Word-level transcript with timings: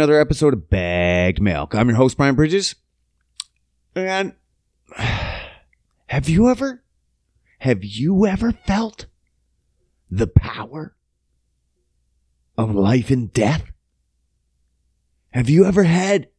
Another 0.00 0.18
episode 0.18 0.54
of 0.54 0.70
Bagged 0.70 1.42
Milk. 1.42 1.74
I'm 1.74 1.88
your 1.88 1.98
host, 1.98 2.16
Brian 2.16 2.34
Bridges. 2.34 2.74
And 3.94 4.34
have 6.06 6.26
you 6.26 6.48
ever, 6.48 6.82
have 7.58 7.84
you 7.84 8.26
ever 8.26 8.50
felt 8.50 9.04
the 10.10 10.26
power 10.26 10.96
of 12.56 12.74
life 12.74 13.10
and 13.10 13.30
death? 13.30 13.64
Have 15.32 15.50
you 15.50 15.66
ever 15.66 15.82
had 15.82 16.30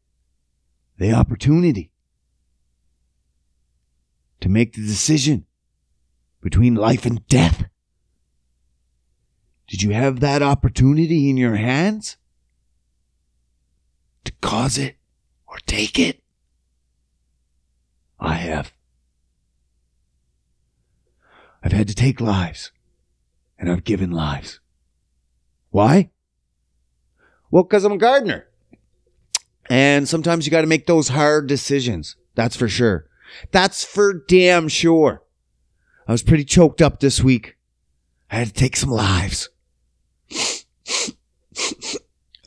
the 0.97 1.13
opportunity 1.13 1.91
to 4.39 4.49
make 4.49 4.73
the 4.73 4.81
decision 4.81 5.45
between 6.41 6.73
life 6.73 7.05
and 7.05 7.27
death? 7.27 7.65
Did 9.67 9.83
you 9.83 9.91
have 9.91 10.19
that 10.21 10.41
opportunity 10.41 11.29
in 11.29 11.37
your 11.37 11.57
hands? 11.57 12.17
To 14.25 14.31
cause 14.41 14.77
it 14.77 14.97
or 15.47 15.57
take 15.65 15.99
it? 15.99 16.21
I 18.19 18.33
have. 18.35 18.73
I've 21.63 21.71
had 21.71 21.87
to 21.87 21.95
take 21.95 22.19
lives, 22.21 22.71
and 23.57 23.71
I've 23.71 23.83
given 23.83 24.11
lives. 24.11 24.59
Why? 25.69 26.09
Well, 27.49 27.63
because 27.63 27.83
I'm 27.83 27.91
a 27.91 27.97
gardener. 27.97 28.47
And 29.69 30.07
sometimes 30.07 30.45
you 30.45 30.51
got 30.51 30.61
to 30.61 30.67
make 30.67 30.87
those 30.87 31.09
hard 31.09 31.47
decisions. 31.47 32.15
That's 32.35 32.55
for 32.55 32.67
sure. 32.67 33.07
That's 33.51 33.83
for 33.83 34.13
damn 34.13 34.67
sure. 34.67 35.23
I 36.07 36.11
was 36.11 36.23
pretty 36.23 36.43
choked 36.43 36.81
up 36.81 36.99
this 36.99 37.23
week. 37.23 37.55
I 38.29 38.37
had 38.37 38.47
to 38.47 38.53
take 38.53 38.75
some 38.75 38.89
lives. 38.89 39.49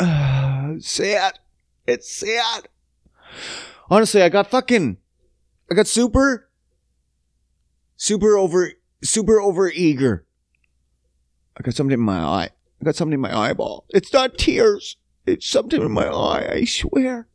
uh, 0.00 0.75
sad. 0.80 1.39
It's 1.86 2.10
sad. 2.10 2.68
Honestly, 3.90 4.22
I 4.22 4.28
got 4.28 4.50
fucking, 4.50 4.96
I 5.70 5.74
got 5.74 5.86
super, 5.86 6.48
super 7.96 8.36
over, 8.36 8.72
super 9.02 9.40
over 9.40 9.70
eager. 9.70 10.27
I 11.56 11.62
got 11.62 11.74
something 11.74 11.94
in 11.94 12.00
my 12.00 12.18
eye. 12.18 12.50
I 12.80 12.84
got 12.84 12.96
something 12.96 13.14
in 13.14 13.20
my 13.20 13.36
eyeball. 13.36 13.84
It's 13.90 14.12
not 14.12 14.38
tears. 14.38 14.96
It's 15.27 15.48
something 15.48 15.80
in 15.80 15.92
my 15.92 16.06
eye. 16.06 16.48
I 16.52 16.64
swear. 16.64 17.28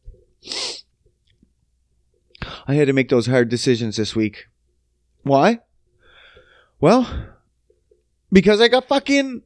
I 2.67 2.73
had 2.73 2.87
to 2.87 2.93
make 2.93 3.09
those 3.09 3.27
hard 3.27 3.49
decisions 3.49 3.97
this 3.97 4.15
week. 4.15 4.45
Why? 5.23 5.59
Well, 6.79 7.07
because 8.31 8.61
I 8.61 8.67
got 8.67 8.87
fucking 8.87 9.43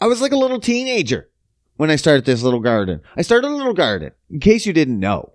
I 0.00 0.06
was 0.06 0.20
like 0.20 0.32
a 0.32 0.36
little 0.36 0.60
teenager 0.60 1.30
when 1.76 1.90
I 1.90 1.96
started 1.96 2.24
this 2.24 2.42
little 2.42 2.60
garden. 2.60 3.00
I 3.16 3.22
started 3.22 3.48
a 3.48 3.54
little 3.54 3.74
garden. 3.74 4.12
In 4.30 4.40
case 4.40 4.66
you 4.66 4.72
didn't 4.72 5.00
know, 5.00 5.32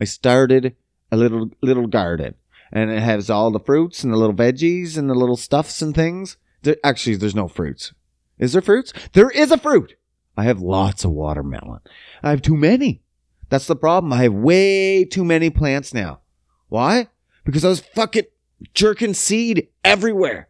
I 0.00 0.04
started 0.04 0.76
a 1.10 1.16
little 1.16 1.50
little 1.62 1.86
garden, 1.86 2.34
and 2.72 2.90
it 2.90 3.00
has 3.00 3.30
all 3.30 3.50
the 3.50 3.60
fruits 3.60 4.04
and 4.04 4.12
the 4.12 4.16
little 4.16 4.34
veggies 4.34 4.96
and 4.96 5.08
the 5.08 5.14
little 5.14 5.36
stuffs 5.36 5.82
and 5.82 5.94
things. 5.94 6.36
There, 6.62 6.76
actually, 6.82 7.16
there's 7.16 7.34
no 7.34 7.48
fruits. 7.48 7.92
Is 8.38 8.52
there 8.52 8.62
fruits? 8.62 8.92
There 9.12 9.30
is 9.30 9.50
a 9.50 9.58
fruit. 9.58 9.96
I 10.36 10.44
have 10.44 10.60
lots 10.60 11.04
of 11.04 11.12
watermelon. 11.12 11.80
I 12.22 12.30
have 12.30 12.42
too 12.42 12.56
many. 12.56 13.02
That's 13.48 13.66
the 13.66 13.76
problem. 13.76 14.12
I 14.12 14.24
have 14.24 14.32
way 14.32 15.04
too 15.04 15.24
many 15.24 15.50
plants 15.50 15.94
now. 15.94 16.20
Why? 16.68 17.08
Because 17.44 17.64
I 17.64 17.68
was 17.68 17.80
fucking 17.80 18.24
jerking 18.72 19.14
seed 19.14 19.68
everywhere. 19.84 20.48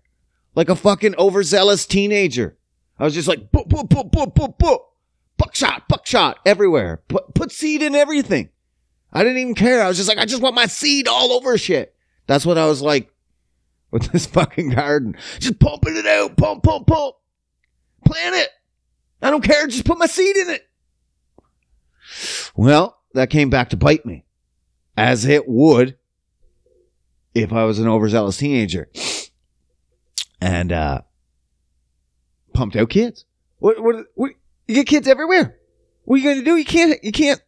Like 0.54 0.68
a 0.68 0.76
fucking 0.76 1.16
overzealous 1.16 1.84
teenager. 1.84 2.56
I 2.98 3.04
was 3.04 3.14
just 3.14 3.28
like, 3.28 3.50
boop, 3.50 3.68
boop, 3.68 3.88
boop, 3.88 4.10
boop, 4.10 4.34
boop, 4.34 4.56
boop. 4.58 4.78
Buckshot, 5.36 5.88
buckshot 5.88 6.38
everywhere. 6.46 7.02
Put, 7.08 7.34
put 7.34 7.52
seed 7.52 7.82
in 7.82 7.94
everything. 7.94 8.50
I 9.12 9.22
didn't 9.22 9.38
even 9.38 9.54
care. 9.54 9.82
I 9.82 9.88
was 9.88 9.96
just 9.96 10.08
like, 10.08 10.18
I 10.18 10.24
just 10.24 10.42
want 10.42 10.54
my 10.54 10.66
seed 10.66 11.08
all 11.08 11.32
over 11.32 11.56
shit. 11.56 11.94
That's 12.26 12.46
what 12.46 12.58
I 12.58 12.66
was 12.66 12.82
like 12.82 13.10
with 13.90 14.02
this 14.12 14.26
fucking 14.26 14.70
garden. 14.70 15.16
Just 15.38 15.58
pumping 15.58 15.96
it 15.96 16.06
out. 16.06 16.36
Pump, 16.36 16.62
pump, 16.62 16.86
pump. 16.86 17.16
Plant 18.04 18.36
it. 18.36 18.50
I 19.22 19.30
don't 19.30 19.44
care. 19.44 19.66
Just 19.66 19.84
put 19.84 19.98
my 19.98 20.06
seed 20.06 20.36
in 20.36 20.50
it. 20.50 20.68
Well, 22.54 22.98
that 23.14 23.30
came 23.30 23.50
back 23.50 23.70
to 23.70 23.76
bite 23.76 24.04
me, 24.04 24.24
as 24.96 25.24
it 25.24 25.48
would 25.48 25.96
if 27.34 27.52
I 27.52 27.64
was 27.64 27.78
an 27.78 27.88
overzealous 27.88 28.36
teenager. 28.36 28.88
And, 30.40 30.70
uh, 30.70 31.00
pumped 32.52 32.76
out 32.76 32.90
kids. 32.90 33.24
What, 33.58 33.82
what, 33.82 34.06
what, 34.14 34.32
you 34.66 34.74
get 34.74 34.86
kids 34.86 35.08
everywhere. 35.08 35.58
What 36.04 36.16
are 36.16 36.18
you 36.18 36.24
going 36.24 36.38
to 36.38 36.44
do? 36.44 36.56
You 36.56 36.64
can't, 36.64 37.02
you 37.02 37.12
can't 37.12 37.40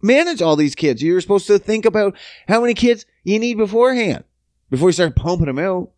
manage 0.00 0.42
all 0.42 0.56
these 0.56 0.74
kids. 0.74 1.02
You're 1.02 1.20
supposed 1.20 1.46
to 1.46 1.58
think 1.58 1.84
about 1.84 2.16
how 2.48 2.60
many 2.60 2.74
kids 2.74 3.06
you 3.24 3.38
need 3.38 3.56
beforehand 3.56 4.24
before 4.70 4.88
you 4.88 4.92
start 4.92 5.16
pumping 5.16 5.46
them 5.46 5.58
out. 5.58 5.90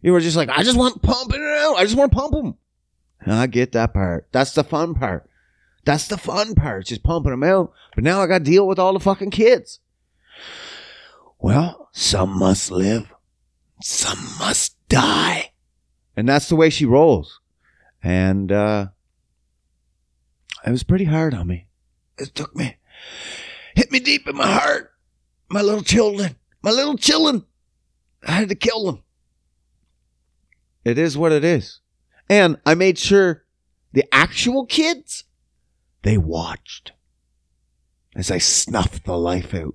You 0.00 0.12
were 0.12 0.20
just 0.20 0.36
like, 0.36 0.48
I 0.48 0.62
just 0.62 0.76
want 0.76 1.02
pumping 1.02 1.40
it 1.40 1.58
out. 1.58 1.76
I 1.76 1.84
just 1.84 1.96
want 1.96 2.10
to 2.10 2.18
pump 2.18 2.32
them. 2.32 2.56
I 3.24 3.46
get 3.46 3.72
that 3.72 3.94
part. 3.94 4.26
That's 4.32 4.52
the 4.52 4.64
fun 4.64 4.94
part. 4.94 5.28
That's 5.84 6.06
the 6.06 6.16
fun 6.16 6.54
part, 6.54 6.86
just 6.86 7.02
pumping 7.02 7.32
them 7.32 7.42
out. 7.42 7.72
But 7.94 8.04
now 8.04 8.20
I 8.20 8.26
got 8.26 8.38
to 8.38 8.44
deal 8.44 8.66
with 8.66 8.78
all 8.78 8.92
the 8.92 9.00
fucking 9.00 9.30
kids. 9.30 9.80
Well, 11.38 11.88
some 11.92 12.38
must 12.38 12.70
live, 12.70 13.12
some 13.80 14.18
must 14.38 14.76
die. 14.88 15.50
And 16.16 16.28
that's 16.28 16.48
the 16.48 16.56
way 16.56 16.70
she 16.70 16.84
rolls. 16.84 17.40
And 18.02 18.52
uh, 18.52 18.88
it 20.64 20.70
was 20.70 20.82
pretty 20.82 21.04
hard 21.04 21.34
on 21.34 21.46
me. 21.46 21.66
It 22.18 22.34
took 22.34 22.54
me, 22.54 22.76
hit 23.74 23.90
me 23.90 24.00
deep 24.00 24.28
in 24.28 24.36
my 24.36 24.50
heart. 24.50 24.92
My 25.48 25.60
little 25.60 25.82
children, 25.82 26.36
my 26.62 26.70
little 26.70 26.96
children. 26.96 27.44
I 28.26 28.32
had 28.32 28.48
to 28.48 28.54
kill 28.54 28.86
them. 28.86 29.02
It 30.84 30.98
is 30.98 31.18
what 31.18 31.32
it 31.32 31.44
is. 31.44 31.80
And 32.28 32.58
I 32.64 32.74
made 32.74 32.98
sure 32.98 33.44
the 33.92 34.04
actual 34.12 34.64
kids, 34.64 35.24
they 36.02 36.16
watched 36.16 36.92
as 38.16 38.30
I 38.30 38.38
snuffed 38.38 39.04
the 39.04 39.16
life 39.18 39.54
out 39.54 39.74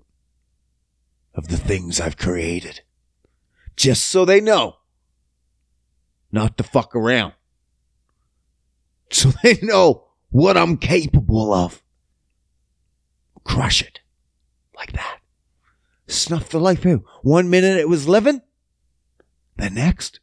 of 1.34 1.50
the 1.50 1.58
things 1.58 2.00
I've 2.00 2.18
created. 2.18 2.81
Just 3.75 4.08
so 4.08 4.25
they 4.25 4.42
know 4.42 4.78
not 6.31 6.58
to 6.58 6.64
fuck 6.64 6.96
around. 6.96 7.34
So 9.12 9.31
they 9.44 9.59
know 9.62 10.06
what 10.29 10.57
I'm 10.57 10.77
capable 10.77 11.53
of. 11.53 11.81
Crush 13.43 13.81
it. 13.81 13.99
Like 14.75 14.93
that. 14.93 15.19
Snuff 16.07 16.49
the 16.49 16.59
life 16.59 16.85
out. 16.85 17.03
One 17.21 17.49
minute 17.49 17.77
it 17.77 17.89
was 17.89 18.07
living. 18.07 18.41
The 19.57 19.69
next, 19.71 20.19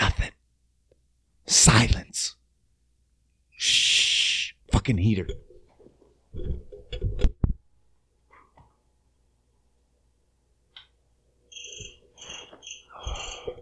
nothing. 0.00 0.30
Silence. 1.46 2.36
Shh. 3.50 4.52
Fucking 4.72 4.98
heater. 4.98 5.28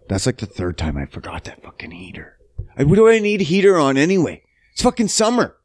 That's 0.09 0.27
like 0.27 0.39
the 0.39 0.47
third 0.47 0.79
time 0.79 0.97
I 0.97 1.07
forgot 1.07 1.45
that 1.45 1.63
fucking 1.65 1.91
heater. 1.91 2.36
What 2.77 2.97
do 2.97 3.09
I 3.09 3.19
need 3.19 3.41
a 3.41 3.45
heater 3.45 3.77
on 3.77 3.97
anyway? 3.97 4.43
It's 4.73 4.83
fucking 4.83 5.09
summer. 5.09 5.57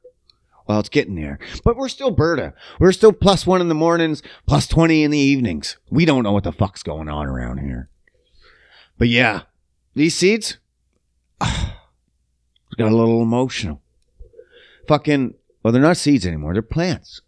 Well, 0.67 0.79
it's 0.79 0.89
getting 0.89 1.15
there. 1.15 1.39
But 1.65 1.75
we're 1.75 1.89
still 1.89 2.11
Berta. 2.11 2.53
We're 2.79 2.93
still 2.93 3.11
plus 3.11 3.45
one 3.45 3.59
in 3.59 3.67
the 3.67 3.75
mornings, 3.75 4.23
plus 4.47 4.67
20 4.67 5.03
in 5.03 5.11
the 5.11 5.17
evenings. 5.17 5.77
We 5.89 6.05
don't 6.05 6.23
know 6.23 6.31
what 6.31 6.45
the 6.45 6.53
fuck's 6.53 6.83
going 6.83 7.09
on 7.09 7.25
around 7.25 7.57
here. 7.57 7.89
But 8.97 9.09
yeah, 9.09 9.41
these 9.95 10.15
seeds 10.15 10.59
got 11.39 11.51
a 12.79 12.95
little 12.95 13.21
emotional. 13.21 13.81
Fucking, 14.87 15.33
well, 15.61 15.73
they're 15.73 15.81
not 15.81 15.97
seeds 15.97 16.25
anymore. 16.25 16.53
They're 16.53 16.61
plants. 16.61 17.21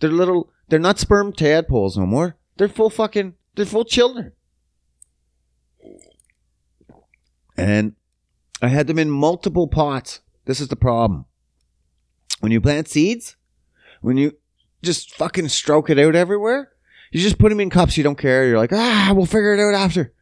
They're 0.00 0.10
little, 0.10 0.52
they're 0.68 0.78
not 0.78 0.98
sperm 0.98 1.32
tadpoles 1.32 1.96
no 1.96 2.04
more. 2.04 2.36
They're 2.58 2.68
full 2.68 2.90
fucking, 2.90 3.34
they're 3.54 3.64
full 3.64 3.84
children. 3.84 4.32
And 7.56 7.94
I 8.62 8.68
had 8.68 8.86
them 8.86 8.98
in 8.98 9.10
multiple 9.10 9.68
pots. 9.68 10.20
This 10.46 10.60
is 10.60 10.68
the 10.68 10.76
problem. 10.76 11.26
When 12.40 12.52
you 12.52 12.60
plant 12.60 12.88
seeds, 12.88 13.36
when 14.00 14.16
you 14.16 14.36
just 14.82 15.14
fucking 15.14 15.48
stroke 15.48 15.90
it 15.90 15.98
out 15.98 16.14
everywhere, 16.14 16.72
you 17.10 17.20
just 17.20 17.38
put 17.38 17.50
them 17.50 17.60
in 17.60 17.70
cups. 17.70 17.96
You 17.96 18.04
don't 18.04 18.18
care. 18.18 18.46
You're 18.46 18.58
like, 18.58 18.72
ah, 18.72 19.12
we'll 19.14 19.26
figure 19.26 19.54
it 19.54 19.60
out 19.60 19.74
after. 19.74 20.12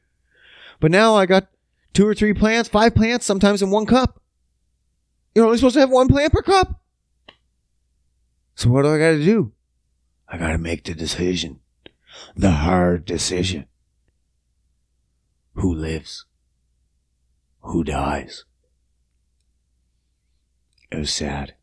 But 0.81 0.90
now 0.90 1.14
I 1.14 1.26
got 1.26 1.48
two 1.92 2.06
or 2.06 2.14
three 2.14 2.34
plants, 2.34 2.69
five 2.69 2.94
plants, 2.94 3.26
sometimes 3.26 3.62
in 3.62 3.70
one 3.70 3.86
cup. 3.86 4.20
You're 5.34 5.46
only 5.46 5.58
supposed 5.58 5.75
to 5.75 5.81
have 5.81 5.90
one 5.90 6.08
plant 6.08 6.32
per 6.32 6.42
cup. 6.42 6.81
So 8.54 8.70
what 8.70 8.82
do 8.82 8.94
I 8.94 8.98
got 8.98 9.10
to 9.10 9.25
do? 9.25 9.52
I 10.28 10.38
got 10.38 10.52
to 10.52 10.58
make 10.58 10.84
the 10.84 10.94
decision. 10.94 11.60
The 12.36 12.52
hard 12.52 13.04
decision. 13.04 13.66
Who 15.54 15.75
lives? 15.75 16.26
Who 17.64 17.82
dies? 17.82 18.44
It 20.90 20.99
was 20.99 21.12
sad. 21.12 21.55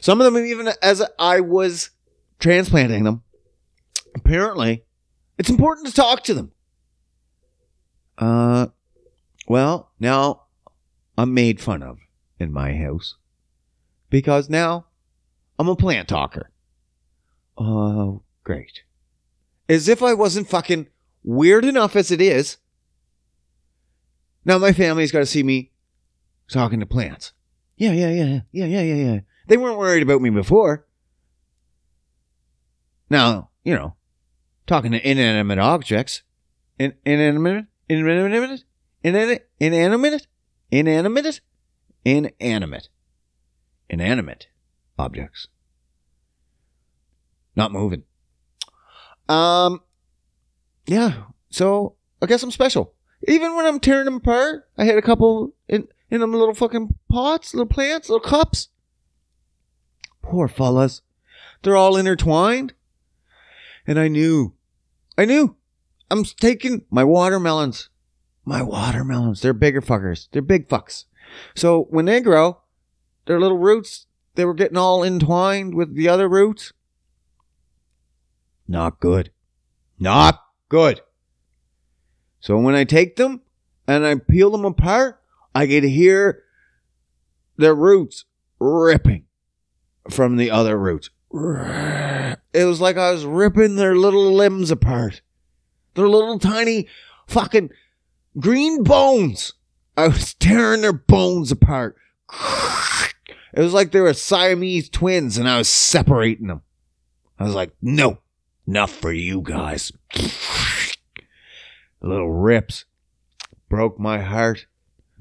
Some 0.00 0.20
of 0.20 0.24
them, 0.24 0.44
even 0.44 0.70
as 0.82 1.02
I 1.18 1.40
was 1.40 1.90
transplanting 2.38 3.04
them, 3.04 3.22
apparently, 4.14 4.84
it's 5.38 5.50
important 5.50 5.86
to 5.88 5.92
talk 5.92 6.24
to 6.24 6.34
them. 6.34 6.52
Uh, 8.18 8.68
well, 9.46 9.92
now 10.00 10.44
I'm 11.18 11.34
made 11.34 11.60
fun 11.60 11.82
of 11.82 11.98
in 12.40 12.50
my 12.50 12.74
house 12.74 13.16
because 14.08 14.48
now 14.48 14.86
I'm 15.58 15.68
a 15.68 15.76
plant 15.76 16.08
talker. 16.08 16.50
Oh, 17.58 18.22
great. 18.44 18.82
As 19.68 19.88
if 19.88 20.02
I 20.02 20.14
wasn't 20.14 20.48
fucking 20.48 20.88
weird 21.22 21.64
enough 21.66 21.96
as 21.96 22.10
it 22.10 22.20
is. 22.20 22.56
Now 24.46 24.58
my 24.58 24.72
family's 24.72 25.10
got 25.10 25.18
to 25.18 25.26
see 25.26 25.42
me 25.42 25.72
talking 26.48 26.78
to 26.78 26.86
plants. 26.86 27.32
Yeah, 27.76 27.92
yeah, 27.92 28.10
yeah, 28.10 28.40
yeah, 28.52 28.64
yeah, 28.64 28.80
yeah, 28.80 28.94
yeah. 28.94 29.20
They 29.48 29.56
weren't 29.56 29.76
worried 29.76 30.04
about 30.04 30.22
me 30.22 30.30
before. 30.30 30.86
Now, 33.10 33.50
you 33.64 33.74
know, 33.74 33.96
talking 34.66 34.92
to 34.92 35.08
inanimate 35.10 35.58
objects. 35.58 36.22
In, 36.78 36.94
inanimate? 37.04 37.66
Inanimate? 37.88 38.64
Inanimate? 39.02 39.46
Inanimate? 39.60 40.26
Inanimate? 40.84 42.32
Inanimate. 42.40 42.88
Inanimate 43.90 44.46
objects. 44.96 45.48
Not 47.56 47.72
moving. 47.72 48.04
Um, 49.28 49.80
yeah. 50.86 51.24
So 51.50 51.96
I 52.22 52.26
guess 52.26 52.44
I'm 52.44 52.52
special. 52.52 52.94
Even 53.26 53.56
when 53.56 53.66
I'm 53.66 53.80
tearing 53.80 54.04
them 54.04 54.16
apart, 54.16 54.68
I 54.76 54.84
had 54.84 54.98
a 54.98 55.02
couple 55.02 55.54
in 55.68 55.88
in 56.10 56.20
them 56.20 56.32
little 56.32 56.54
fucking 56.54 56.94
pots, 57.10 57.54
little 57.54 57.66
plants, 57.66 58.08
little 58.08 58.26
cups. 58.26 58.68
Poor 60.22 60.48
fellas. 60.48 61.02
They're 61.62 61.76
all 61.76 61.96
intertwined. 61.96 62.74
And 63.86 63.98
I 63.98 64.08
knew. 64.08 64.54
I 65.16 65.24
knew. 65.24 65.56
I'm 66.10 66.24
taking 66.24 66.84
my 66.90 67.04
watermelons. 67.04 67.88
My 68.44 68.62
watermelons. 68.62 69.40
They're 69.40 69.52
bigger 69.52 69.80
fuckers. 69.80 70.28
They're 70.30 70.42
big 70.42 70.68
fucks. 70.68 71.04
So 71.54 71.86
when 71.90 72.04
they 72.04 72.20
grow, 72.20 72.60
their 73.26 73.40
little 73.40 73.58
roots, 73.58 74.06
they 74.34 74.44
were 74.44 74.54
getting 74.54 74.76
all 74.76 75.02
entwined 75.02 75.74
with 75.74 75.94
the 75.94 76.08
other 76.08 76.28
roots. 76.28 76.72
Not 78.68 79.00
good. 79.00 79.30
Not 79.98 80.40
good. 80.68 81.00
So 82.46 82.56
when 82.58 82.76
I 82.76 82.84
take 82.84 83.16
them 83.16 83.40
and 83.88 84.06
I 84.06 84.14
peel 84.14 84.52
them 84.52 84.64
apart, 84.64 85.20
I 85.52 85.66
could 85.66 85.82
hear 85.82 86.44
their 87.56 87.74
roots 87.74 88.24
ripping 88.60 89.24
from 90.08 90.36
the 90.36 90.52
other 90.52 90.78
roots. 90.78 91.10
It 91.32 92.64
was 92.64 92.80
like 92.80 92.96
I 92.96 93.10
was 93.10 93.24
ripping 93.24 93.74
their 93.74 93.96
little 93.96 94.32
limbs 94.32 94.70
apart. 94.70 95.22
Their 95.94 96.08
little 96.08 96.38
tiny 96.38 96.86
fucking 97.26 97.70
green 98.38 98.84
bones. 98.84 99.54
I 99.96 100.06
was 100.06 100.34
tearing 100.34 100.82
their 100.82 100.92
bones 100.92 101.50
apart. 101.50 101.96
It 103.54 103.60
was 103.60 103.72
like 103.72 103.90
they 103.90 103.98
were 103.98 104.14
Siamese 104.14 104.88
twins 104.88 105.36
and 105.36 105.48
I 105.48 105.58
was 105.58 105.68
separating 105.68 106.46
them. 106.46 106.62
I 107.40 107.44
was 107.44 107.56
like, 107.56 107.72
no, 107.82 108.18
enough 108.68 108.92
for 108.92 109.10
you 109.10 109.40
guys. 109.40 109.90
Little 112.06 112.30
rips 112.30 112.84
broke 113.68 113.98
my 113.98 114.20
heart. 114.20 114.66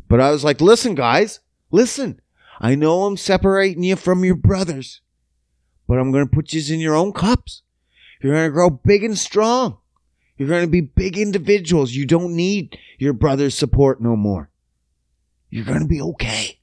But 0.08 0.22
I 0.22 0.32
was 0.32 0.44
like, 0.44 0.62
listen, 0.62 0.96
guys, 0.96 1.40
listen. 1.72 2.22
I 2.60 2.76
know 2.76 3.06
I'm 3.06 3.18
separating 3.18 3.84
you 3.84 3.96
from 3.96 4.24
your 4.24 4.36
brothers, 4.36 5.02
but 5.88 6.00
I'm 6.00 6.12
going 6.12 6.26
to 6.28 6.34
put 6.34 6.54
you 6.54 6.74
in 6.74 6.80
your 6.80 6.96
own 6.96 7.12
cups. 7.12 7.64
You're 8.22 8.34
going 8.34 8.48
to 8.48 8.54
grow 8.54 8.70
big 8.70 9.04
and 9.04 9.18
strong. 9.18 9.78
You're 10.38 10.50
going 10.50 10.64
to 10.66 10.72
be 10.72 10.82
big 10.82 11.18
individuals. 11.18 11.94
You 11.94 12.06
don't 12.06 12.36
need 12.36 12.78
your 12.98 13.14
brother's 13.14 13.56
support 13.56 14.02
no 14.02 14.16
more. 14.16 14.50
You're 15.50 15.66
going 15.66 15.82
to 15.82 15.88
be 15.88 16.02
okay. 16.02 16.60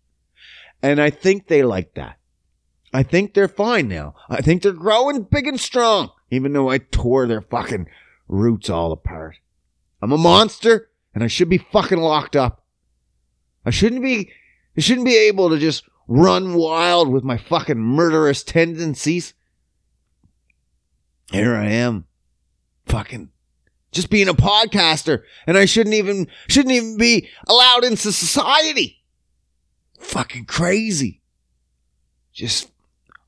And 0.83 1.01
I 1.01 1.11
think 1.11 1.47
they 1.47 1.63
like 1.63 1.95
that. 1.95 2.19
I 2.93 3.03
think 3.03 3.33
they're 3.33 3.49
fine 3.49 3.89
now. 3.89 4.15
I 4.29 4.43
think 4.43 4.63
they're 4.63 4.73
growing 4.73 5.23
big 5.23 5.47
and 5.47 5.59
strong, 5.59 6.11
even 6.31 6.53
though 6.53 6.69
I 6.69 6.79
tore 6.79 7.27
their 7.27 7.41
fucking 7.41 7.87
roots 8.29 8.69
all 8.69 8.93
apart. 8.93 9.37
I'm 10.03 10.13
a 10.13 10.19
monster 10.19 10.91
and 11.15 11.23
I 11.23 11.29
should 11.29 11.49
be 11.49 11.59
fucking 11.59 11.99
locked 11.99 12.35
up. 12.35 12.65
I 13.65 13.71
shouldn't 13.71 14.03
be, 14.03 14.33
I 14.77 14.81
shouldn't 14.81 15.07
be 15.07 15.17
able 15.17 15.49
to 15.51 15.59
just 15.59 15.85
run 16.09 16.55
wild 16.55 17.09
with 17.09 17.23
my 17.23 17.37
fucking 17.37 17.79
murderous 17.79 18.43
tendencies. 18.43 19.35
Here 21.31 21.55
I 21.55 21.67
am, 21.67 22.07
fucking 22.87 23.31
just 23.93 24.11
being 24.11 24.29
a 24.29 24.35
podcaster 24.35 25.23
and 25.47 25.57
I 25.57 25.67
shouldn't 25.67 25.95
even, 25.95 26.27
shouldn't 26.49 26.75
even 26.75 26.97
be 26.97 27.29
allowed 27.47 27.85
into 27.85 28.11
society. 28.11 29.05
Fucking 30.01 30.47
crazy. 30.47 31.21
Just, 32.33 32.73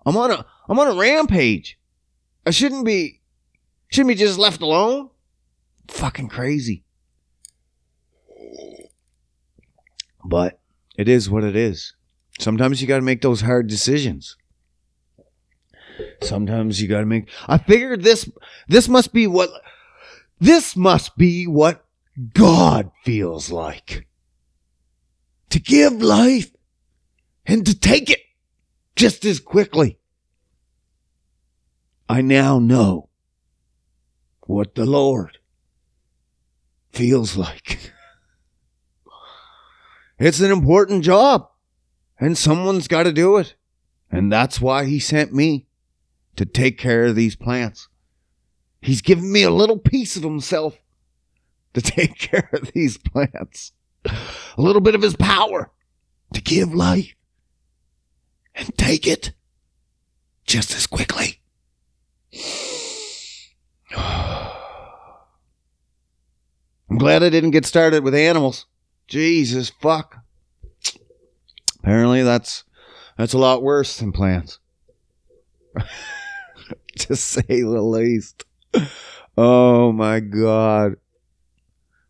I'm 0.04 0.16
on 0.16 0.32
a, 0.32 0.44
I'm 0.68 0.78
on 0.78 0.88
a 0.88 0.98
rampage. 0.98 1.78
I 2.44 2.50
shouldn't 2.50 2.84
be, 2.84 3.20
shouldn't 3.88 4.08
be 4.08 4.14
just 4.16 4.38
left 4.38 4.60
alone 4.60 5.10
fucking 5.88 6.28
crazy. 6.28 6.84
But 10.24 10.60
it 10.96 11.08
is 11.08 11.28
what 11.28 11.44
it 11.44 11.56
is. 11.56 11.94
Sometimes 12.38 12.80
you 12.80 12.88
got 12.88 12.96
to 12.96 13.02
make 13.02 13.22
those 13.22 13.42
hard 13.42 13.68
decisions. 13.68 14.36
Sometimes 16.22 16.80
you 16.80 16.88
got 16.88 17.00
to 17.00 17.06
make 17.06 17.28
I 17.46 17.58
figured 17.58 18.02
this 18.02 18.28
this 18.66 18.88
must 18.88 19.12
be 19.12 19.26
what 19.26 19.50
this 20.40 20.74
must 20.74 21.16
be 21.16 21.46
what 21.46 21.84
God 22.32 22.90
feels 23.04 23.50
like. 23.50 24.06
To 25.50 25.60
give 25.60 26.02
life 26.02 26.50
and 27.46 27.64
to 27.66 27.78
take 27.78 28.10
it 28.10 28.20
just 28.96 29.24
as 29.24 29.38
quickly. 29.38 29.98
I 32.08 32.22
now 32.22 32.58
know 32.58 33.08
what 34.46 34.74
the 34.74 34.84
Lord 34.84 35.38
feels 36.94 37.36
like. 37.36 37.92
It's 40.18 40.40
an 40.40 40.52
important 40.52 41.02
job, 41.02 41.48
and 42.18 42.38
someone's 42.38 42.88
got 42.88 43.02
to 43.02 43.12
do 43.12 43.36
it. 43.36 43.56
And 44.10 44.32
that's 44.32 44.60
why 44.60 44.84
he 44.84 45.00
sent 45.00 45.34
me 45.34 45.66
to 46.36 46.46
take 46.46 46.78
care 46.78 47.04
of 47.04 47.16
these 47.16 47.34
plants. 47.34 47.88
He's 48.80 49.02
given 49.02 49.32
me 49.32 49.42
a 49.42 49.50
little 49.50 49.78
piece 49.78 50.16
of 50.16 50.22
himself 50.22 50.78
to 51.72 51.82
take 51.82 52.16
care 52.16 52.48
of 52.52 52.72
these 52.72 52.96
plants, 52.96 53.72
a 54.04 54.14
little 54.56 54.80
bit 54.80 54.94
of 54.94 55.02
his 55.02 55.16
power 55.16 55.70
to 56.32 56.40
give 56.40 56.72
life 56.72 57.14
and 58.54 58.76
take 58.78 59.06
it 59.06 59.32
just 60.46 60.74
as 60.74 60.86
quickly. 60.86 61.40
I'm 66.94 66.98
glad 66.98 67.24
I 67.24 67.28
didn't 67.28 67.50
get 67.50 67.66
started 67.66 68.04
with 68.04 68.14
animals. 68.14 68.66
Jesus 69.08 69.68
fuck. 69.68 70.18
Apparently 71.80 72.22
that's 72.22 72.62
that's 73.18 73.32
a 73.32 73.38
lot 73.38 73.64
worse 73.64 73.98
than 73.98 74.12
plants. 74.12 74.60
to 76.98 77.16
say 77.16 77.42
the 77.48 77.82
least. 77.82 78.44
Oh 79.36 79.90
my 79.90 80.20
god. 80.20 80.94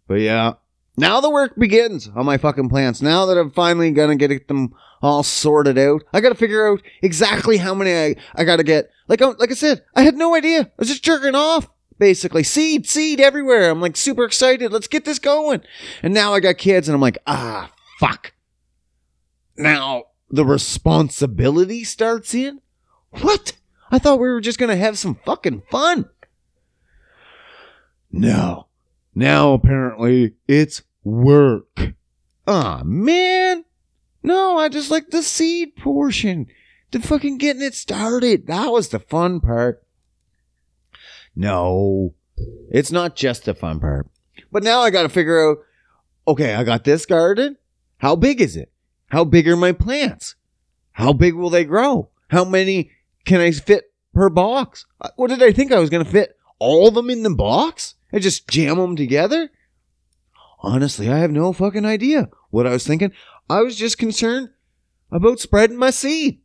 But 0.07 0.21
yeah. 0.21 0.53
Now 0.99 1.23
the 1.23 1.31
work 1.31 1.57
begins 1.57 2.11
on 2.15 2.27
my 2.27 2.37
fucking 2.37 2.69
plants. 2.69 3.01
Now 3.01 3.25
that 3.25 3.39
I'm 3.39 3.53
finally 3.53 3.91
gonna 3.91 4.17
get 4.17 4.49
them 4.49 4.75
all 5.01 5.23
sorted 5.23 5.79
out, 5.79 6.05
I 6.13 6.21
gotta 6.21 6.35
figure 6.35 6.69
out 6.69 6.83
exactly 7.01 7.57
how 7.57 7.75
many 7.75 7.95
I, 7.95 8.17
I 8.35 8.45
gotta 8.45 8.63
get. 8.63 8.91
Like, 9.09 9.23
um, 9.23 9.37
like 9.39 9.51
I 9.51 9.55
said, 9.55 9.83
I 9.97 10.03
had 10.03 10.17
no 10.17 10.35
idea. 10.35 10.61
I 10.61 10.71
was 10.79 10.89
just 10.89 11.03
jerking 11.03 11.35
off 11.35 11.71
basically 11.99 12.43
seed, 12.43 12.87
seed 12.87 13.21
everywhere. 13.21 13.71
I'm 13.71 13.81
like 13.81 13.97
super 13.97 14.25
excited. 14.25 14.73
Let's 14.73 14.89
get 14.89 15.05
this 15.05 15.19
going. 15.19 15.63
And 16.03 16.15
now 16.15 16.35
I 16.35 16.41
got 16.41 16.59
kids 16.59 16.89
and 16.89 16.95
I'm 16.95 17.01
like, 17.01 17.19
ah, 17.27 17.71
fuck. 17.99 18.33
Now 19.57 20.05
the 20.31 20.45
responsibility 20.45 21.85
starts 21.85 22.35
in? 22.35 22.61
What? 23.21 23.53
I 23.91 23.99
thought 23.99 24.19
we 24.19 24.29
were 24.29 24.41
just 24.41 24.59
to 24.59 24.77
have 24.77 24.99
some 24.99 25.17
fucking 25.25 25.63
fun. 25.71 26.11
No. 28.11 28.67
Now 29.15 29.53
apparently 29.53 30.35
it's 30.49 30.83
work. 31.05 31.95
Ah, 32.47 32.81
oh, 32.81 32.85
man. 32.85 33.65
No, 34.23 34.59
I 34.59 34.69
just 34.69 34.91
like 34.91 35.11
the 35.11 35.23
seed 35.23 35.77
portion. 35.77 36.47
The 36.91 37.01
fucking 37.01 37.39
getting 37.39 37.63
it 37.63 37.75
started. 37.75 38.47
That 38.47 38.73
was 38.73 38.89
the 38.89 38.99
fun 38.99 39.41
part. 39.41 39.84
No, 41.37 42.15
it's 42.71 42.93
not 42.93 43.17
just 43.17 43.45
the 43.45 43.55
fun 43.55 43.81
part. 43.81 44.09
But 44.53 44.63
now 44.63 44.81
I 44.81 44.91
got 44.91 45.03
to 45.03 45.09
figure 45.09 45.51
out 45.51 45.59
okay, 46.27 46.55
I 46.55 46.65
got 46.65 46.85
this 46.85 47.07
garden. 47.07 47.57
How 47.99 48.17
big 48.17 48.41
is 48.41 48.57
it? 48.57 48.73
How 49.09 49.25
big 49.25 49.47
are 49.49 49.57
my 49.57 49.73
plants? 49.73 50.37
How 50.93 51.13
big 51.13 51.35
will 51.35 51.51
they 51.51 51.65
grow? 51.65 52.11
How 52.29 52.45
many 52.45 52.91
can 53.25 53.41
I 53.41 53.51
fit 53.51 53.93
per 54.15 54.29
box? 54.31 54.87
Uh, 55.01 55.11
What 55.17 55.29
did 55.29 55.43
I 55.43 55.53
think 55.53 55.73
I 55.73 55.79
was 55.79 55.91
going 55.91 56.05
to 56.05 56.11
fit 56.11 56.37
all 56.59 56.89
of 56.89 56.95
them 56.95 57.11
in 57.11 57.23
the 57.23 57.35
box 57.35 57.95
and 58.13 58.23
just 58.23 58.49
jam 58.49 58.79
them 58.79 58.97
together? 58.97 59.51
Honestly, 60.61 61.11
I 61.11 61.19
have 61.19 61.31
no 61.31 61.53
fucking 61.53 61.85
idea 61.85 62.29
what 62.51 62.67
I 62.67 62.71
was 62.71 62.87
thinking. 62.87 63.13
I 63.51 63.61
was 63.61 63.77
just 63.77 63.99
concerned 63.99 64.51
about 65.11 65.41
spreading 65.41 65.77
my 65.77 65.91
seed. 65.91 66.41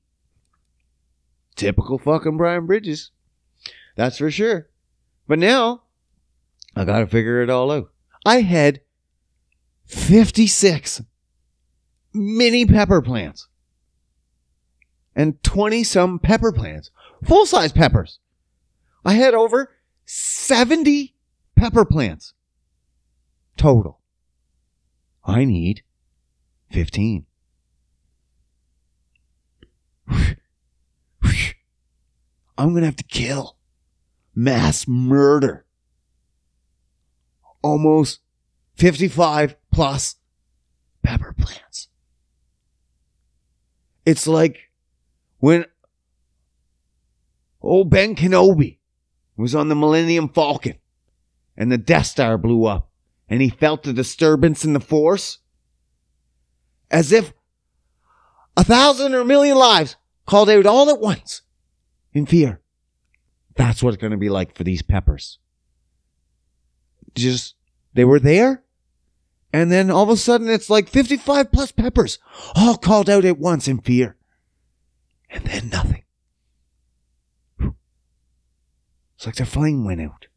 Typical 1.56 1.98
fucking 2.00 2.38
Brian 2.38 2.66
Bridges. 2.66 3.12
That's 3.96 4.18
for 4.18 4.32
sure. 4.32 4.68
But 5.30 5.40
now, 5.40 5.84
I 6.76 6.84
got 6.86 7.00
to 7.00 7.08
figure 7.08 7.42
it 7.44 7.50
all 7.52 7.72
out. 7.72 7.92
I 8.26 8.42
had 8.42 8.82
56 9.86 11.04
mini 12.12 12.66
pepper 12.66 13.04
plants 13.04 13.48
and 15.16 15.42
20 15.44 15.84
some 15.84 16.18
pepper 16.18 16.52
plants, 16.52 16.90
full 17.24 17.46
size 17.46 17.72
peppers. 17.72 18.18
I 19.06 19.14
had 19.14 19.36
over 19.36 19.72
70 20.06 21.14
pepper 21.56 21.86
plants 21.86 22.34
total. 23.56 24.00
I 25.24 25.46
need 25.46 25.84
15. 26.72 27.28
I'm 30.10 30.38
going 32.72 32.82
to 32.82 32.88
have 32.88 32.96
to 32.96 33.04
kill 33.04 33.59
mass 34.40 34.88
murder 34.88 35.66
almost 37.62 38.22
55 38.76 39.58
plus 39.70 40.16
pepper 41.04 41.34
plants. 41.38 41.90
It's 44.06 44.26
like 44.28 44.72
when 45.40 45.66
old 47.62 47.90
Ben 47.90 48.16
Kenobi 48.16 48.78
was 49.36 49.54
on 49.54 49.68
the 49.68 49.76
Millennium 49.76 50.30
Falcon 50.30 50.76
and 51.58 51.70
the 51.70 51.78
Death 51.78 52.06
Star 52.06 52.38
blew 52.38 52.64
up 52.64 52.90
and 53.28 53.42
he 53.42 53.50
felt 53.50 53.84
the 53.84 53.92
disturbance 53.92 54.64
in 54.64 54.72
the 54.72 54.80
force 54.80 55.40
as 56.90 57.12
if 57.12 57.34
a 58.56 58.64
thousand 58.64 59.14
or 59.14 59.20
a 59.20 59.26
million 59.26 59.58
lives 59.58 59.98
called 60.26 60.50
out 60.50 60.66
all 60.66 60.90
at 60.90 61.02
once 61.02 61.42
in 62.14 62.26
fear. 62.26 62.62
That's 63.56 63.84
what 63.84 63.94
it's 63.94 64.02
going 64.02 64.12
to 64.12 64.18
be 64.18 64.30
like 64.30 64.56
for 64.56 64.64
these 64.64 64.82
peppers. 64.82 65.40
Just, 67.16 67.56
they 67.94 68.06
were 68.06 68.20
there. 68.20 68.64
And 69.52 69.72
then 69.72 69.90
all 69.90 70.04
of 70.04 70.10
a 70.10 70.18
sudden 70.18 70.50
it's 70.50 70.70
like 70.70 70.88
55 70.88 71.52
plus 71.52 71.72
peppers 71.72 72.20
all 72.56 72.78
called 72.78 73.10
out 73.10 73.26
at 73.26 73.40
once 73.40 73.68
in 73.68 73.80
fear. 73.80 74.16
And 75.30 75.44
then 75.46 75.70
nothing. 75.70 76.04
It's 79.16 79.26
like 79.26 79.36
their 79.36 79.46
flame 79.46 79.84
went 79.84 80.02
out. 80.02 80.28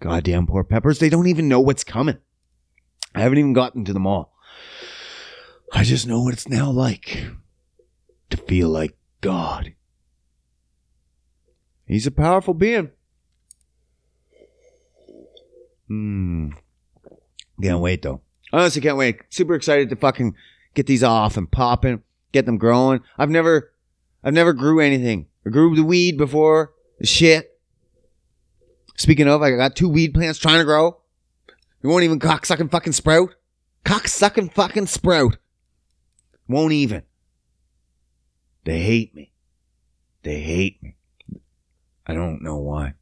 Goddamn 0.00 0.46
poor 0.46 0.64
peppers. 0.64 0.98
They 0.98 1.10
don't 1.10 1.26
even 1.26 1.48
know 1.48 1.60
what's 1.60 1.84
coming. 1.84 2.18
I 3.14 3.20
haven't 3.20 3.38
even 3.38 3.52
gotten 3.52 3.84
to 3.84 3.92
them 3.92 4.06
all. 4.06 4.32
I 5.72 5.84
just 5.84 6.06
know 6.06 6.22
what 6.22 6.32
it's 6.32 6.48
now 6.48 6.70
like 6.70 7.26
to 8.30 8.36
feel 8.36 8.68
like 8.68 8.96
God. 9.20 9.74
He's 11.86 12.06
a 12.06 12.10
powerful 12.10 12.54
being. 12.54 12.90
Hmm. 15.88 16.50
Can't 17.62 17.80
wait 17.80 18.02
though. 18.02 18.20
Honestly, 18.52 18.80
can't 18.80 18.96
wait. 18.96 19.20
Super 19.30 19.54
excited 19.54 19.90
to 19.90 19.96
fucking 19.96 20.34
get 20.74 20.86
these 20.86 21.02
off 21.02 21.36
and 21.36 21.50
popping, 21.50 22.02
get 22.32 22.46
them 22.46 22.58
growing. 22.58 23.00
I've 23.18 23.30
never, 23.30 23.72
I've 24.22 24.34
never 24.34 24.52
grew 24.52 24.80
anything. 24.80 25.26
I 25.46 25.50
grew 25.50 25.74
the 25.74 25.84
weed 25.84 26.16
before. 26.16 26.72
The 26.98 27.06
shit. 27.06 27.58
Speaking 28.96 29.28
of, 29.28 29.42
I 29.42 29.50
got 29.50 29.76
two 29.76 29.88
weed 29.88 30.14
plants 30.14 30.38
trying 30.38 30.58
to 30.58 30.64
grow. 30.64 31.00
It 31.82 31.86
won't 31.88 32.04
even 32.04 32.20
cocksucking 32.20 32.70
fucking 32.70 32.92
sprout. 32.92 33.34
Cocksucking 33.84 34.54
fucking 34.54 34.86
sprout. 34.86 35.36
Won't 36.48 36.72
even. 36.72 37.02
They 38.64 38.80
hate 38.80 39.14
me. 39.14 39.32
They 40.22 40.40
hate 40.40 40.82
me. 40.82 40.96
I 42.06 42.14
don't 42.14 42.42
know 42.42 42.56
why. 42.56 42.94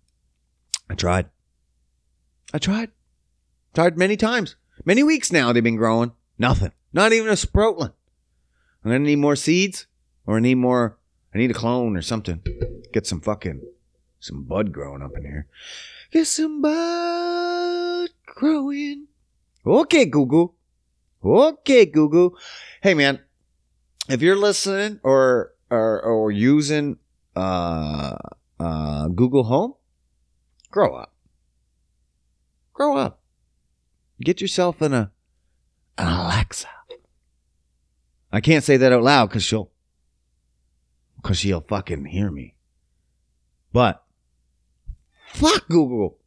I 0.89 0.95
tried. 0.95 1.27
I 2.55 2.59
tried. 2.59 2.91
Tried 3.75 3.97
many 3.97 4.17
times. 4.17 4.57
Many 4.85 5.03
weeks 5.03 5.33
now 5.33 5.53
they've 5.53 5.63
been 5.63 5.77
growing. 5.77 6.13
Nothing. 6.39 6.73
Not 6.93 7.13
even 7.13 7.29
a 7.29 7.33
sproutling. 7.33 7.93
I'm 8.85 8.91
gonna 8.91 9.01
need 9.01 9.17
more 9.17 9.37
seeds 9.37 9.87
or 10.27 10.37
I 10.37 10.41
need 10.41 10.57
more 10.57 10.99
I 11.35 11.39
need 11.39 11.51
a 11.51 11.55
clone 11.55 11.97
or 11.97 12.03
something. 12.03 12.43
Get 12.93 13.07
some 13.07 13.21
fucking 13.21 13.63
some 14.21 14.45
bud 14.45 14.73
growing 14.73 15.03
up 15.03 15.17
in 15.17 15.25
here. 15.25 15.47
Get 16.11 16.27
some 16.27 16.61
bud 16.61 18.11
growing. 18.27 19.07
Okay, 19.65 20.05
Google. 20.05 20.55
Okay, 21.25 21.87
Google. 21.87 22.37
Hey 22.83 22.95
man, 22.95 23.21
if 24.09 24.21
you're 24.21 24.37
listening 24.37 25.01
or 25.03 25.55
or, 25.71 26.03
or 26.03 26.31
using 26.31 26.99
uh 27.35 28.17
uh 28.63 29.09
Google 29.09 29.45
Home, 29.45 29.75
grow 30.71 30.95
up. 30.95 31.13
Grow 32.73 32.97
up. 32.97 33.21
Get 34.21 34.41
yourself 34.41 34.81
in 34.81 34.93
a 34.93 35.11
an 35.99 36.09
Alexa. 36.09 36.69
I 38.33 38.41
can't 38.41 38.65
say 38.65 38.79
that 38.79 38.93
out 38.93 39.03
loud 39.03 39.29
because 39.29 39.45
she'll 39.45 39.71
because 41.17 41.39
she'll 41.39 41.61
fucking 41.61 42.07
hear 42.07 42.31
me. 42.31 42.55
But 43.73 44.03
fuck 45.29 45.69
Google. 45.69 46.19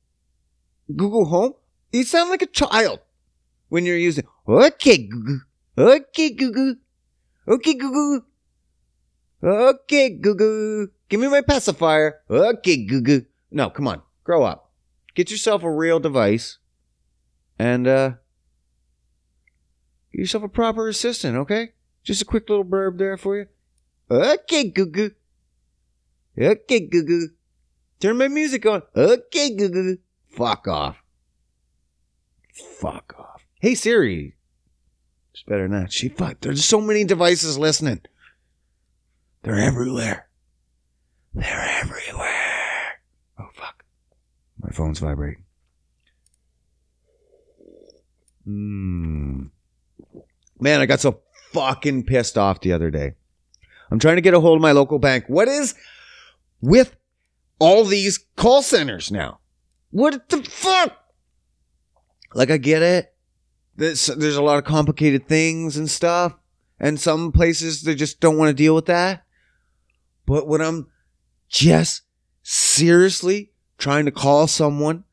Google 0.95 1.25
Home. 1.25 1.53
You 1.91 2.03
sound 2.03 2.29
like 2.29 2.41
a 2.41 2.47
child 2.47 2.99
when 3.69 3.85
you're 3.85 3.97
using. 3.97 4.25
Okay, 4.47 5.07
Google. 5.07 5.41
Okay, 5.77 6.29
Google. 6.31 6.75
Okay, 7.47 7.73
Google. 7.73 8.21
Okay, 9.45 10.09
Google. 10.09 10.87
Give 11.07 11.19
me 11.19 11.27
my 11.27 11.41
pacifier. 11.41 12.21
Okay, 12.29 12.83
Google. 12.83 13.21
No, 13.51 13.69
come 13.69 13.87
on. 13.87 14.01
Grow 14.23 14.43
up. 14.43 14.71
Get 15.13 15.29
yourself 15.29 15.61
a 15.63 15.71
real 15.71 15.99
device 15.99 16.57
and 17.59 17.87
uh 17.87 18.09
get 20.11 20.19
yourself 20.19 20.43
a 20.43 20.49
proper 20.49 20.89
assistant, 20.89 21.37
okay? 21.37 21.69
Just 22.03 22.23
a 22.23 22.25
quick 22.25 22.49
little 22.49 22.65
burb 22.65 22.97
there 22.97 23.17
for 23.17 23.37
you. 23.37 23.45
Okay, 24.09 24.69
Google. 24.69 25.11
Okay, 26.37 26.79
Google. 26.81 27.29
Turn 27.99 28.17
my 28.17 28.27
music 28.27 28.65
on. 28.65 28.81
Okay, 28.95 29.55
Google. 29.55 29.97
Fuck 30.27 30.67
off. 30.67 30.97
Fuck 32.51 33.13
off. 33.17 33.45
Hey 33.61 33.75
Siri. 33.75 34.35
It's 35.33 35.43
better 35.43 35.67
that. 35.67 35.91
She 35.93 36.09
fuck. 36.09 36.39
There's 36.41 36.65
so 36.65 36.81
many 36.81 37.03
devices 37.03 37.57
listening. 37.57 38.01
They're 39.45 39.59
everywhere. 39.59 40.27
They're 41.35 41.79
everywhere. 41.83 42.99
Oh 43.39 43.47
fuck. 43.53 43.85
My 44.59 44.69
phone's 44.71 44.97
vibrating. 44.97 45.43
Hmm. 48.43 49.43
Man, 50.59 50.81
I 50.81 50.87
got 50.87 50.99
so 50.99 51.19
fucking 51.51 52.05
pissed 52.05 52.39
off 52.39 52.61
the 52.61 52.73
other 52.73 52.89
day. 52.89 53.13
I'm 53.91 53.99
trying 53.99 54.15
to 54.15 54.21
get 54.21 54.33
a 54.33 54.39
hold 54.39 54.55
of 54.57 54.63
my 54.63 54.71
local 54.71 54.97
bank. 54.97 55.25
What 55.27 55.47
is 55.47 55.75
with 56.61 56.95
all 57.59 57.85
these 57.85 58.25
call 58.35 58.63
centers 58.63 59.11
now? 59.11 59.41
What 59.91 60.27
the 60.29 60.41
fuck? 60.41 60.97
Like, 62.33 62.49
I 62.49 62.57
get 62.57 62.81
it. 62.81 63.13
There's, 63.75 64.07
there's 64.07 64.37
a 64.37 64.41
lot 64.41 64.57
of 64.57 64.63
complicated 64.63 65.27
things 65.27 65.77
and 65.77 65.87
stuff. 65.87 66.33
And 66.79 66.99
some 66.99 67.31
places 67.31 67.83
they 67.83 67.93
just 67.93 68.19
don't 68.19 68.37
want 68.37 68.49
to 68.49 68.53
deal 68.53 68.73
with 68.73 68.87
that. 68.87 69.24
But 70.25 70.47
when 70.47 70.61
I'm 70.61 70.87
just 71.49 72.03
seriously 72.43 73.51
trying 73.77 74.05
to 74.05 74.11
call 74.11 74.47
someone 74.47 75.03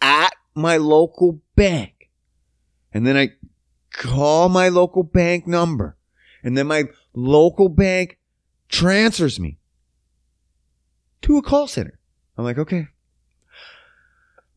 at 0.00 0.32
my 0.54 0.76
local 0.76 1.40
bank, 1.56 2.10
and 2.92 3.06
then 3.06 3.16
I 3.16 3.30
call 3.92 4.48
my 4.48 4.68
local 4.68 5.02
bank 5.02 5.46
number, 5.46 5.96
and 6.42 6.56
then 6.56 6.66
my 6.66 6.84
local 7.14 7.68
bank 7.68 8.18
transfers 8.68 9.38
me 9.38 9.58
to 11.22 11.36
a 11.36 11.42
call 11.42 11.66
center. 11.66 11.98
I'm 12.36 12.44
like, 12.44 12.58
okay. 12.58 12.88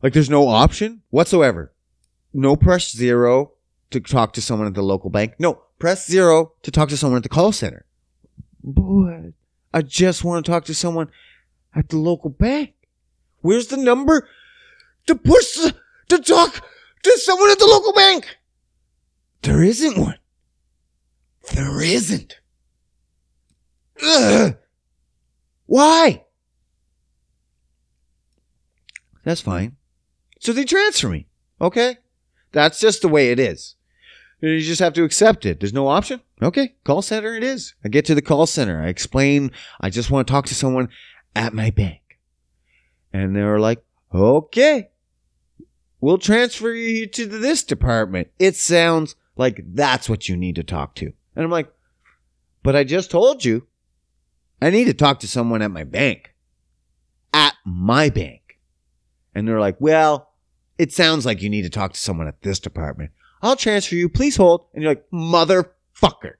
Like, 0.02 0.12
there's 0.12 0.30
no 0.30 0.48
option 0.48 1.02
whatsoever. 1.10 1.72
No 2.32 2.56
press 2.56 2.92
zero 2.92 3.52
to 3.90 4.00
talk 4.00 4.32
to 4.34 4.42
someone 4.42 4.66
at 4.68 4.74
the 4.74 4.82
local 4.82 5.10
bank. 5.10 5.34
No, 5.38 5.62
press 5.78 6.06
zero 6.06 6.52
to 6.62 6.70
talk 6.70 6.88
to 6.88 6.96
someone 6.96 7.18
at 7.18 7.22
the 7.22 7.28
call 7.28 7.52
center. 7.52 7.86
But 8.62 9.32
I 9.74 9.82
just 9.82 10.22
want 10.22 10.46
to 10.46 10.50
talk 10.50 10.66
to 10.66 10.74
someone 10.74 11.10
at 11.74 11.88
the 11.88 11.96
local 11.98 12.30
bank. 12.30 12.74
Where's 13.40 13.66
the 13.66 13.76
number 13.76 14.28
to 15.08 15.16
push 15.16 15.56
the, 15.56 15.74
to 16.10 16.18
talk 16.18 16.64
to 17.02 17.18
someone 17.18 17.50
at 17.50 17.58
the 17.58 17.66
local 17.66 17.92
bank? 17.92 18.38
There 19.42 19.64
isn't 19.64 19.98
one. 19.98 20.18
There 21.52 21.82
isn't. 21.82 22.38
Ugh. 24.00 24.56
Why? 25.66 26.24
That's 29.24 29.40
fine. 29.40 29.74
So 30.38 30.52
they 30.52 30.64
transfer 30.64 31.08
me. 31.08 31.26
Okay. 31.60 31.96
That's 32.52 32.78
just 32.78 33.02
the 33.02 33.08
way 33.08 33.32
it 33.32 33.40
is. 33.40 33.74
You 34.44 34.60
just 34.60 34.80
have 34.80 34.92
to 34.94 35.04
accept 35.04 35.46
it. 35.46 35.60
There's 35.60 35.72
no 35.72 35.88
option. 35.88 36.20
Okay. 36.42 36.74
Call 36.84 37.02
center 37.02 37.34
it 37.34 37.42
is. 37.42 37.74
I 37.84 37.88
get 37.88 38.04
to 38.06 38.14
the 38.14 38.22
call 38.22 38.46
center. 38.46 38.82
I 38.82 38.88
explain, 38.88 39.50
I 39.80 39.90
just 39.90 40.10
want 40.10 40.26
to 40.26 40.32
talk 40.32 40.46
to 40.46 40.54
someone 40.54 40.88
at 41.34 41.54
my 41.54 41.70
bank. 41.70 42.00
And 43.12 43.34
they 43.34 43.42
were 43.42 43.60
like, 43.60 43.82
okay, 44.14 44.90
we'll 46.00 46.18
transfer 46.18 46.72
you 46.72 47.06
to 47.06 47.26
this 47.26 47.64
department. 47.64 48.28
It 48.38 48.56
sounds 48.56 49.16
like 49.36 49.62
that's 49.66 50.08
what 50.08 50.28
you 50.28 50.36
need 50.36 50.56
to 50.56 50.62
talk 50.62 50.94
to. 50.96 51.06
And 51.06 51.44
I'm 51.44 51.50
like, 51.50 51.72
but 52.62 52.76
I 52.76 52.84
just 52.84 53.10
told 53.10 53.44
you 53.44 53.66
I 54.60 54.70
need 54.70 54.84
to 54.84 54.94
talk 54.94 55.20
to 55.20 55.28
someone 55.28 55.62
at 55.62 55.70
my 55.70 55.84
bank. 55.84 56.34
At 57.32 57.54
my 57.64 58.10
bank. 58.10 58.58
And 59.34 59.48
they're 59.48 59.60
like, 59.60 59.80
well, 59.80 60.32
it 60.76 60.92
sounds 60.92 61.24
like 61.24 61.40
you 61.40 61.50
need 61.50 61.62
to 61.62 61.70
talk 61.70 61.92
to 61.92 62.00
someone 62.00 62.28
at 62.28 62.42
this 62.42 62.58
department. 62.58 63.10
I'll 63.44 63.56
transfer 63.56 63.94
you. 63.94 64.08
Please 64.08 64.36
hold. 64.36 64.64
And 64.72 64.82
you're 64.82 64.92
like, 64.92 65.04
motherfucker. 65.12 66.36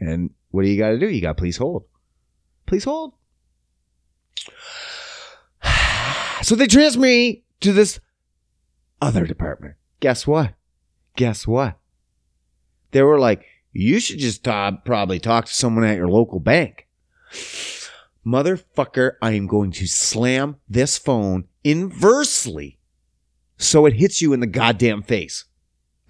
And 0.00 0.30
what 0.50 0.62
do 0.62 0.68
you 0.68 0.78
got 0.78 0.88
to 0.88 0.98
do? 0.98 1.10
You 1.10 1.20
got 1.20 1.36
please 1.36 1.58
hold. 1.58 1.84
Please 2.66 2.84
hold. 2.84 3.12
So 6.42 6.54
they 6.54 6.66
transfer 6.66 7.02
me 7.02 7.44
to 7.60 7.74
this 7.74 8.00
other 9.02 9.26
department. 9.26 9.74
Guess 10.00 10.26
what? 10.26 10.54
Guess 11.14 11.46
what? 11.46 11.76
They 12.92 13.02
were 13.02 13.18
like, 13.18 13.44
you 13.74 14.00
should 14.00 14.20
just 14.20 14.48
uh, 14.48 14.72
probably 14.82 15.20
talk 15.20 15.44
to 15.44 15.54
someone 15.54 15.84
at 15.84 15.98
your 15.98 16.08
local 16.08 16.40
bank. 16.40 16.88
Motherfucker, 18.26 19.16
I 19.20 19.32
am 19.32 19.46
going 19.46 19.70
to 19.72 19.86
slam 19.86 20.56
this 20.66 20.96
phone 20.96 21.44
inversely 21.62 22.78
so 23.58 23.84
it 23.84 23.92
hits 23.92 24.22
you 24.22 24.32
in 24.32 24.40
the 24.40 24.46
goddamn 24.46 25.02
face. 25.02 25.44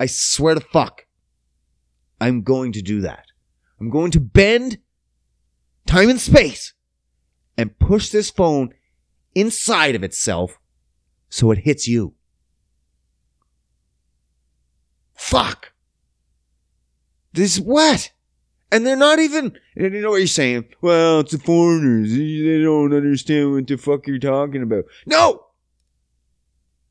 I 0.01 0.07
swear 0.07 0.55
to 0.55 0.61
fuck. 0.61 1.05
I'm 2.23 2.43
going 2.43 2.73
to 2.73 2.81
do 2.81 3.03
that. 3.03 3.27
I'm 3.79 3.91
going 3.91 4.11
to 4.13 4.21
bend 4.21 4.79
time 5.87 6.09
and 6.09 6.21
space 6.21 6.73
and 7.59 7.79
push 7.79 8.09
this 8.09 8.31
phone 8.31 8.73
inside 9.35 9.95
of 9.95 10.03
itself 10.03 10.59
so 11.29 11.51
it 11.51 11.59
hits 11.59 11.87
you. 11.87 12.15
Fuck. 15.15 15.73
This 17.35 17.61
what? 17.61 18.11
And 18.73 18.87
they're 18.87 18.97
not 18.97 19.19
even, 19.19 19.59
you 19.75 19.91
know 19.91 20.11
what 20.11 20.17
you're 20.17 20.27
saying? 20.27 20.65
Well, 20.81 21.21
it's 21.21 21.33
the 21.33 21.39
foreigners. 21.39 22.13
They 22.13 22.63
don't 22.63 22.95
understand 22.95 23.53
what 23.53 23.67
the 23.67 23.77
fuck 23.77 24.07
you're 24.07 24.19
talking 24.19 24.63
about. 24.63 24.85
No! 25.05 25.47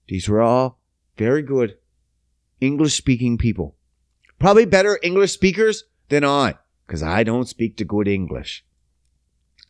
These 0.07 0.29
were 0.29 0.41
all 0.41 0.79
very 1.17 1.41
good 1.41 1.77
English 2.61 2.95
speaking 2.95 3.37
people. 3.37 3.75
Probably 4.39 4.65
better 4.65 4.99
English 5.03 5.33
speakers 5.33 5.83
than 6.09 6.23
I, 6.23 6.55
because 6.85 7.03
I 7.03 7.23
don't 7.23 7.47
speak 7.47 7.77
the 7.77 7.85
good 7.85 8.07
English. 8.07 8.65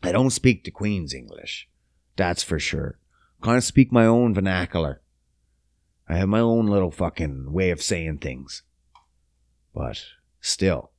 I 0.02 0.12
don't 0.12 0.30
speak 0.30 0.64
the 0.64 0.70
Queen's 0.70 1.14
English. 1.14 1.68
That's 2.16 2.42
for 2.42 2.58
sure. 2.58 2.98
Kind 3.42 3.58
of 3.58 3.64
speak 3.64 3.92
my 3.92 4.06
own 4.06 4.34
vernacular. 4.34 5.02
I 6.08 6.16
have 6.16 6.28
my 6.28 6.40
own 6.40 6.66
little 6.66 6.90
fucking 6.90 7.52
way 7.52 7.70
of 7.70 7.82
saying 7.82 8.18
things. 8.18 8.62
But 9.74 10.04
still, 10.40 10.90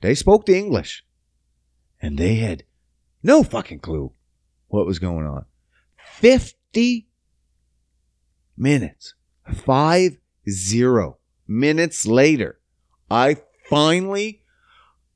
they 0.00 0.14
spoke 0.14 0.46
the 0.46 0.56
English. 0.56 1.04
And 2.00 2.18
they 2.18 2.36
had 2.36 2.64
no 3.22 3.42
fucking 3.42 3.80
clue 3.80 4.12
what 4.68 4.86
was 4.86 4.98
going 4.98 5.26
on. 5.26 5.46
50 5.96 7.08
minutes. 8.56 9.14
Five 9.52 10.18
zero 10.48 11.18
minutes 11.46 12.06
later, 12.06 12.58
I 13.10 13.36
finally 13.68 14.42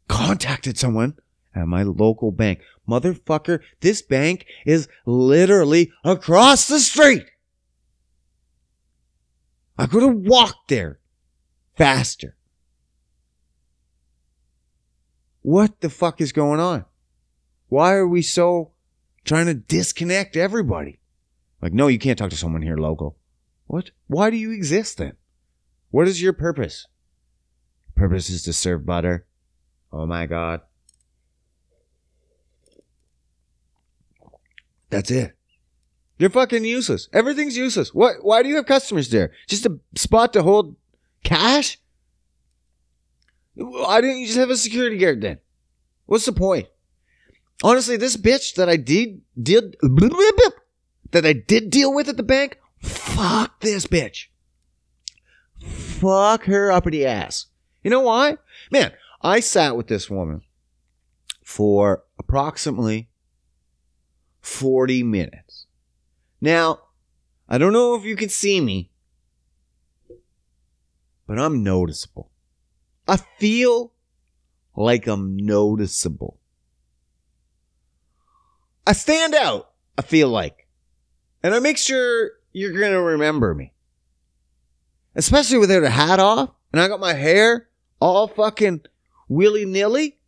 contacted 0.08 0.78
someone 0.78 1.16
at 1.54 1.66
my 1.66 1.82
local 1.82 2.30
bank. 2.30 2.60
Motherfucker, 2.88 3.60
this 3.80 4.02
bank 4.02 4.46
is 4.64 4.88
literally 5.04 5.92
across 6.04 6.68
the 6.68 6.78
street. 6.78 7.24
I 9.78 9.86
could 9.86 10.02
have 10.02 10.16
walked 10.16 10.68
there 10.68 11.00
faster. 11.76 12.36
What 15.42 15.80
the 15.80 15.90
fuck 15.90 16.20
is 16.20 16.32
going 16.32 16.60
on? 16.60 16.84
Why 17.68 17.94
are 17.94 18.06
we 18.06 18.22
so 18.22 18.72
trying 19.24 19.46
to 19.46 19.54
disconnect 19.54 20.36
everybody? 20.36 20.98
Like, 21.60 21.72
no, 21.72 21.88
you 21.88 21.98
can't 21.98 22.18
talk 22.18 22.30
to 22.30 22.36
someone 22.36 22.62
here 22.62 22.76
local. 22.76 23.16
What? 23.66 23.90
Why 24.06 24.30
do 24.30 24.36
you 24.36 24.52
exist 24.52 24.98
then? 24.98 25.16
What 25.90 26.08
is 26.08 26.20
your 26.20 26.32
purpose? 26.32 26.86
Purpose 27.94 28.28
is 28.28 28.42
to 28.42 28.52
serve 28.52 28.84
butter. 28.84 29.26
Oh 29.92 30.06
my 30.06 30.26
god. 30.26 30.60
That's 34.90 35.10
it. 35.10 35.36
You're 36.18 36.30
fucking 36.30 36.64
useless. 36.64 37.08
Everything's 37.12 37.56
useless. 37.56 37.92
What? 37.92 38.16
Why 38.22 38.42
do 38.42 38.48
you 38.48 38.56
have 38.56 38.66
customers 38.66 39.10
there? 39.10 39.32
Just 39.46 39.66
a 39.66 39.78
spot 39.94 40.32
to 40.32 40.42
hold 40.42 40.76
cash? 41.24 41.78
Why 43.54 44.00
didn't 44.00 44.18
you 44.18 44.26
just 44.26 44.38
have 44.38 44.50
a 44.50 44.56
security 44.56 44.98
guard 44.98 45.20
then? 45.20 45.38
What's 46.06 46.26
the 46.26 46.32
point? 46.32 46.68
Honestly, 47.62 47.96
this 47.96 48.16
bitch 48.16 48.54
that 48.54 48.68
I 48.68 48.76
did 48.76 49.22
did 49.40 49.76
that 49.82 51.26
I 51.26 51.32
did 51.32 51.70
deal 51.70 51.92
with 51.92 52.08
at 52.08 52.16
the 52.16 52.22
bank, 52.22 52.58
fuck 52.82 53.60
this 53.60 53.86
bitch. 53.86 54.26
Fuck 56.06 56.44
her 56.44 56.70
up 56.70 56.84
the 56.84 57.04
ass. 57.04 57.46
You 57.82 57.90
know 57.90 58.02
why? 58.02 58.36
Man, 58.70 58.92
I 59.22 59.40
sat 59.40 59.76
with 59.76 59.88
this 59.88 60.08
woman 60.08 60.42
for 61.42 62.04
approximately 62.16 63.08
40 64.40 65.02
minutes. 65.02 65.66
Now, 66.40 66.78
I 67.48 67.58
don't 67.58 67.72
know 67.72 67.96
if 67.96 68.04
you 68.04 68.14
can 68.14 68.28
see 68.28 68.60
me, 68.60 68.92
but 71.26 71.40
I'm 71.40 71.64
noticeable. 71.64 72.30
I 73.08 73.16
feel 73.40 73.92
like 74.76 75.08
I'm 75.08 75.36
noticeable. 75.36 76.38
I 78.86 78.92
stand 78.92 79.34
out, 79.34 79.72
I 79.98 80.02
feel 80.02 80.28
like. 80.28 80.68
And 81.42 81.52
I 81.52 81.58
make 81.58 81.78
sure 81.78 82.30
you're 82.52 82.78
going 82.78 82.92
to 82.92 83.00
remember 83.00 83.54
me. 83.54 83.72
Especially 85.16 85.58
without 85.58 85.82
a 85.82 85.90
hat 85.90 86.20
off, 86.20 86.50
and 86.72 86.80
I 86.80 86.88
got 86.88 87.00
my 87.00 87.14
hair 87.14 87.68
all 88.00 88.28
fucking 88.28 88.82
willy 89.28 89.64
nilly, 89.64 90.18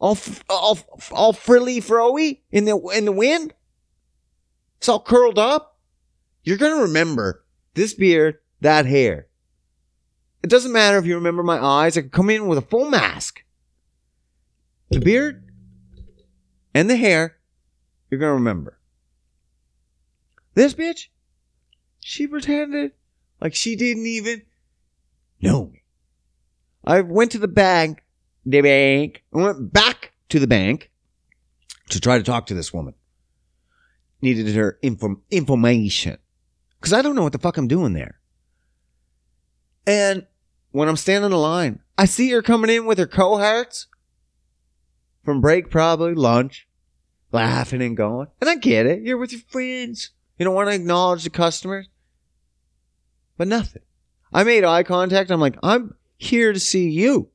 all, 0.00 0.18
all, 0.48 0.78
all 1.12 1.32
frilly 1.32 1.80
froey 1.80 2.40
in 2.50 2.64
the, 2.64 2.76
in 2.96 3.04
the 3.04 3.12
wind. 3.12 3.52
It's 4.78 4.88
all 4.88 5.00
curled 5.00 5.38
up. 5.38 5.78
You're 6.42 6.56
to 6.74 6.82
remember 6.82 7.44
this 7.74 7.92
beard, 7.92 8.38
that 8.62 8.86
hair. 8.86 9.26
It 10.42 10.48
doesn't 10.50 10.72
matter 10.72 10.96
if 10.98 11.04
you 11.04 11.16
remember 11.16 11.42
my 11.42 11.62
eyes. 11.62 11.96
I 11.96 12.02
could 12.02 12.12
come 12.12 12.30
in 12.30 12.46
with 12.46 12.58
a 12.58 12.62
full 12.62 12.88
mask. 12.88 13.44
The 14.90 15.00
beard 15.00 15.44
and 16.72 16.88
the 16.88 16.96
hair, 16.96 17.36
you're 18.10 18.20
to 18.30 18.34
remember. 18.34 18.78
This 20.54 20.72
bitch, 20.72 21.08
she 22.00 22.26
pretended 22.26 22.92
like 23.40 23.54
she 23.54 23.76
didn't 23.76 24.06
even 24.06 24.42
know 25.40 25.66
me. 25.66 25.82
I 26.84 27.00
went 27.00 27.32
to 27.32 27.38
the 27.38 27.48
bank, 27.48 28.02
the 28.44 28.60
bank, 28.60 29.22
I 29.34 29.38
went 29.38 29.72
back 29.72 30.12
to 30.30 30.38
the 30.38 30.46
bank 30.46 30.90
to 31.90 32.00
try 32.00 32.18
to 32.18 32.24
talk 32.24 32.46
to 32.46 32.54
this 32.54 32.72
woman. 32.72 32.94
Needed 34.20 34.54
her 34.54 34.78
inform- 34.82 35.22
information. 35.30 36.18
Because 36.80 36.92
I 36.92 37.02
don't 37.02 37.14
know 37.14 37.22
what 37.22 37.32
the 37.32 37.38
fuck 37.38 37.56
I'm 37.56 37.68
doing 37.68 37.92
there. 37.92 38.20
And 39.86 40.26
when 40.70 40.88
I'm 40.88 40.96
standing 40.96 41.30
in 41.30 41.36
line, 41.36 41.80
I 41.96 42.04
see 42.04 42.30
her 42.30 42.42
coming 42.42 42.70
in 42.70 42.86
with 42.86 42.98
her 42.98 43.06
cohorts 43.06 43.86
from 45.24 45.40
break, 45.40 45.70
probably 45.70 46.14
lunch, 46.14 46.68
laughing 47.32 47.82
and 47.82 47.96
going. 47.96 48.28
And 48.40 48.50
I 48.50 48.56
get 48.56 48.86
it. 48.86 49.02
You're 49.02 49.18
with 49.18 49.32
your 49.32 49.42
friends. 49.48 50.10
You 50.38 50.44
don't 50.44 50.54
want 50.54 50.68
to 50.68 50.74
acknowledge 50.74 51.24
the 51.24 51.30
customers. 51.30 51.88
But 53.38 53.48
nothing. 53.48 53.82
I 54.32 54.44
made 54.44 54.64
eye 54.64 54.82
contact. 54.82 55.30
I'm 55.30 55.40
like, 55.40 55.56
I'm 55.62 55.94
here 56.18 56.52
to 56.52 56.60
see 56.60 56.90
you. 56.90 57.30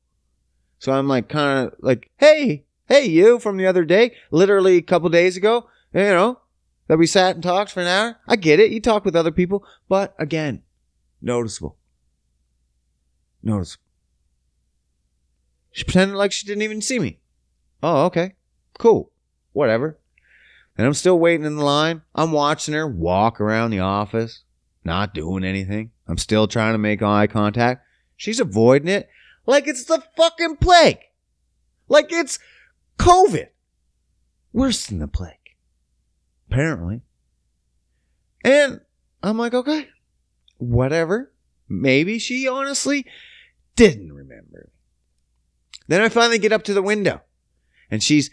So 0.78 0.92
I'm 0.92 1.08
like, 1.08 1.30
kind 1.30 1.68
of 1.68 1.76
like, 1.80 2.12
hey, 2.18 2.66
hey, 2.88 3.06
you 3.06 3.39
from 3.39 3.58
the 3.58 3.66
other 3.66 3.86
day, 3.86 4.13
literally 4.30 4.76
a 4.76 4.82
couple 4.82 5.10
days 5.10 5.38
ago, 5.38 5.70
you 5.94 6.02
know, 6.02 6.39
that 6.88 7.00
we 7.00 7.08
sat 7.08 7.36
and 7.36 7.44
talked 7.44 7.72
for 7.72 7.80
an 7.80 7.88
hour. 7.88 8.18
I 8.28 8.36
get 8.36 8.60
it. 8.60 8.72
You 8.72 8.82
talk 8.82 9.06
with 9.06 9.16
other 9.16 9.32
people, 9.32 9.66
but 9.88 10.13
again, 10.20 10.62
noticeable. 11.22 11.78
Noticeable. 13.42 13.84
She 15.72 15.86
pretended 15.86 16.18
like 16.18 16.32
she 16.32 16.46
didn't 16.46 16.62
even 16.62 16.82
see 16.82 17.00
me. 17.00 17.20
Oh, 17.82 18.06
okay. 18.06 18.36
Cool. 18.78 19.12
Whatever. 19.54 19.98
And 20.78 20.86
I'm 20.86 20.94
still 20.94 21.18
waiting 21.18 21.46
in 21.46 21.56
the 21.56 21.63
line. 21.63 22.02
I'm 22.13 22.32
watching 22.32 22.74
her 22.74 22.88
walk 22.88 23.39
around 23.39 23.72
the 23.72 23.80
office, 23.80 24.43
not 24.86 25.13
doing 25.13 25.43
anything. 25.43 25.91
I'm 26.08 26.17
still 26.17 26.48
trying 26.48 26.74
to 26.74 26.78
make 26.78 27.02
eye 27.02 27.28
contact. 27.28 27.86
She's 28.15 28.39
avoiding 28.39 28.88
it 28.88 29.10
like 29.46 29.67
it's 29.67 29.86
the 29.86 30.04
fucking 30.15 30.58
plague. 30.58 31.00
Like 31.88 32.08
it's 32.12 32.39
COVID. 32.98 33.48
Worse 34.52 34.86
than 34.86 35.00
the 35.00 35.08
plague. 35.08 35.34
Apparently. 36.50 37.02
And 38.43 38.82
I'm 39.22 39.38
like, 39.38 39.54
okay, 39.54 39.88
whatever. 40.58 41.32
Maybe 41.67 42.19
she 42.19 42.48
honestly 42.48 43.06
didn't 43.76 44.13
remember. 44.13 44.69
Then 45.88 46.02
I 46.02 46.10
finally 46.10 46.39
get 46.39 46.54
up 46.54 46.63
to 46.63 46.74
the 46.74 46.82
window 46.82 47.22
and 47.89 48.04
she's 48.04 48.30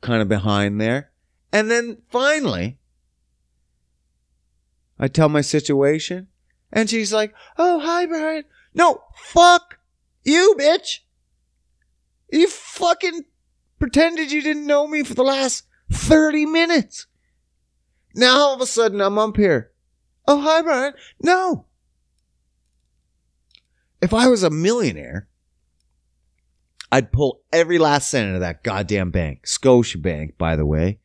kind 0.00 0.22
of 0.22 0.28
behind 0.28 0.80
there. 0.80 1.10
And 1.52 1.70
then 1.70 1.98
finally, 2.10 2.78
I 4.98 5.08
tell 5.08 5.28
my 5.28 5.40
situation 5.40 6.28
and 6.72 6.90
she's 6.90 7.12
like, 7.12 7.34
oh, 7.56 7.80
hi, 7.80 8.06
Brian. 8.06 8.44
No, 8.74 9.02
fuck 9.16 9.78
you, 10.24 10.56
bitch. 10.58 11.00
You 12.30 12.48
fucking 12.48 13.24
pretended 13.78 14.30
you 14.32 14.42
didn't 14.42 14.66
know 14.66 14.86
me 14.86 15.02
for 15.02 15.14
the 15.14 15.22
last 15.22 15.64
30 15.90 16.46
minutes. 16.46 17.06
Now 18.14 18.38
all 18.38 18.54
of 18.54 18.60
a 18.60 18.66
sudden 18.66 19.00
I'm 19.00 19.18
up 19.18 19.36
here. 19.36 19.72
Oh, 20.26 20.40
hi, 20.40 20.60
Brian. 20.60 20.92
No. 21.22 21.66
If 24.02 24.12
I 24.12 24.28
was 24.28 24.42
a 24.42 24.50
millionaire, 24.50 25.28
I'd 26.92 27.12
pull 27.12 27.42
every 27.52 27.78
last 27.78 28.10
cent 28.10 28.30
out 28.30 28.34
of 28.34 28.40
that 28.40 28.62
goddamn 28.62 29.10
bank. 29.10 29.44
Scotiabank, 29.46 30.36
by 30.36 30.56
the 30.56 30.66
way. 30.66 30.98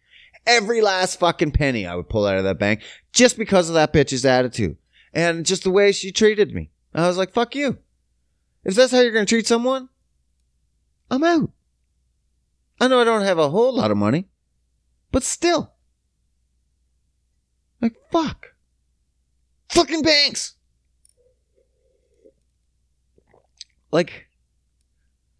Every 0.46 0.82
last 0.82 1.20
fucking 1.20 1.52
penny 1.52 1.86
I 1.86 1.96
would 1.96 2.10
pull 2.10 2.26
out 2.26 2.38
of 2.38 2.44
that 2.44 2.60
bank 2.60 2.82
just 3.14 3.38
because 3.38 3.70
of 3.70 3.76
that 3.76 3.94
bitch's 3.94 4.26
attitude 4.26 4.78
and 5.14 5.46
just 5.46 5.64
the 5.64 5.72
way 5.72 5.92
she 5.92 6.12
treated 6.12 6.54
me. 6.54 6.72
I 6.94 7.08
was 7.08 7.18
like, 7.18 7.34
fuck 7.34 7.56
you. 7.56 7.78
If 8.64 8.76
that's 8.76 8.92
how 8.92 9.00
you're 9.00 9.12
going 9.12 9.26
to 9.26 9.30
treat 9.30 9.48
someone, 9.48 9.90
I'm 11.10 11.24
out. 11.24 11.52
I 12.80 12.88
know 12.88 13.00
I 13.00 13.04
don't 13.04 13.22
have 13.22 13.40
a 13.40 13.50
whole 13.50 13.74
lot 13.74 13.92
of 13.92 13.98
money, 13.98 14.28
but 15.12 15.24
still. 15.24 15.74
Like, 17.82 17.96
fuck. 18.12 18.54
Fucking 19.70 20.02
banks. 20.02 20.56
Like, 23.92 24.28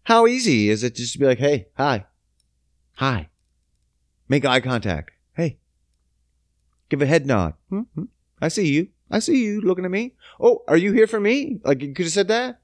how 0.04 0.26
easy 0.26 0.68
is 0.68 0.84
it 0.84 0.94
just 0.94 1.14
to 1.14 1.18
be 1.18 1.26
like, 1.26 1.38
hey, 1.38 1.66
hi, 1.76 2.06
hi, 2.92 3.28
make 4.28 4.44
eye 4.44 4.60
contact, 4.60 5.10
hey, 5.34 5.58
give 6.88 7.02
a 7.02 7.06
head 7.06 7.26
nod. 7.26 7.54
Mm-hmm. 7.70 8.04
I 8.40 8.48
see 8.48 8.68
you. 8.68 8.88
I 9.10 9.18
see 9.18 9.44
you 9.44 9.60
looking 9.60 9.84
at 9.84 9.90
me. 9.90 10.14
Oh, 10.40 10.62
are 10.66 10.76
you 10.76 10.92
here 10.92 11.06
for 11.06 11.20
me? 11.20 11.60
Like 11.64 11.82
you 11.82 11.94
could 11.94 12.06
have 12.06 12.12
said 12.12 12.28
that. 12.28 12.60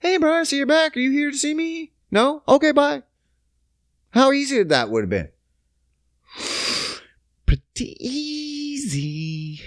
Hey, 0.00 0.16
bro, 0.16 0.32
I 0.32 0.44
see 0.44 0.58
you're 0.58 0.66
back. 0.66 0.96
Are 0.96 1.00
you 1.00 1.10
here 1.10 1.30
to 1.30 1.36
see 1.36 1.54
me? 1.54 1.92
No? 2.10 2.42
Okay, 2.46 2.72
bye. 2.72 3.02
How 4.10 4.32
easy 4.32 4.62
that 4.62 4.90
would 4.90 5.02
have 5.02 5.10
been. 5.10 5.28
Pretty 7.46 7.96
easy. 8.00 9.60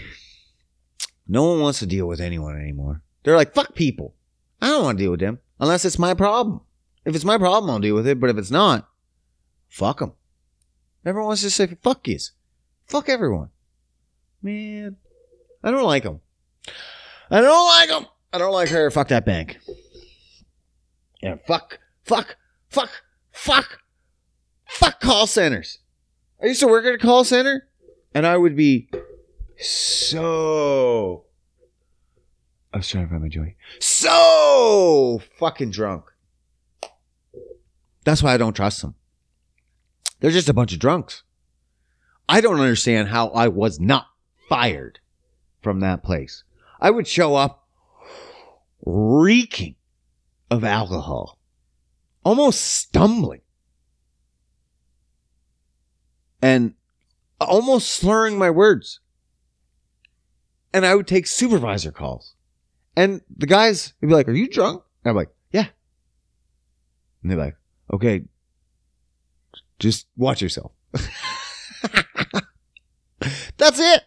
No 1.27 1.49
one 1.49 1.61
wants 1.61 1.79
to 1.79 1.85
deal 1.85 2.07
with 2.07 2.21
anyone 2.21 2.59
anymore. 2.59 3.01
They're 3.23 3.35
like, 3.35 3.53
fuck 3.53 3.75
people. 3.75 4.15
I 4.61 4.67
don't 4.67 4.83
want 4.83 4.97
to 4.97 5.03
deal 5.03 5.11
with 5.11 5.19
them 5.19 5.39
unless 5.59 5.85
it's 5.85 5.99
my 5.99 6.13
problem. 6.13 6.61
If 7.05 7.15
it's 7.15 7.25
my 7.25 7.37
problem, 7.37 7.69
I'll 7.69 7.79
deal 7.79 7.95
with 7.95 8.07
it. 8.07 8.19
But 8.19 8.29
if 8.29 8.37
it's 8.37 8.51
not, 8.51 8.87
fuck 9.69 9.99
them. 9.99 10.13
Everyone 11.05 11.27
wants 11.27 11.41
to 11.41 11.49
say 11.49 11.67
fuck 11.81 12.07
yous. 12.07 12.31
Fuck 12.85 13.09
everyone. 13.09 13.49
Man, 14.41 14.97
I 15.63 15.71
don't 15.71 15.83
like 15.83 16.03
them. 16.03 16.19
I 17.29 17.41
don't 17.41 17.67
like 17.67 17.89
them. 17.89 18.07
I 18.33 18.37
don't 18.37 18.53
like 18.53 18.69
her. 18.69 18.89
Fuck 18.91 19.09
that 19.09 19.25
bank. 19.25 19.59
Yeah, 21.21 21.35
fuck, 21.45 21.79
fuck, 22.03 22.35
fuck, 22.69 23.03
fuck, 23.31 23.79
fuck 24.65 24.99
call 24.99 25.27
centers. 25.27 25.79
I 26.41 26.47
used 26.47 26.59
to 26.61 26.67
work 26.67 26.85
at 26.85 26.95
a 26.95 26.97
call 26.97 27.23
center, 27.23 27.67
and 28.13 28.25
I 28.25 28.37
would 28.37 28.55
be 28.55 28.89
so. 29.57 31.25
I 32.73 32.77
was 32.77 32.87
trying 32.87 33.05
to 33.05 33.09
find 33.09 33.21
my 33.21 33.29
joy. 33.29 33.55
So 33.79 35.21
fucking 35.37 35.71
drunk. 35.71 36.05
That's 38.03 38.23
why 38.23 38.33
I 38.33 38.37
don't 38.37 38.55
trust 38.55 38.81
them. 38.81 38.95
They're 40.21 40.31
just 40.31 40.49
a 40.49 40.53
bunch 40.53 40.71
of 40.71 40.79
drunks. 40.79 41.23
I 42.29 42.39
don't 42.39 42.59
understand 42.59 43.09
how 43.09 43.29
I 43.29 43.49
was 43.49 43.79
not 43.79 44.05
fired 44.47 44.99
from 45.61 45.81
that 45.81 46.03
place. 46.03 46.43
I 46.79 46.91
would 46.91 47.07
show 47.07 47.35
up 47.35 47.67
reeking 48.85 49.75
of 50.49 50.63
alcohol, 50.63 51.39
almost 52.23 52.61
stumbling, 52.61 53.41
and 56.41 56.75
almost 57.39 57.89
slurring 57.89 58.37
my 58.37 58.49
words. 58.49 58.99
And 60.73 60.85
I 60.85 60.95
would 60.95 61.07
take 61.07 61.27
supervisor 61.27 61.91
calls. 61.91 62.35
And 62.95 63.21
the 63.35 63.47
guys 63.47 63.93
would 64.01 64.07
be 64.07 64.13
like, 64.13 64.27
Are 64.27 64.33
you 64.33 64.47
drunk? 64.47 64.83
And 65.03 65.09
I'm 65.09 65.15
like, 65.15 65.31
Yeah. 65.51 65.67
And 67.21 67.31
they're 67.31 67.37
like, 67.37 67.55
Okay, 67.93 68.21
just 69.81 70.07
watch 70.15 70.41
yourself. 70.41 70.71
That's 73.57 73.79
it. 73.79 74.03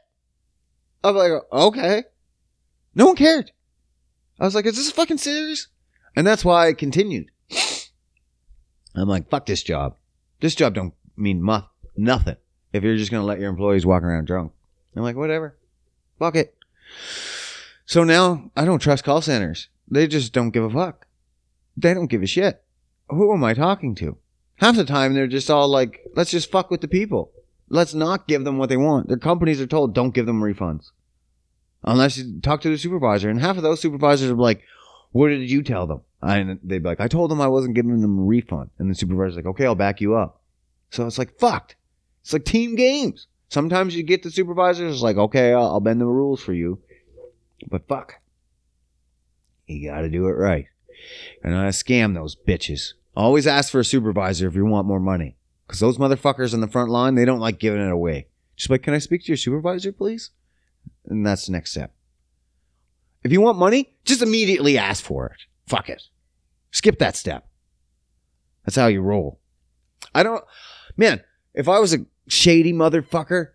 I'm 1.03 1.17
like, 1.17 1.33
okay. 1.53 2.05
No 2.95 3.07
one 3.07 3.17
cared. 3.17 3.51
I 4.39 4.45
was 4.45 4.55
like, 4.55 4.67
is 4.67 4.77
this 4.77 4.91
fucking 4.93 5.19
serious? 5.19 5.67
And 6.17 6.27
that's 6.27 6.45
why 6.45 6.69
I 6.69 6.73
continued. 6.73 7.31
I'm 8.95 9.09
like, 9.09 9.29
fuck 9.29 9.47
this 9.47 9.63
job. 9.63 9.97
This 10.41 10.55
job 10.55 10.75
don't 10.75 10.95
mean 11.17 11.43
mu- 11.43 11.61
nothing 11.97 12.37
if 12.73 12.85
you're 12.85 12.97
just 12.97 13.11
going 13.11 13.21
to 13.21 13.27
let 13.27 13.41
your 13.41 13.51
employees 13.51 13.85
walk 13.85 14.03
around 14.03 14.27
drunk. 14.27 14.53
I'm 14.97 15.03
like, 15.03 15.17
whatever. 15.17 15.57
Fuck 16.19 16.37
it. 16.37 16.55
So 17.85 18.05
now 18.05 18.51
I 18.57 18.65
don't 18.65 18.79
trust 18.79 19.03
call 19.05 19.23
centers. 19.23 19.69
They 19.89 20.07
just 20.07 20.33
don't 20.33 20.51
give 20.51 20.65
a 20.65 20.71
fuck. 20.71 21.07
They 21.77 21.95
don't 21.95 22.07
give 22.07 22.23
a 22.23 22.27
shit. 22.27 22.63
Who 23.09 23.33
am 23.33 23.43
I 23.43 23.55
talking 23.55 23.97
to? 23.97 24.17
Half 24.57 24.77
the 24.77 24.85
time 24.85 25.15
they're 25.15 25.27
just 25.27 25.51
all 25.51 25.69
like, 25.69 26.01
let's 26.15 26.31
just 26.31 26.51
fuck 26.51 26.71
with 26.71 26.81
the 26.81 26.89
people. 26.89 27.33
Let's 27.69 27.95
not 27.95 28.29
give 28.29 28.45
them 28.45 28.59
what 28.59 28.69
they 28.69 28.77
want. 28.77 29.09
Their 29.09 29.17
companies 29.17 29.61
are 29.61 29.67
told 29.67 29.95
don't 29.95 30.15
give 30.15 30.27
them 30.27 30.43
refunds. 30.43 30.91
Unless 31.83 32.19
you 32.19 32.41
talk 32.41 32.61
to 32.63 32.71
the 32.71 32.79
supervisor. 32.79 33.29
And 33.29 33.41
half 33.41 33.57
of 33.57 33.63
those 33.63 33.81
supervisors 33.81 34.31
are 34.31 34.35
like, 34.35 34.63
what 35.13 35.29
did 35.29 35.51
you 35.51 35.63
tell 35.63 35.87
them? 35.87 36.01
And 36.23 36.59
they'd 36.63 36.83
be 36.83 36.89
like, 36.89 37.01
I 37.01 37.09
told 37.09 37.31
them 37.31 37.41
I 37.41 37.49
wasn't 37.49 37.75
giving 37.75 38.01
them 38.01 38.19
a 38.19 38.23
refund. 38.23 38.71
And 38.79 38.91
the 38.91 38.95
supervisor's 38.95 39.37
like, 39.37 39.47
okay, 39.47 39.67
I'll 39.67 39.75
back 39.75 40.01
you 40.01 40.15
up. 40.15 40.41
So 40.91 41.07
it's 41.07 41.19
like, 41.19 41.39
fucked. 41.39 41.77
It's 42.23 42.33
like 42.33 42.45
team 42.45 42.75
games. 42.75 43.27
Sometimes 43.49 43.95
you 43.95 44.03
get 44.03 44.23
the 44.23 44.31
supervisors 44.31 45.03
like, 45.03 45.17
okay, 45.17 45.53
I'll, 45.53 45.67
I'll 45.67 45.81
bend 45.81 46.01
the 46.01 46.07
rules 46.07 46.41
for 46.41 46.55
you. 46.55 46.81
But 47.69 47.87
fuck. 47.87 48.15
You 49.67 49.91
gotta 49.91 50.09
do 50.09 50.27
it 50.27 50.33
right. 50.33 50.67
And 51.43 51.55
I 51.55 51.69
scam 51.69 52.15
those 52.15 52.37
bitches. 52.37 52.95
Always 53.17 53.47
ask 53.47 53.71
for 53.71 53.81
a 53.81 53.85
supervisor 53.85 54.49
if 54.49 54.55
you 54.55 54.65
want 54.65 54.87
more 54.87 55.01
money. 55.01 55.37
Because 55.67 55.81
those 55.81 55.99
motherfuckers 55.99 56.53
on 56.53 56.61
the 56.61 56.69
front 56.69 56.91
line, 56.91 57.15
they 57.15 57.25
don't 57.25 57.41
like 57.41 57.59
giving 57.59 57.81
it 57.81 57.91
away. 57.91 58.27
Just 58.57 58.71
like, 58.71 58.83
can 58.83 58.95
I 58.95 58.99
speak 58.99 59.23
to 59.23 59.29
your 59.29 59.37
supervisor, 59.37 59.93
please? 59.93 60.31
And 61.07 61.27
that's 61.27 61.47
the 61.47 61.53
next 61.53 61.71
step. 61.71 61.93
If 63.23 63.33
you 63.33 63.41
want 63.41 63.59
money, 63.59 63.95
just 64.05 64.23
immediately 64.23 64.77
ask 64.77 65.03
for 65.03 65.27
it. 65.27 65.41
Fuck 65.67 65.89
it. 65.89 66.03
Skip 66.71 66.99
that 66.99 67.17
step. 67.17 67.49
That's 68.65 68.77
how 68.77 68.87
you 68.87 69.01
roll. 69.01 69.41
I 70.15 70.23
don't, 70.23 70.45
man, 70.97 71.23
if 71.55 71.69
I 71.69 71.79
was 71.79 71.95
a 71.95 72.05
shady 72.29 72.73
motherfucker, 72.73 73.51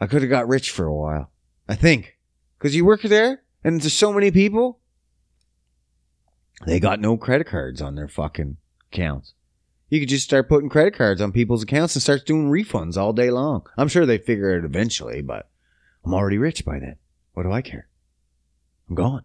I 0.00 0.06
could 0.06 0.22
have 0.22 0.30
got 0.30 0.48
rich 0.48 0.70
for 0.70 0.86
a 0.86 0.94
while. 0.94 1.30
I 1.68 1.74
think. 1.74 2.16
Because 2.58 2.74
you 2.74 2.84
work 2.84 3.02
there 3.02 3.42
and 3.62 3.80
there's 3.80 3.92
so 3.92 4.12
many 4.12 4.30
people, 4.30 4.79
they 6.66 6.80
got 6.80 7.00
no 7.00 7.16
credit 7.16 7.46
cards 7.46 7.80
on 7.80 7.94
their 7.94 8.08
fucking 8.08 8.56
accounts. 8.92 9.34
You 9.88 9.98
could 9.98 10.08
just 10.08 10.24
start 10.24 10.48
putting 10.48 10.68
credit 10.68 10.94
cards 10.94 11.20
on 11.20 11.32
people's 11.32 11.62
accounts 11.62 11.96
and 11.96 12.02
start 12.02 12.24
doing 12.26 12.50
refunds 12.50 12.96
all 12.96 13.12
day 13.12 13.30
long. 13.30 13.66
I'm 13.76 13.88
sure 13.88 14.06
they 14.06 14.18
figure 14.18 14.56
it 14.56 14.64
eventually, 14.64 15.20
but 15.20 15.48
I'm 16.04 16.14
already 16.14 16.38
rich 16.38 16.64
by 16.64 16.78
then. 16.78 16.96
What 17.34 17.42
do 17.42 17.52
I 17.52 17.62
care? 17.62 17.88
I'm 18.88 18.94
gone. 18.94 19.24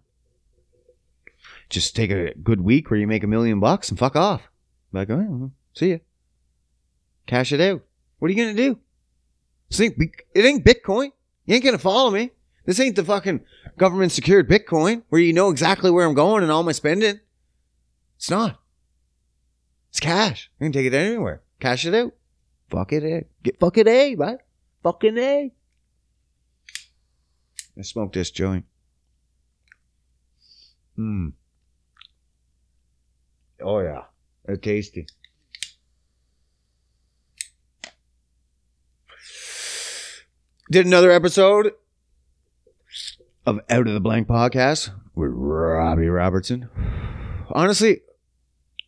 Just 1.69 1.95
take 1.95 2.12
a 2.12 2.34
good 2.36 2.62
week 2.62 2.89
where 2.89 3.00
you 3.00 3.08
make 3.08 3.24
a 3.24 3.28
million 3.28 3.60
bucks 3.60 3.89
and 3.89 4.00
fuck 4.00 4.15
off. 4.15 4.50
Like, 4.91 5.10
oh, 5.10 5.52
see 5.74 5.91
ya. 5.91 5.98
Cash 7.28 7.52
it 7.52 7.62
out. 7.62 7.82
What 8.19 8.30
are 8.30 8.34
you 8.34 8.43
gonna 8.43 8.56
do? 8.56 8.80
It 9.69 10.45
ain't 10.45 10.63
Bitcoin. 10.63 11.12
You 11.45 11.56
ain't 11.56 11.63
gonna 11.63 11.78
follow 11.78 12.12
me. 12.12 12.32
This 12.65 12.80
ain't 12.80 12.95
the 12.95 13.04
fucking 13.04 13.41
government 13.78 14.12
secured 14.12 14.50
Bitcoin 14.50 15.04
where 15.10 15.21
you 15.21 15.34
know 15.34 15.50
exactly 15.50 15.91
where 15.91 16.08
I'm 16.08 16.13
going 16.13 16.43
and 16.43 16.52
all 16.52 16.63
my 16.63 16.71
spending. 16.71 17.19
It's 18.17 18.30
not. 18.30 18.60
It's 19.89 19.99
cash. 19.99 20.49
You 20.60 20.65
can 20.65 20.71
take 20.71 20.88
it 20.88 20.93
anywhere. 20.93 21.41
Cash 21.60 21.86
it 21.86 21.93
out. 21.93 22.13
Fuck 22.69 22.93
it, 22.93 23.04
A. 23.04 23.25
Get 23.43 23.60
fucking 23.60 23.88
A, 23.88 24.15
right? 24.15 24.39
Fucking 24.84 25.17
A. 25.17 25.51
I 27.78 27.82
smoked 27.82 28.13
this 28.13 28.32
joint. 28.32 28.65
Hmm. 30.95 31.30
Oh 33.62 33.80
yeah, 33.80 34.04
they're 34.45 34.58
tasty. 34.58 35.08
Did 40.71 40.86
another 40.86 41.12
episode 41.12 41.73
of 43.45 43.60
Out 43.69 43.88
of 43.88 43.93
the 43.93 43.99
Blank 43.99 44.28
podcast 44.28 44.89
with 45.13 45.32
Robbie 45.34 46.10
Robertson. 46.10 46.69
Honestly, 47.50 48.02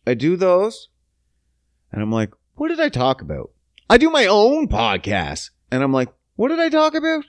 I 0.06 0.14
do 0.14 0.36
those 0.36 0.88
and 1.92 2.02
I'm 2.02 2.12
like, 2.12 2.32
what 2.54 2.68
did 2.68 2.80
I 2.80 2.88
talk 2.88 3.20
about? 3.20 3.50
I 3.90 3.98
do 3.98 4.10
my 4.10 4.26
own 4.26 4.68
podcast 4.68 5.50
and 5.70 5.82
I'm 5.82 5.92
like, 5.92 6.08
what 6.36 6.48
did 6.48 6.60
I 6.60 6.68
talk 6.68 6.94
about? 6.94 7.24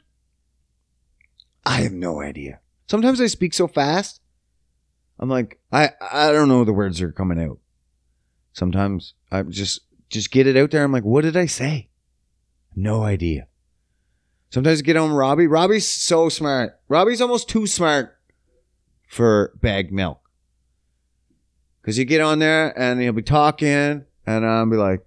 I 1.65 1.81
have 1.81 1.93
no 1.93 2.21
idea. 2.21 2.59
Sometimes 2.87 3.21
I 3.21 3.27
speak 3.27 3.53
so 3.53 3.67
fast. 3.67 4.21
I'm 5.19 5.29
like, 5.29 5.59
I 5.71 5.91
I 6.11 6.31
don't 6.31 6.47
know 6.47 6.63
the 6.63 6.73
words 6.73 7.01
are 7.01 7.11
coming 7.11 7.39
out. 7.39 7.59
Sometimes 8.53 9.13
I 9.31 9.43
just 9.43 9.81
just 10.09 10.31
get 10.31 10.47
it 10.47 10.57
out 10.57 10.71
there. 10.71 10.83
I'm 10.83 10.91
like, 10.91 11.03
what 11.03 11.23
did 11.23 11.37
I 11.37 11.45
say? 11.45 11.89
No 12.75 13.03
idea. 13.03 13.47
Sometimes 14.49 14.79
I 14.79 14.83
get 14.83 14.97
on 14.97 15.11
Robbie. 15.11 15.47
Robbie's 15.47 15.87
so 15.87 16.29
smart. 16.29 16.79
Robbie's 16.87 17.21
almost 17.21 17.49
too 17.49 17.67
smart 17.67 18.17
for 19.07 19.53
bag 19.61 19.91
milk. 19.91 20.21
Cause 21.83 21.97
you 21.97 22.05
get 22.05 22.21
on 22.21 22.39
there 22.39 22.77
and 22.77 23.01
he'll 23.01 23.13
be 23.13 23.21
talking 23.21 24.05
and 24.25 24.45
I'll 24.45 24.69
be 24.69 24.75
like, 24.75 25.05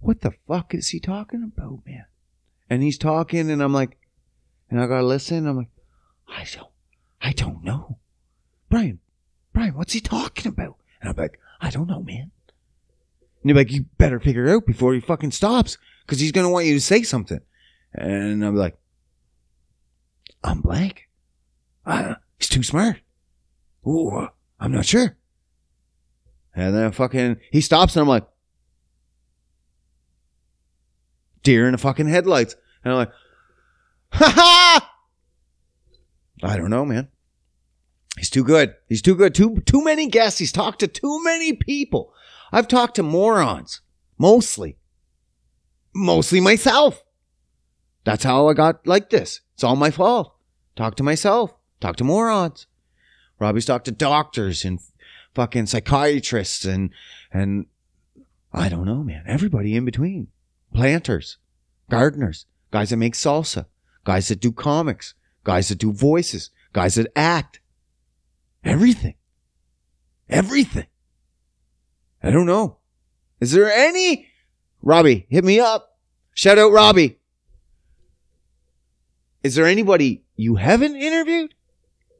what 0.00 0.20
the 0.20 0.32
fuck 0.48 0.74
is 0.74 0.88
he 0.88 1.00
talking 1.00 1.42
about, 1.42 1.80
man? 1.86 2.04
And 2.68 2.82
he's 2.82 2.98
talking 2.98 3.50
and 3.50 3.62
I'm 3.62 3.72
like, 3.72 3.96
and 4.68 4.80
I 4.80 4.86
gotta 4.86 5.06
listen. 5.06 5.46
I'm 5.46 5.56
like, 5.56 5.70
I 6.28 6.44
don't, 6.52 6.70
I 7.20 7.32
don't 7.32 7.62
know. 7.62 7.98
Brian, 8.68 8.98
Brian, 9.52 9.74
what's 9.74 9.92
he 9.92 10.00
talking 10.00 10.48
about? 10.48 10.76
And 11.00 11.10
I'm 11.10 11.16
like, 11.16 11.38
I 11.60 11.70
don't 11.70 11.88
know, 11.88 12.02
man. 12.02 12.32
And 13.42 13.50
you're 13.50 13.56
like, 13.56 13.70
you 13.70 13.86
better 13.98 14.18
figure 14.18 14.46
it 14.46 14.54
out 14.54 14.66
before 14.66 14.94
he 14.94 15.00
fucking 15.00 15.30
stops 15.30 15.78
because 16.04 16.20
he's 16.20 16.32
gonna 16.32 16.50
want 16.50 16.66
you 16.66 16.74
to 16.74 16.80
say 16.80 17.02
something. 17.02 17.40
And 17.94 18.44
I'm 18.44 18.56
like, 18.56 18.76
I'm 20.42 20.60
blank. 20.60 21.08
Uh, 21.84 22.14
he's 22.38 22.48
too 22.48 22.62
smart. 22.62 23.00
Ooh, 23.86 24.28
I'm 24.58 24.72
not 24.72 24.86
sure. 24.86 25.16
And 26.54 26.74
then 26.74 26.92
fucking, 26.92 27.38
he 27.50 27.60
stops 27.60 27.96
and 27.96 28.02
I'm 28.02 28.08
like, 28.08 28.26
deer 31.42 31.66
in 31.66 31.72
the 31.72 31.78
fucking 31.78 32.08
headlights. 32.08 32.56
And 32.84 32.92
I'm 32.92 32.98
like, 32.98 33.12
ha 34.12 34.32
ha! 34.34 34.94
I 36.42 36.56
don't 36.56 36.70
know, 36.70 36.84
man. 36.84 37.08
He's 38.18 38.30
too 38.30 38.44
good. 38.44 38.74
He's 38.88 39.02
too 39.02 39.14
good. 39.14 39.34
Too 39.34 39.62
too 39.64 39.82
many 39.82 40.06
guests. 40.06 40.38
He's 40.38 40.52
talked 40.52 40.80
to 40.80 40.88
too 40.88 41.22
many 41.24 41.54
people. 41.54 42.12
I've 42.52 42.68
talked 42.68 42.96
to 42.96 43.02
morons, 43.02 43.80
mostly. 44.18 44.76
Mostly 45.94 46.40
myself. 46.40 47.02
That's 48.04 48.24
how 48.24 48.48
I 48.48 48.54
got 48.54 48.86
like 48.86 49.10
this. 49.10 49.40
It's 49.54 49.64
all 49.64 49.76
my 49.76 49.90
fault. 49.90 50.34
Talk 50.76 50.96
to 50.96 51.02
myself. 51.02 51.54
Talk 51.80 51.96
to 51.96 52.04
morons. 52.04 52.66
Robbie's 53.38 53.66
talked 53.66 53.86
to 53.86 53.92
doctors 53.92 54.64
and 54.64 54.78
fucking 55.34 55.66
psychiatrists 55.66 56.64
and 56.64 56.90
and 57.32 57.66
I 58.52 58.68
don't 58.68 58.86
know, 58.86 59.02
man. 59.02 59.24
Everybody 59.26 59.76
in 59.76 59.84
between. 59.84 60.28
Planters, 60.74 61.38
gardeners, 61.90 62.46
guys 62.70 62.90
that 62.90 62.96
make 62.96 63.14
salsa, 63.14 63.66
guys 64.04 64.28
that 64.28 64.40
do 64.40 64.52
comics, 64.52 65.14
guys 65.44 65.68
that 65.68 65.78
do 65.78 65.92
voices, 65.92 66.50
guys 66.72 66.94
that 66.94 67.12
act. 67.14 67.60
Everything. 68.64 69.14
Everything. 70.28 70.86
I 72.22 72.30
don't 72.30 72.46
know. 72.46 72.78
Is 73.40 73.52
there 73.52 73.70
any 73.70 74.28
Robbie, 74.82 75.26
hit 75.30 75.44
me 75.44 75.60
up. 75.60 75.96
Shout 76.34 76.58
out 76.58 76.72
Robbie. 76.72 77.18
Is 79.42 79.54
there 79.54 79.66
anybody 79.66 80.24
you 80.36 80.56
haven't 80.56 80.96
interviewed 80.96 81.54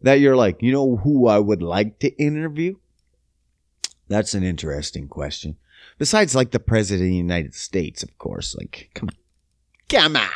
that 0.03 0.21
you're 0.21 0.37
like, 0.37 0.63
you 0.63 0.73
know 0.73 0.97
who 0.97 1.27
I 1.27 1.39
would 1.39 1.63
like 1.63 1.99
to 2.01 2.11
interview? 2.23 2.77
That's 4.13 4.35
an 4.35 4.45
interesting 4.45 5.09
question. 5.09 5.57
Besides, 5.99 6.35
like 6.35 6.51
the 6.51 6.61
president 6.61 7.07
of 7.07 7.11
the 7.11 7.17
United 7.17 7.55
States, 7.55 8.03
of 8.03 8.19
course. 8.19 8.55
Like, 8.55 8.91
come 8.95 9.09
on. 9.09 9.17
Come 9.89 10.17
on. 10.17 10.29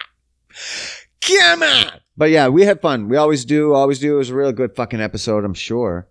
Come 1.21 1.63
on. 1.63 2.01
But 2.17 2.31
yeah, 2.31 2.49
we 2.49 2.63
had 2.65 2.81
fun. 2.81 3.09
We 3.11 3.19
always 3.19 3.45
do. 3.45 3.75
Always 3.75 3.99
do. 3.99 4.15
It 4.15 4.19
was 4.19 4.31
a 4.31 4.35
real 4.35 4.53
good 4.53 4.75
fucking 4.75 5.01
episode, 5.01 5.45
I'm 5.45 5.55
sure. 5.55 6.09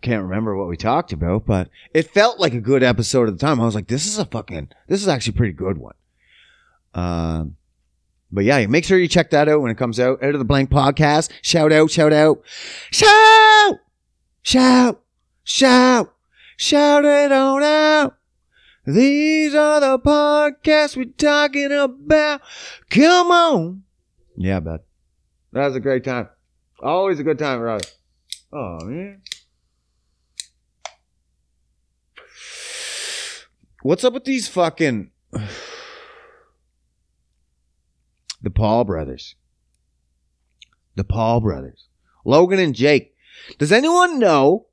Can't 0.00 0.22
remember 0.22 0.56
what 0.56 0.68
we 0.68 0.76
talked 0.76 1.12
about, 1.12 1.44
but 1.44 1.70
it 1.92 2.08
felt 2.08 2.38
like 2.38 2.54
a 2.54 2.60
good 2.60 2.84
episode 2.84 3.26
at 3.26 3.36
the 3.36 3.44
time. 3.44 3.60
I 3.60 3.64
was 3.64 3.74
like, 3.74 3.88
this 3.88 4.06
is 4.06 4.18
a 4.18 4.24
fucking, 4.24 4.68
this 4.86 5.02
is 5.02 5.08
actually 5.08 5.34
a 5.34 5.38
pretty 5.38 5.54
good 5.54 5.78
one. 5.78 5.94
Um, 6.94 7.56
but 8.30 8.44
yeah, 8.44 8.64
make 8.66 8.84
sure 8.84 8.96
you 8.96 9.08
check 9.08 9.30
that 9.30 9.48
out 9.48 9.60
when 9.60 9.72
it 9.72 9.78
comes 9.78 9.98
out. 9.98 10.22
Out 10.22 10.34
of 10.34 10.38
the 10.38 10.44
Blank 10.44 10.70
podcast. 10.70 11.30
Shout 11.42 11.72
out, 11.72 11.90
shout 11.90 12.12
out, 12.12 12.42
shout, 12.92 13.80
shout, 14.42 15.02
shout, 15.42 16.14
shout 16.58 17.04
it 17.04 17.32
on 17.32 17.62
out. 17.62 18.16
These 18.84 19.54
are 19.54 19.80
the 19.80 19.98
podcasts 19.98 20.96
we're 20.96 21.04
talking 21.16 21.72
about. 21.72 22.40
Come 22.90 23.30
on. 23.30 23.82
Yeah, 24.36 24.60
bud. 24.60 24.80
That 25.52 25.66
was 25.66 25.76
a 25.76 25.80
great 25.80 26.04
time. 26.04 26.28
Always 26.80 27.18
a 27.18 27.22
good 27.22 27.38
time, 27.38 27.60
right? 27.60 27.96
Oh, 28.52 28.78
man. 28.84 29.22
What's 33.82 34.04
up 34.04 34.12
with 34.12 34.24
these 34.24 34.48
fucking. 34.48 35.10
The 38.40 38.50
Paul 38.50 38.84
brothers. 38.84 39.34
The 40.94 41.02
Paul 41.02 41.40
brothers. 41.40 41.88
Logan 42.24 42.60
and 42.60 42.72
Jake. 42.72 43.12
Does 43.58 43.72
anyone 43.72 44.20
know 44.20 44.66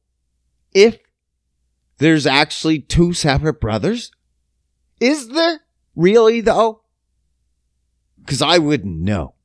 if 0.71 0.99
there's 1.97 2.27
actually 2.27 2.79
two 2.79 3.13
separate 3.13 3.61
brothers? 3.61 4.11
Is 4.99 5.29
there 5.29 5.61
really 5.95 6.41
though? 6.41 6.81
Because 8.19 8.41
I 8.41 8.57
wouldn't 8.57 8.99
know. 9.01 9.35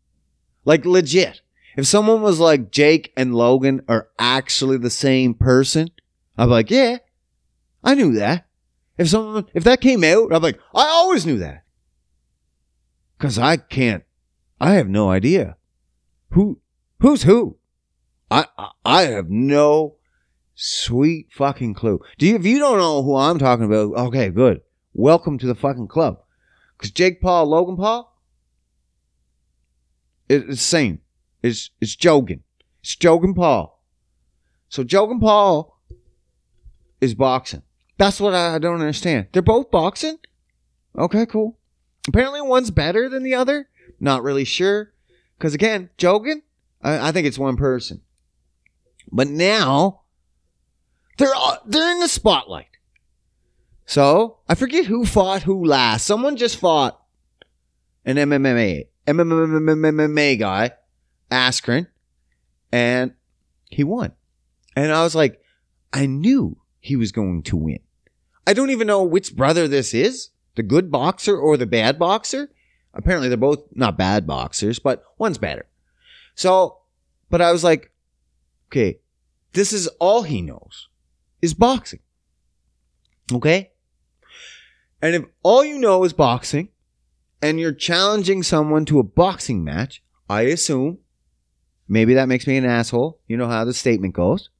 Like 0.65 0.85
legit. 0.85 1.43
If 1.77 1.87
someone 1.87 2.23
was 2.23 2.41
like 2.41 2.71
Jake 2.71 3.13
and 3.17 3.35
Logan 3.35 3.83
are 3.89 4.09
actually 4.19 4.79
the 4.79 4.91
same 4.91 5.35
person, 5.35 5.91
I'd 6.37 6.47
be 6.47 6.51
like, 6.51 6.71
yeah, 6.71 6.99
I 7.85 7.95
knew 7.95 8.15
that. 8.15 8.47
If 8.99 9.09
someone, 9.09 9.47
if 9.55 9.65
that 9.65 9.81
came 9.81 10.05
out, 10.05 10.33
I'd 10.33 10.41
be 10.41 10.49
like, 10.49 10.61
I 10.75 10.87
always 10.87 11.25
knew 11.25 11.39
that. 11.39 11.65
Because 13.17 13.39
I 13.39 13.57
can't, 13.57 14.05
I 14.61 14.73
have 14.75 14.89
no 14.89 15.11
idea. 15.11 15.57
Who, 16.31 16.61
who's 17.01 17.23
who? 17.23 17.59
I, 18.31 18.47
I 18.85 19.03
have 19.03 19.31
no 19.31 19.97
sweet 20.61 21.29
fucking 21.33 21.73
clue. 21.73 22.01
Do 22.19 22.27
you, 22.27 22.37
if 22.37 22.45
you 22.45 22.59
don't 22.59 22.77
know 22.77 23.03
who 23.03 23.17
I'm 23.17 23.39
talking 23.39 23.65
about, 23.65 23.95
okay, 24.09 24.29
good. 24.29 24.61
Welcome 24.93 25.39
to 25.39 25.47
the 25.47 25.55
fucking 25.55 25.89
club. 25.89 26.21
Because 26.77 26.91
Jake 26.91 27.21
Paul, 27.21 27.47
Logan 27.47 27.77
Paul, 27.77 28.15
it's 30.29 30.47
the 30.47 30.57
same. 30.57 31.01
It's 31.43 31.71
it's 31.81 31.97
Jogan. 31.97 32.41
It's 32.83 32.95
Jogan 32.95 33.35
Paul. 33.35 33.83
So 34.69 34.85
Jogan 34.85 35.21
Paul 35.21 35.81
is 37.01 37.15
boxing. 37.15 37.63
That's 37.97 38.21
what 38.21 38.35
I 38.35 38.59
don't 38.59 38.81
understand. 38.81 39.29
They're 39.33 39.43
both 39.43 39.71
boxing. 39.71 40.19
Okay, 40.97 41.25
cool. 41.27 41.59
Apparently, 42.07 42.43
one's 42.43 42.71
better 42.71 43.09
than 43.09 43.23
the 43.23 43.35
other. 43.35 43.69
Not 43.99 44.23
really 44.23 44.45
sure. 44.45 44.93
Because 45.39 45.55
again, 45.55 45.91
Jogan, 45.99 46.43
I, 46.83 47.09
I 47.09 47.13
think 47.13 47.27
it's 47.27 47.39
one 47.39 47.57
person. 47.57 48.03
But 49.11 49.29
now 49.29 50.00
they're 51.21 51.35
uh, 51.37 51.57
they're 51.67 51.93
in 51.93 52.01
the 52.01 52.09
spotlight. 52.09 52.67
So 53.87 54.39
I 54.49 54.55
forget 54.55 54.87
who 54.87 55.05
fought 55.05 55.43
who 55.43 55.65
last. 55.65 56.07
Someone 56.07 56.37
just 56.37 56.57
fought 56.57 57.01
an 58.05 58.17
MMA 58.17 58.87
MMA 59.07 60.39
guy, 60.39 60.73
Askren, 61.31 61.89
and 62.73 63.13
he 63.69 63.85
won. 63.85 64.13
And 64.75 64.93
I 64.93 65.03
was 65.03 65.15
like, 65.15 65.41
I 65.93 66.07
knew 66.07 66.57
he 66.79 66.97
was 66.97 67.13
going 67.13 67.43
to 67.45 67.57
win. 67.57 67.81
I 68.47 68.55
don't 68.55 68.71
even 68.71 68.87
know 68.87 69.03
which 69.03 69.37
brother 69.37 69.69
this 69.69 69.93
is, 69.93 70.31
the 70.55 70.63
good 70.63 70.91
boxer 70.91 71.37
or 71.37 71.57
the 71.57 71.67
bad 71.67 71.99
boxer. 71.99 72.51
Apparently, 72.95 73.29
they're 73.29 73.37
both 73.37 73.65
not 73.73 73.99
bad 73.99 74.27
boxers, 74.27 74.79
but 74.79 75.05
one's 75.19 75.39
better. 75.39 75.67
So, 76.35 76.79
but 77.29 77.43
I 77.43 77.53
was 77.53 77.63
like, 77.63 77.93
okay, 78.69 79.01
this 79.53 79.73
is 79.73 79.87
all 79.99 80.23
he 80.23 80.41
knows 80.41 80.89
is 81.43 81.55
boxing. 81.55 82.01
Okay? 83.33 83.71
And 85.03 85.15
if 85.15 85.25
all 85.43 85.65
you 85.65 85.79
know 85.79 86.05
is 86.05 86.13
boxing 86.13 86.69
and 87.41 87.59
you're 87.59 87.73
challenging 87.73 88.43
someone 88.43 88.85
to 88.87 88.99
a 88.99 89.05
boxing 89.05 89.65
match, 89.65 90.03
I 90.29 90.43
assume, 90.43 90.99
maybe 91.89 92.15
that 92.15 92.29
makes 92.29 92.47
me 92.47 92.57
an 92.57 92.65
asshole. 92.65 93.21
You 93.27 93.37
know 93.37 93.49
how 93.49 93.65
the 93.65 93.75
statement 93.75 94.15
goes, 94.15 94.51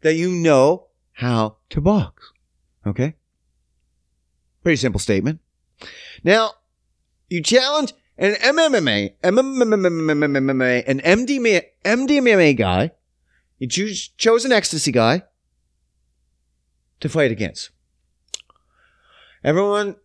that 0.00 0.14
you 0.14 0.30
know 0.30 0.86
how 1.12 1.58
to 1.70 1.80
box. 1.80 2.32
Okay? 2.86 3.14
Pretty 4.62 4.76
simple 4.76 5.00
statement. 5.00 5.40
Now, 6.24 6.52
you 7.28 7.42
challenge 7.42 7.92
an 8.16 8.34
MMA, 8.34 9.14
MMA, 9.22 10.84
an 10.86 11.00
MDMA, 11.84 12.56
guy. 12.56 12.90
You 13.58 13.68
choose, 13.68 14.08
chose 14.08 14.44
an 14.44 14.52
ecstasy 14.52 14.92
guy 14.92 15.22
to 17.00 17.08
fight 17.08 17.30
against. 17.30 17.70
Everyone 19.44 19.96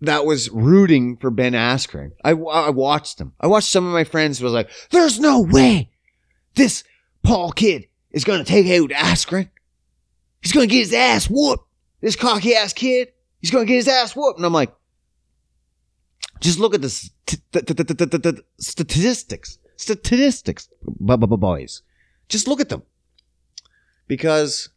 that 0.00 0.24
was 0.24 0.50
rooting 0.50 1.16
for 1.16 1.30
Ben 1.30 1.52
Askren, 1.52 2.12
I, 2.24 2.30
I 2.30 2.70
watched 2.70 3.18
them. 3.18 3.32
I 3.40 3.46
watched 3.46 3.68
some 3.68 3.86
of 3.86 3.92
my 3.92 4.04
friends 4.04 4.40
was 4.40 4.52
like, 4.52 4.70
"There's 4.90 5.18
no 5.18 5.40
way 5.40 5.90
this 6.54 6.84
Paul 7.22 7.50
kid 7.52 7.86
is 8.10 8.24
going 8.24 8.38
to 8.38 8.44
take 8.44 8.66
out 8.66 8.90
Askren. 8.90 9.50
He's 10.42 10.52
going 10.52 10.68
to 10.68 10.72
get 10.72 10.80
his 10.80 10.92
ass 10.92 11.28
whooped. 11.28 11.64
This 12.00 12.14
cocky 12.14 12.54
ass 12.54 12.72
kid, 12.72 13.08
he's 13.40 13.50
going 13.50 13.66
to 13.66 13.68
get 13.68 13.76
his 13.76 13.88
ass 13.88 14.14
whooped." 14.14 14.38
And 14.38 14.46
I'm 14.46 14.52
like, 14.52 14.72
just 16.40 16.58
look 16.58 16.74
at 16.74 16.82
the 16.82 16.90
statistics, 18.58 19.58
statistics, 19.76 20.68
boys. 21.00 21.82
Just 22.28 22.46
look 22.46 22.60
at 22.60 22.68
them, 22.68 22.82
because 24.06 24.68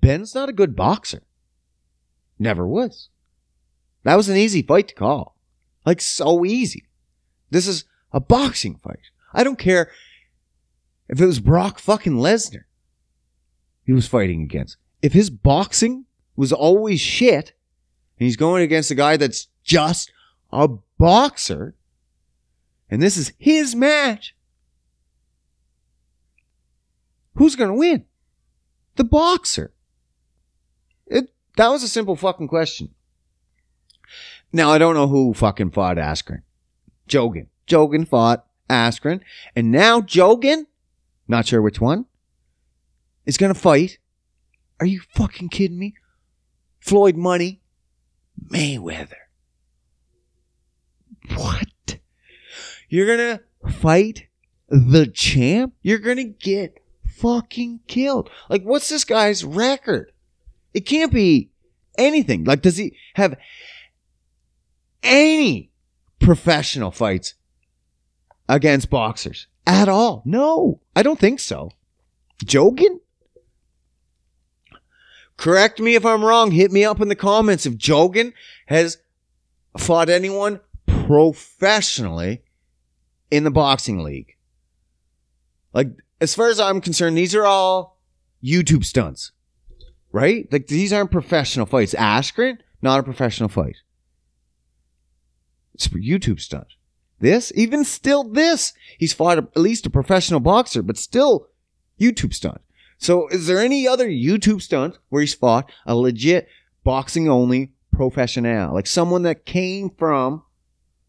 Ben's 0.00 0.34
not 0.34 0.48
a 0.48 0.54
good 0.54 0.76
boxer. 0.76 1.22
Never 2.38 2.66
was. 2.66 3.08
That 4.04 4.16
was 4.16 4.28
an 4.28 4.36
easy 4.36 4.62
fight 4.62 4.88
to 4.88 4.94
call. 4.94 5.36
Like, 5.84 6.00
so 6.00 6.44
easy. 6.44 6.86
This 7.50 7.66
is 7.66 7.84
a 8.12 8.20
boxing 8.20 8.76
fight. 8.76 9.10
I 9.32 9.44
don't 9.44 9.58
care 9.58 9.90
if 11.08 11.20
it 11.20 11.26
was 11.26 11.40
Brock 11.40 11.78
fucking 11.78 12.16
Lesnar 12.16 12.64
he 13.86 13.92
was 13.92 14.08
fighting 14.08 14.42
against. 14.42 14.76
If 15.00 15.12
his 15.12 15.30
boxing 15.30 16.06
was 16.34 16.52
always 16.52 17.00
shit, 17.00 17.52
and 18.18 18.26
he's 18.26 18.36
going 18.36 18.62
against 18.62 18.90
a 18.90 18.96
guy 18.96 19.16
that's 19.16 19.46
just 19.62 20.10
a 20.52 20.68
boxer, 20.98 21.76
and 22.90 23.00
this 23.00 23.16
is 23.16 23.32
his 23.38 23.76
match, 23.76 24.34
who's 27.36 27.54
going 27.54 27.70
to 27.70 27.78
win? 27.78 28.04
The 28.96 29.04
boxer. 29.04 29.72
It, 31.06 31.32
that 31.56 31.68
was 31.68 31.82
a 31.82 31.88
simple 31.88 32.16
fucking 32.16 32.48
question. 32.48 32.90
Now, 34.52 34.70
I 34.70 34.78
don't 34.78 34.94
know 34.94 35.06
who 35.06 35.34
fucking 35.34 35.70
fought 35.70 35.96
Askren. 35.96 36.42
Jogan. 37.08 37.48
Jogan 37.66 38.08
fought 38.08 38.46
Askren. 38.68 39.20
And 39.54 39.70
now 39.70 40.00
Jogan, 40.00 40.66
not 41.28 41.46
sure 41.46 41.62
which 41.62 41.80
one, 41.80 42.06
is 43.24 43.36
going 43.36 43.52
to 43.52 43.58
fight. 43.58 43.98
Are 44.80 44.86
you 44.86 45.00
fucking 45.14 45.48
kidding 45.48 45.78
me? 45.78 45.94
Floyd 46.80 47.16
Money 47.16 47.60
Mayweather. 48.50 49.14
What? 51.34 51.98
You're 52.88 53.06
going 53.06 53.38
to 53.38 53.72
fight 53.72 54.28
the 54.68 55.06
champ? 55.06 55.74
You're 55.82 55.98
going 55.98 56.18
to 56.18 56.24
get 56.24 56.78
fucking 57.16 57.80
killed. 57.86 58.30
Like, 58.48 58.62
what's 58.62 58.88
this 58.88 59.04
guy's 59.04 59.44
record? 59.44 60.12
It 60.74 60.80
can't 60.80 61.12
be 61.12 61.50
anything. 61.98 62.44
Like, 62.44 62.62
does 62.62 62.76
he 62.76 62.96
have 63.14 63.36
any 65.02 65.70
professional 66.18 66.90
fights 66.90 67.34
against 68.48 68.90
boxers 68.90 69.46
at 69.66 69.88
all? 69.88 70.22
No, 70.24 70.80
I 70.94 71.02
don't 71.02 71.18
think 71.18 71.40
so. 71.40 71.70
Jogan? 72.44 73.00
Correct 75.36 75.80
me 75.80 75.94
if 75.94 76.04
I'm 76.04 76.24
wrong. 76.24 76.50
Hit 76.50 76.72
me 76.72 76.84
up 76.84 77.00
in 77.00 77.08
the 77.08 77.14
comments 77.14 77.66
if 77.66 77.74
Jogan 77.74 78.32
has 78.66 78.98
fought 79.76 80.08
anyone 80.08 80.60
professionally 80.86 82.42
in 83.30 83.44
the 83.44 83.50
boxing 83.50 84.02
league. 84.02 84.34
Like, 85.72 85.88
as 86.20 86.34
far 86.34 86.48
as 86.48 86.60
I'm 86.60 86.80
concerned, 86.80 87.16
these 87.16 87.34
are 87.34 87.44
all 87.44 87.98
YouTube 88.42 88.84
stunts 88.84 89.32
right? 90.16 90.50
Like 90.50 90.66
these 90.68 90.94
aren't 90.94 91.10
professional 91.10 91.66
fights. 91.66 91.94
Askren, 91.94 92.56
not 92.80 93.00
a 93.00 93.02
professional 93.02 93.50
fight. 93.50 93.76
It's 95.74 95.84
a 95.84 95.90
YouTube 95.90 96.40
stunt. 96.40 96.68
This, 97.20 97.52
even 97.54 97.84
still 97.84 98.24
this, 98.24 98.72
he's 98.98 99.12
fought 99.12 99.36
at 99.36 99.54
least 99.56 99.84
a 99.84 99.90
professional 99.90 100.40
boxer, 100.40 100.80
but 100.80 100.96
still 100.96 101.48
YouTube 102.00 102.32
stunt. 102.32 102.62
So 102.96 103.28
is 103.28 103.46
there 103.46 103.58
any 103.58 103.86
other 103.86 104.08
YouTube 104.08 104.62
stunt 104.62 104.98
where 105.10 105.20
he's 105.20 105.34
fought 105.34 105.70
a 105.84 105.94
legit 105.94 106.48
boxing 106.82 107.28
only 107.28 107.72
professional? 107.92 108.72
Like 108.72 108.86
someone 108.86 109.22
that 109.24 109.44
came 109.44 109.90
from 109.90 110.42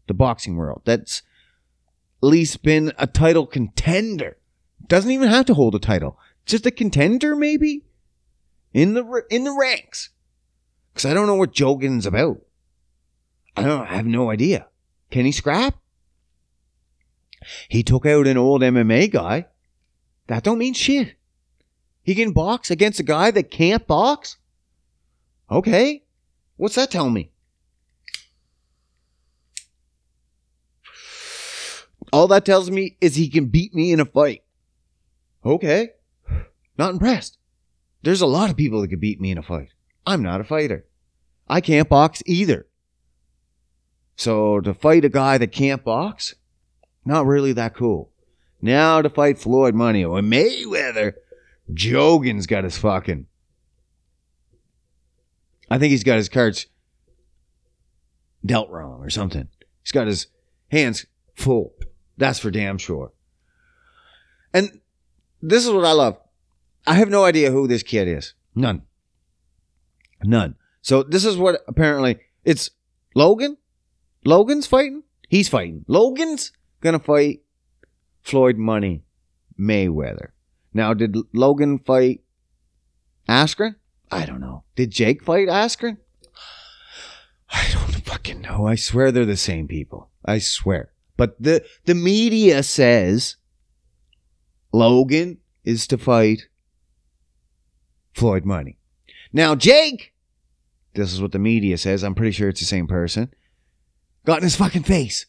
the 0.06 0.12
boxing 0.12 0.56
world 0.56 0.82
that's 0.84 1.22
at 2.22 2.28
least 2.28 2.62
been 2.62 2.92
a 2.98 3.06
title 3.06 3.46
contender. 3.46 4.36
Doesn't 4.88 5.10
even 5.10 5.28
have 5.28 5.46
to 5.46 5.54
hold 5.54 5.74
a 5.74 5.78
title. 5.78 6.18
Just 6.46 6.66
a 6.66 6.70
contender, 6.70 7.36
maybe? 7.36 7.84
in 8.72 8.94
the 8.94 9.24
in 9.30 9.44
the 9.44 9.52
ranks 9.52 10.10
because 10.92 11.04
I 11.04 11.14
don't 11.14 11.26
know 11.26 11.34
what 11.34 11.58
Jogan's 11.58 12.06
about. 12.06 12.40
I 13.56 13.62
don't. 13.62 13.82
I 13.82 13.96
have 13.96 14.06
no 14.06 14.30
idea. 14.30 14.68
Can 15.10 15.24
he 15.24 15.32
scrap? 15.32 15.76
He 17.68 17.82
took 17.82 18.04
out 18.04 18.26
an 18.26 18.36
old 18.36 18.62
MMA 18.62 19.10
guy. 19.10 19.46
That 20.26 20.42
don't 20.42 20.58
mean 20.58 20.74
shit. 20.74 21.14
He 22.02 22.14
can 22.14 22.32
box 22.32 22.70
against 22.70 23.00
a 23.00 23.04
guy 23.04 23.30
that 23.30 23.50
can't 23.50 23.86
box. 23.86 24.36
Okay, 25.50 26.04
what's 26.56 26.74
that 26.74 26.90
tell 26.90 27.08
me? 27.08 27.30
All 32.12 32.28
that 32.28 32.44
tells 32.44 32.70
me 32.70 32.96
is 33.00 33.16
he 33.16 33.28
can 33.28 33.46
beat 33.46 33.74
me 33.74 33.92
in 33.92 34.00
a 34.00 34.04
fight. 34.04 34.42
Okay, 35.44 35.90
not 36.76 36.92
impressed. 36.92 37.38
There's 38.02 38.20
a 38.20 38.26
lot 38.26 38.50
of 38.50 38.56
people 38.56 38.80
that 38.80 38.88
could 38.88 39.00
beat 39.00 39.20
me 39.20 39.30
in 39.30 39.38
a 39.38 39.42
fight. 39.42 39.70
I'm 40.06 40.22
not 40.22 40.40
a 40.40 40.44
fighter. 40.44 40.86
I 41.48 41.60
can't 41.60 41.88
box 41.88 42.22
either. 42.26 42.66
So 44.16 44.60
to 44.60 44.74
fight 44.74 45.04
a 45.04 45.08
guy 45.08 45.38
that 45.38 45.52
can't 45.52 45.84
box, 45.84 46.34
not 47.04 47.26
really 47.26 47.52
that 47.52 47.74
cool. 47.74 48.10
Now 48.60 49.00
to 49.00 49.08
fight 49.08 49.38
Floyd 49.38 49.74
Money 49.74 50.04
or 50.04 50.20
Mayweather, 50.20 51.14
Jogan's 51.72 52.46
got 52.46 52.64
his 52.64 52.78
fucking. 52.78 53.26
I 55.70 55.78
think 55.78 55.90
he's 55.90 56.04
got 56.04 56.16
his 56.16 56.28
cards 56.28 56.66
dealt 58.44 58.70
wrong 58.70 59.00
or 59.00 59.10
something. 59.10 59.48
He's 59.82 59.92
got 59.92 60.06
his 60.06 60.26
hands 60.70 61.06
full. 61.34 61.74
That's 62.16 62.38
for 62.38 62.50
damn 62.50 62.78
sure. 62.78 63.12
And 64.52 64.80
this 65.42 65.66
is 65.66 65.72
what 65.72 65.84
I 65.84 65.92
love. 65.92 66.18
I 66.86 66.94
have 66.94 67.10
no 67.10 67.24
idea 67.24 67.50
who 67.50 67.66
this 67.66 67.82
kid 67.82 68.08
is. 68.08 68.34
None. 68.54 68.82
None. 70.24 70.56
So 70.82 71.02
this 71.02 71.24
is 71.24 71.36
what 71.36 71.60
apparently 71.68 72.18
it's 72.44 72.70
Logan. 73.14 73.56
Logan's 74.24 74.66
fighting. 74.66 75.02
He's 75.28 75.48
fighting. 75.48 75.84
Logan's 75.86 76.52
gonna 76.80 76.98
fight 76.98 77.42
Floyd 78.22 78.56
Money 78.56 79.04
Mayweather. 79.58 80.28
Now, 80.72 80.94
did 80.94 81.16
Logan 81.32 81.78
fight 81.78 82.22
Askren? 83.28 83.76
I 84.10 84.24
don't 84.24 84.40
know. 84.40 84.64
Did 84.76 84.90
Jake 84.90 85.22
fight 85.22 85.48
Askren? 85.48 85.98
I 87.50 87.68
don't 87.72 88.04
fucking 88.04 88.40
know. 88.40 88.66
I 88.66 88.74
swear 88.74 89.10
they're 89.10 89.24
the 89.24 89.36
same 89.36 89.68
people. 89.68 90.10
I 90.24 90.38
swear. 90.38 90.92
But 91.16 91.40
the 91.42 91.64
the 91.84 91.94
media 91.94 92.62
says 92.62 93.36
Logan 94.72 95.38
is 95.64 95.86
to 95.88 95.98
fight 95.98 96.48
Floyd 98.14 98.44
Money. 98.44 98.78
Now, 99.32 99.54
Jake, 99.54 100.12
this 100.94 101.12
is 101.12 101.20
what 101.20 101.32
the 101.32 101.38
media 101.38 101.78
says. 101.78 102.02
I'm 102.02 102.14
pretty 102.14 102.32
sure 102.32 102.48
it's 102.48 102.60
the 102.60 102.66
same 102.66 102.86
person. 102.86 103.32
Got 104.24 104.38
in 104.38 104.44
his 104.44 104.56
fucking 104.56 104.82
face. 104.82 105.26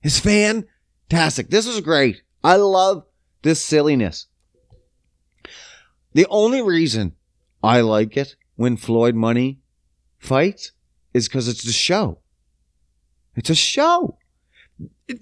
His 0.00 0.18
fan 0.18 0.66
fantastic. 1.10 1.50
This 1.50 1.66
is 1.66 1.80
great. 1.80 2.22
I 2.42 2.56
love 2.56 3.04
this 3.42 3.60
silliness. 3.60 4.26
The 6.12 6.26
only 6.30 6.62
reason 6.62 7.16
I 7.62 7.80
like 7.80 8.16
it 8.16 8.36
when 8.56 8.76
Floyd 8.76 9.14
Money 9.14 9.60
fights 10.18 10.72
is 11.12 11.28
because 11.28 11.48
it's 11.48 11.66
a 11.66 11.72
show. 11.72 12.18
It's 13.34 13.50
a 13.50 13.54
show. 13.54 14.18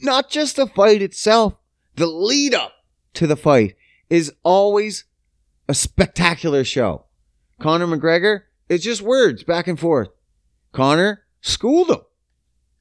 Not 0.00 0.30
just 0.30 0.56
the 0.56 0.66
fight 0.66 1.02
itself, 1.02 1.54
the 1.96 2.06
lead 2.06 2.54
up 2.54 2.72
to 3.14 3.26
the 3.26 3.36
fight 3.36 3.76
is 4.10 4.32
always 4.42 5.04
a 5.68 5.74
spectacular 5.74 6.64
show. 6.64 7.04
Conor 7.60 7.86
McGregor 7.86 8.42
It's 8.68 8.84
just 8.84 9.02
words 9.02 9.42
back 9.42 9.66
and 9.66 9.78
forth. 9.78 10.08
Conor, 10.72 11.24
school 11.40 11.84
them 11.84 12.00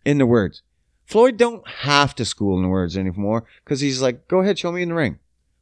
in 0.06 0.18
the 0.18 0.26
words. 0.26 0.62
Floyd 1.06 1.38
don't 1.38 1.68
have 1.68 2.14
to 2.16 2.26
school 2.26 2.58
in 2.58 2.64
the 2.64 2.70
words 2.70 2.98
anymore 2.98 3.46
because 3.64 3.80
he's 3.80 4.02
like, 4.02 4.28
go 4.28 4.42
ahead, 4.42 4.60
show 4.60 4.72
me 4.72 4.82
in 4.82 4.90
the 4.90 4.96
ring. 4.96 5.20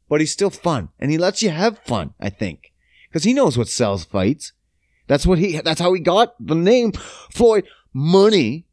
But 0.09 0.19
he's 0.19 0.31
still 0.31 0.49
fun 0.49 0.89
and 0.99 1.11
he 1.11 1.17
lets 1.17 1.43
you 1.43 1.51
have 1.51 1.79
fun, 1.79 2.13
I 2.19 2.29
think. 2.29 2.73
Because 3.07 3.23
he 3.23 3.33
knows 3.33 3.57
what 3.57 3.67
sells 3.67 4.03
fights. 4.03 4.53
That's 5.07 5.25
what 5.25 5.37
he, 5.37 5.59
that's 5.59 5.79
how 5.79 5.93
he 5.93 5.99
got 5.99 6.35
the 6.39 6.55
name 6.55 6.91
Floyd 6.91 7.67
Money 7.93 8.65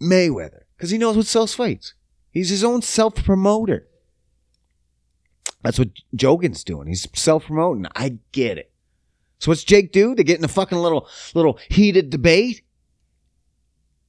Mayweather. 0.00 0.62
Because 0.76 0.90
he 0.90 0.98
knows 0.98 1.16
what 1.16 1.26
sells 1.26 1.54
fights. 1.54 1.94
He's 2.30 2.48
his 2.48 2.64
own 2.64 2.82
self 2.82 3.14
promoter. 3.14 3.86
That's 5.62 5.78
what 5.78 5.90
Jogan's 6.12 6.64
doing. 6.64 6.88
He's 6.88 7.06
self 7.14 7.46
promoting. 7.46 7.86
I 7.94 8.18
get 8.32 8.58
it. 8.58 8.72
So 9.38 9.50
what's 9.50 9.64
Jake 9.64 9.92
do? 9.92 10.14
They 10.14 10.24
get 10.24 10.38
in 10.38 10.44
a 10.44 10.48
fucking 10.48 10.78
little 10.78 11.08
little 11.34 11.58
heated 11.68 12.10
debate. 12.10 12.62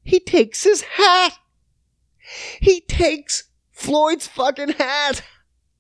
He 0.04 0.20
takes 0.20 0.64
his 0.64 0.82
hat. 0.82 1.34
He 2.60 2.82
takes 2.82 3.46
Floyd's 3.72 4.28
fucking 4.28 4.70
hat. 4.70 5.24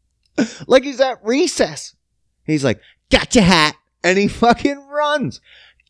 like 0.68 0.84
he's 0.84 1.00
at 1.00 1.24
recess. 1.24 1.96
He's 2.46 2.64
like, 2.64 2.82
got 3.10 3.36
your 3.36 3.44
hat. 3.44 3.76
And 4.04 4.18
he 4.18 4.28
fucking 4.28 4.88
runs. 4.88 5.40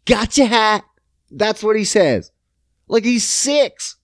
Got 0.05 0.37
your 0.37 0.47
hat. 0.47 0.83
That's 1.31 1.63
what 1.63 1.75
he 1.75 1.85
says. 1.85 2.31
Like 2.87 3.03
he's 3.03 3.27
six. 3.27 3.97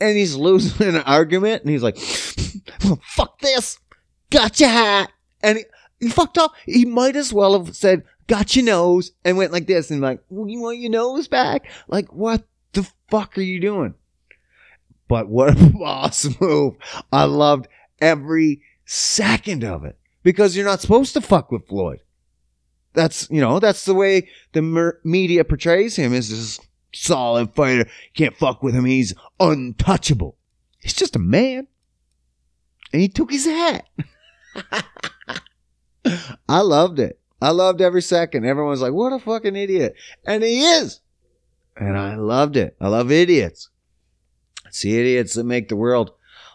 And 0.00 0.16
he's 0.16 0.34
losing 0.34 0.88
an 0.88 1.02
argument. 1.02 1.62
And 1.62 1.70
he's 1.70 1.82
like, 1.82 1.96
fuck 3.02 3.38
this. 3.40 3.78
Got 4.30 4.60
your 4.60 4.68
hat. 4.68 5.10
And 5.42 5.58
he, 5.58 5.64
he 6.00 6.08
fucked 6.08 6.38
up. 6.38 6.52
He 6.66 6.84
might 6.84 7.16
as 7.16 7.32
well 7.32 7.58
have 7.58 7.76
said, 7.76 8.04
got 8.26 8.54
your 8.56 8.64
nose. 8.64 9.12
And 9.24 9.36
went 9.36 9.52
like 9.52 9.66
this. 9.66 9.90
And 9.90 10.00
like, 10.00 10.20
well, 10.28 10.48
you 10.48 10.60
want 10.60 10.78
your 10.78 10.90
nose 10.90 11.28
back? 11.28 11.68
Like, 11.88 12.12
what 12.12 12.44
the 12.72 12.88
fuck 13.10 13.36
are 13.36 13.42
you 13.42 13.60
doing? 13.60 13.94
But 15.08 15.28
what 15.28 15.50
a 15.50 15.70
boss 15.78 16.28
move. 16.40 16.76
I 17.12 17.24
loved 17.24 17.68
every 18.00 18.62
second 18.84 19.64
of 19.64 19.84
it 19.84 19.98
because 20.22 20.56
you're 20.56 20.64
not 20.64 20.80
supposed 20.80 21.14
to 21.14 21.20
fuck 21.20 21.50
with 21.50 21.66
Floyd. 21.66 22.00
That's, 22.92 23.28
you 23.30 23.40
know, 23.40 23.60
that's 23.60 23.84
the 23.84 23.94
way 23.94 24.28
the 24.52 24.62
mer- 24.62 25.00
media 25.04 25.44
portrays 25.44 25.96
him 25.96 26.12
as 26.12 26.30
this 26.30 26.60
solid 26.92 27.54
fighter. 27.54 27.88
Can't 28.14 28.36
fuck 28.36 28.62
with 28.62 28.74
him. 28.74 28.84
He's 28.84 29.14
untouchable. 29.38 30.36
He's 30.78 30.94
just 30.94 31.16
a 31.16 31.20
man. 31.20 31.66
And 32.92 33.00
he 33.00 33.08
took 33.08 33.30
his 33.30 33.46
hat. 33.46 33.88
I 36.48 36.60
loved 36.60 36.98
it. 36.98 37.20
I 37.42 37.50
loved 37.50 37.80
every 37.80 38.02
second. 38.02 38.44
Everyone's 38.44 38.82
like, 38.82 38.92
what 38.92 39.12
a 39.12 39.18
fucking 39.18 39.56
idiot. 39.56 39.94
And 40.26 40.42
he 40.42 40.62
is. 40.62 41.00
And 41.76 41.96
I 41.96 42.16
loved 42.16 42.56
it. 42.56 42.76
I 42.80 42.88
love 42.88 43.10
idiots. 43.10 43.70
See 44.70 44.98
idiots 44.98 45.34
that 45.34 45.44
make 45.44 45.68
the 45.68 45.76
world 45.76 46.12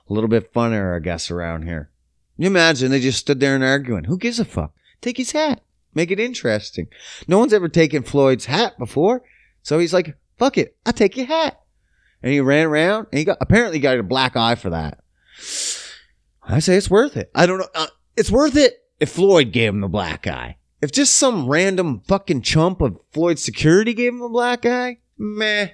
a 0.10 0.14
little 0.14 0.30
bit 0.30 0.54
funner, 0.54 0.96
I 0.96 1.00
guess, 1.00 1.32
around 1.32 1.64
here. 1.64 1.90
You 2.38 2.48
imagine 2.48 2.92
they 2.92 3.00
just 3.00 3.20
stood 3.20 3.40
there 3.40 3.56
and 3.56 3.64
arguing. 3.64 4.04
Who 4.04 4.18
gives 4.18 4.40
a 4.40 4.46
fuck? 4.46 4.74
Take 5.02 5.18
his 5.18 5.32
hat. 5.32 5.62
Make 5.94 6.12
it 6.12 6.20
interesting. 6.20 6.88
No 7.28 7.40
one's 7.40 7.54
ever 7.54 7.70
taken 7.70 8.04
Floyd's 8.04 8.46
hat 8.46 8.78
before. 8.78 9.24
So 9.64 9.80
he's 9.80 9.94
like, 9.94 10.18
fuck 10.38 10.58
it. 10.58 10.76
I'll 10.86 10.94
take 10.94 11.18
your 11.18 11.26
hat. 11.26 11.62
And 12.22 12.32
he 12.32 12.42
ran 12.42 12.68
around 12.68 13.08
and 13.12 13.20
he 13.20 13.26
got, 13.26 13.38
apparently 13.40 13.80
got 13.80 13.98
a 13.98 14.04
black 14.04 14.36
eye 14.36 14.56
for 14.56 14.70
that. 14.72 15.00
I 16.48 16.60
say 16.60 16.76
it's 16.76 16.90
worth 16.90 17.18
it. 17.18 17.32
I 17.34 17.46
don't 17.46 17.60
know. 17.60 17.68
Uh, 17.74 17.88
it's 18.16 18.32
worth 18.32 18.56
it 18.56 18.84
if 19.00 19.10
Floyd 19.10 19.52
gave 19.52 19.70
him 19.70 19.82
the 19.82 19.88
black 19.88 20.28
eye. 20.28 20.58
If 20.82 20.92
just 20.92 21.16
some 21.16 21.48
random 21.48 22.02
fucking 22.08 22.42
chump 22.42 22.82
of 22.82 23.00
Floyd's 23.12 23.44
security 23.44 23.94
gave 23.94 24.14
him 24.14 24.22
a 24.22 24.30
black 24.30 24.66
eye, 24.66 25.00
meh. 25.18 25.70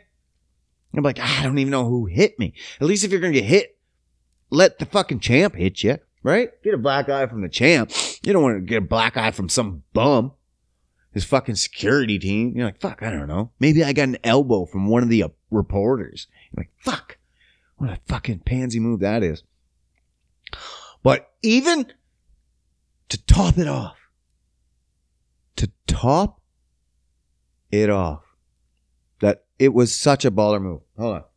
I'm 0.93 1.03
like, 1.03 1.19
I 1.19 1.43
don't 1.43 1.57
even 1.57 1.71
know 1.71 1.87
who 1.87 2.05
hit 2.05 2.37
me. 2.39 2.53
At 2.79 2.87
least 2.87 3.03
if 3.03 3.11
you're 3.11 3.21
gonna 3.21 3.33
get 3.33 3.45
hit, 3.45 3.77
let 4.49 4.79
the 4.79 4.85
fucking 4.85 5.19
champ 5.19 5.55
hit 5.55 5.83
you, 5.83 5.97
right? 6.23 6.51
Get 6.63 6.73
a 6.73 6.77
black 6.77 7.09
eye 7.09 7.27
from 7.27 7.41
the 7.41 7.49
champ. 7.49 7.91
You 8.23 8.33
don't 8.33 8.43
want 8.43 8.57
to 8.57 8.61
get 8.61 8.77
a 8.77 8.85
black 8.85 9.17
eye 9.17 9.31
from 9.31 9.49
some 9.49 9.83
bum. 9.93 10.33
His 11.13 11.25
fucking 11.25 11.55
security 11.55 12.17
team. 12.19 12.53
You're 12.55 12.65
like, 12.65 12.79
fuck, 12.79 13.03
I 13.03 13.11
don't 13.11 13.27
know. 13.27 13.51
Maybe 13.59 13.83
I 13.83 13.91
got 13.91 14.07
an 14.07 14.17
elbow 14.23 14.65
from 14.65 14.87
one 14.87 15.03
of 15.03 15.09
the 15.09 15.23
uh, 15.23 15.29
reporters. 15.49 16.27
You're 16.51 16.61
like, 16.61 16.71
fuck. 16.77 17.17
What 17.75 17.89
a 17.89 17.99
fucking 18.07 18.39
pansy 18.39 18.79
move 18.79 19.01
that 19.01 19.23
is. 19.23 19.43
But 21.03 21.31
even 21.41 21.91
to 23.09 23.25
top 23.25 23.57
it 23.57 23.67
off, 23.67 23.97
to 25.55 25.71
top 25.87 26.41
it 27.71 27.89
off, 27.89 28.23
that 29.19 29.45
it 29.59 29.73
was 29.73 29.95
such 29.95 30.25
a 30.25 30.31
baller 30.31 30.61
move. 30.61 30.81
Hold 30.97 31.15
on. 31.15 31.23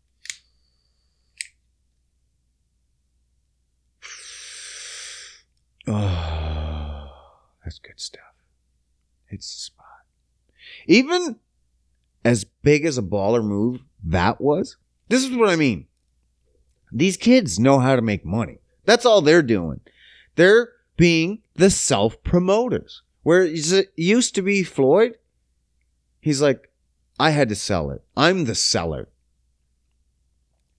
Oh, 5.86 7.10
that's 7.62 7.78
good 7.78 8.00
stuff. 8.00 8.22
It's 9.28 9.54
the 9.54 9.60
spot. 9.60 9.84
Even 10.86 11.38
as 12.24 12.44
big 12.44 12.86
as 12.86 12.96
a 12.96 13.02
baller 13.02 13.44
move 13.44 13.82
that 14.02 14.40
was, 14.40 14.78
this 15.08 15.24
is 15.24 15.36
what 15.36 15.50
I 15.50 15.56
mean. 15.56 15.86
These 16.90 17.16
kids 17.16 17.58
know 17.58 17.80
how 17.80 17.96
to 17.96 18.02
make 18.02 18.24
money. 18.24 18.60
That's 18.84 19.06
all 19.06 19.20
they're 19.20 19.42
doing. 19.42 19.80
They're 20.36 20.70
being 20.96 21.42
the 21.54 21.70
self 21.70 22.22
promoters. 22.22 23.02
Where 23.22 23.42
it 23.42 23.88
used 23.96 24.34
to 24.34 24.42
be 24.42 24.62
Floyd, 24.62 25.16
he's 26.20 26.42
like, 26.42 26.70
I 27.18 27.30
had 27.30 27.48
to 27.48 27.54
sell 27.54 27.90
it. 27.90 28.02
I'm 28.16 28.44
the 28.44 28.54
seller. 28.54 29.08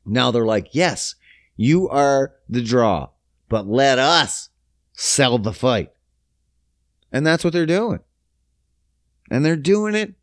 Now 0.05 0.29
they're 0.29 0.45
like, 0.45 0.75
yes, 0.75 1.15
you 1.57 1.89
are 1.89 2.35
the 2.47 2.61
draw, 2.61 3.09
but 3.49 3.67
let 3.67 3.97
us 3.97 4.49
sell 4.93 5.39
the 5.39 5.53
fight. 5.53 5.91
And 7.11 7.25
that's 7.25 7.43
what 7.43 7.53
they're 7.53 7.65
doing. 7.65 8.01
And 9.31 9.43
they're 9.43 9.55
doing 9.55 9.95
it 9.95 10.13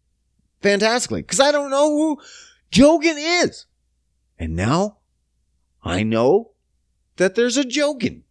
fantastically 0.61 1.23
because 1.23 1.41
I 1.41 1.51
don't 1.51 1.71
know 1.71 1.91
who 1.91 2.21
Jogan 2.71 3.45
is. 3.45 3.67
And 4.39 4.55
now 4.55 4.99
I 5.83 6.05
know 6.05 6.52
that 7.17 7.35
there's 7.35 7.57
a 7.57 7.65
Jogan. 7.65 8.23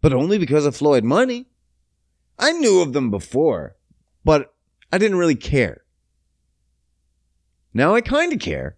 But 0.00 0.12
only 0.12 0.38
because 0.38 0.66
of 0.66 0.76
Floyd 0.76 1.04
money. 1.04 1.46
I 2.38 2.52
knew 2.52 2.82
of 2.82 2.92
them 2.92 3.10
before, 3.10 3.76
but 4.24 4.54
I 4.92 4.98
didn't 4.98 5.18
really 5.18 5.36
care. 5.36 5.84
Now 7.72 7.94
I 7.94 8.00
kind 8.00 8.32
of 8.32 8.38
care. 8.38 8.76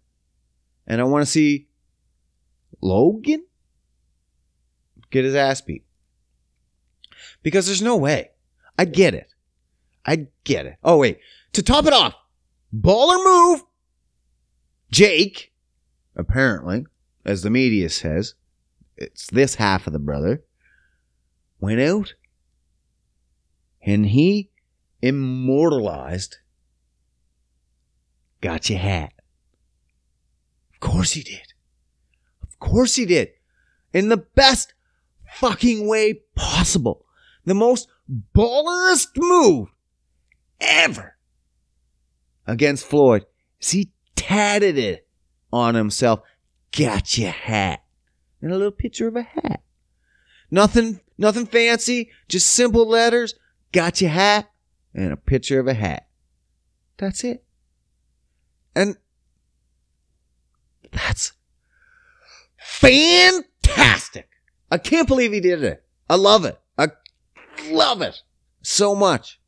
And 0.87 1.01
I 1.01 1.05
want 1.05 1.25
to 1.25 1.31
see 1.31 1.69
Logan 2.81 3.45
get 5.11 5.25
his 5.25 5.35
ass 5.35 5.61
beat. 5.61 5.85
Because 7.43 7.67
there's 7.67 7.83
no 7.83 7.97
way. 7.97 8.31
I 8.79 8.85
get 8.85 9.15
it. 9.15 9.33
I 10.05 10.29
get 10.45 10.67
it. 10.67 10.77
Oh, 10.85 10.99
wait. 10.99 11.19
To 11.55 11.63
top 11.63 11.87
it 11.87 11.93
off, 11.93 12.15
baller 12.75 13.23
move. 13.25 13.63
Jake, 14.91 15.53
apparently, 16.15 16.87
as 17.27 17.43
the 17.43 17.51
media 17.51 17.91
says, 17.91 18.35
it's 18.97 19.27
this 19.27 19.57
half 19.57 19.87
of 19.87 19.93
the 19.93 19.99
brother, 19.99 20.43
went 21.61 21.81
out 21.81 22.15
and 23.83 24.07
he 24.07 24.51
immortalized 25.03 26.39
got 28.41 28.71
your 28.71 28.79
hat. 28.79 29.13
Of 30.73 30.81
course 30.81 31.13
he 31.13 31.23
did. 31.23 31.53
Of 32.43 32.59
course 32.59 32.95
he 32.95 33.05
did. 33.05 33.31
In 33.93 34.09
the 34.09 34.17
best 34.17 34.73
fucking 35.35 35.87
way 35.87 36.23
possible. 36.35 37.05
The 37.45 37.55
most 37.55 37.89
ballerest 38.09 39.11
move 39.17 39.69
ever 40.61 41.17
against 42.47 42.87
Floyd 42.87 43.25
he 43.59 43.93
tatted 44.15 44.79
it 44.79 45.07
on 45.53 45.75
himself. 45.75 46.21
Got 46.77 47.17
your 47.17 47.31
hat. 47.31 47.83
And 48.41 48.53
a 48.53 48.57
little 48.57 48.71
picture 48.71 49.09
of 49.09 49.17
a 49.17 49.23
hat. 49.23 49.63
Nothing, 50.51 51.01
nothing 51.19 51.47
fancy, 51.47 52.11
just 52.29 52.51
simple 52.51 52.87
letters. 52.87 53.35
Got 53.73 54.01
your 54.01 54.11
hat 54.11 54.51
and 54.95 55.13
a 55.13 55.17
picture 55.17 55.59
of 55.59 55.67
a 55.67 55.75
hat. 55.75 56.07
That's 56.99 57.25
it. 57.25 57.45
And 58.75 58.97
that's 60.93 61.33
fantastic. 62.59 64.29
I 64.71 64.79
can't 64.79 65.09
believe 65.09 65.33
he 65.33 65.41
did 65.41 65.65
it. 65.65 65.85
I 66.09 66.17
love 66.17 66.45
it. 66.45 66.59
I 66.79 66.89
love 67.71 68.03
it 68.03 68.23
so 68.63 68.95
much. 68.95 69.41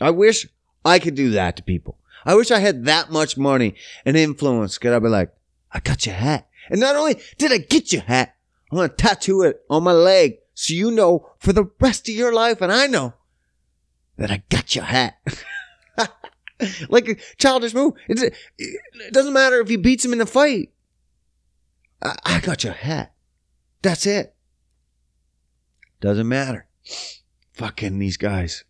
I 0.00 0.10
wish 0.10 0.46
I 0.84 0.98
could 0.98 1.14
do 1.14 1.30
that 1.30 1.56
to 1.56 1.62
people. 1.62 1.98
I 2.24 2.34
wish 2.34 2.50
I 2.50 2.58
had 2.58 2.84
that 2.84 3.10
much 3.10 3.38
money 3.38 3.74
and 4.04 4.16
influence. 4.16 4.78
Could 4.78 4.92
I 4.92 4.98
be 4.98 5.08
like, 5.08 5.32
I 5.72 5.80
got 5.80 6.04
your 6.06 6.14
hat. 6.14 6.48
And 6.70 6.80
not 6.80 6.96
only 6.96 7.20
did 7.38 7.52
I 7.52 7.58
get 7.58 7.92
your 7.92 8.02
hat, 8.02 8.34
I'm 8.70 8.76
going 8.76 8.88
to 8.88 8.94
tattoo 8.94 9.42
it 9.42 9.62
on 9.70 9.84
my 9.84 9.92
leg 9.92 10.38
so 10.54 10.74
you 10.74 10.90
know 10.90 11.30
for 11.38 11.52
the 11.52 11.70
rest 11.80 12.08
of 12.08 12.14
your 12.14 12.32
life. 12.32 12.60
And 12.60 12.72
I 12.72 12.86
know 12.86 13.14
that 14.16 14.30
I 14.30 14.42
got 14.48 14.74
your 14.74 14.84
hat. 14.84 15.18
like 16.88 17.08
a 17.08 17.16
childish 17.38 17.74
move. 17.74 17.94
It's, 18.08 18.22
it 18.22 19.12
doesn't 19.12 19.32
matter 19.32 19.60
if 19.60 19.68
he 19.68 19.76
beats 19.76 20.04
him 20.04 20.12
in 20.12 20.18
the 20.18 20.26
fight. 20.26 20.70
I, 22.02 22.16
I 22.24 22.40
got 22.40 22.64
your 22.64 22.72
hat. 22.72 23.14
That's 23.82 24.06
it. 24.06 24.34
Doesn't 26.00 26.28
matter. 26.28 26.66
Fucking 27.52 27.98
these 27.98 28.16
guys. 28.16 28.64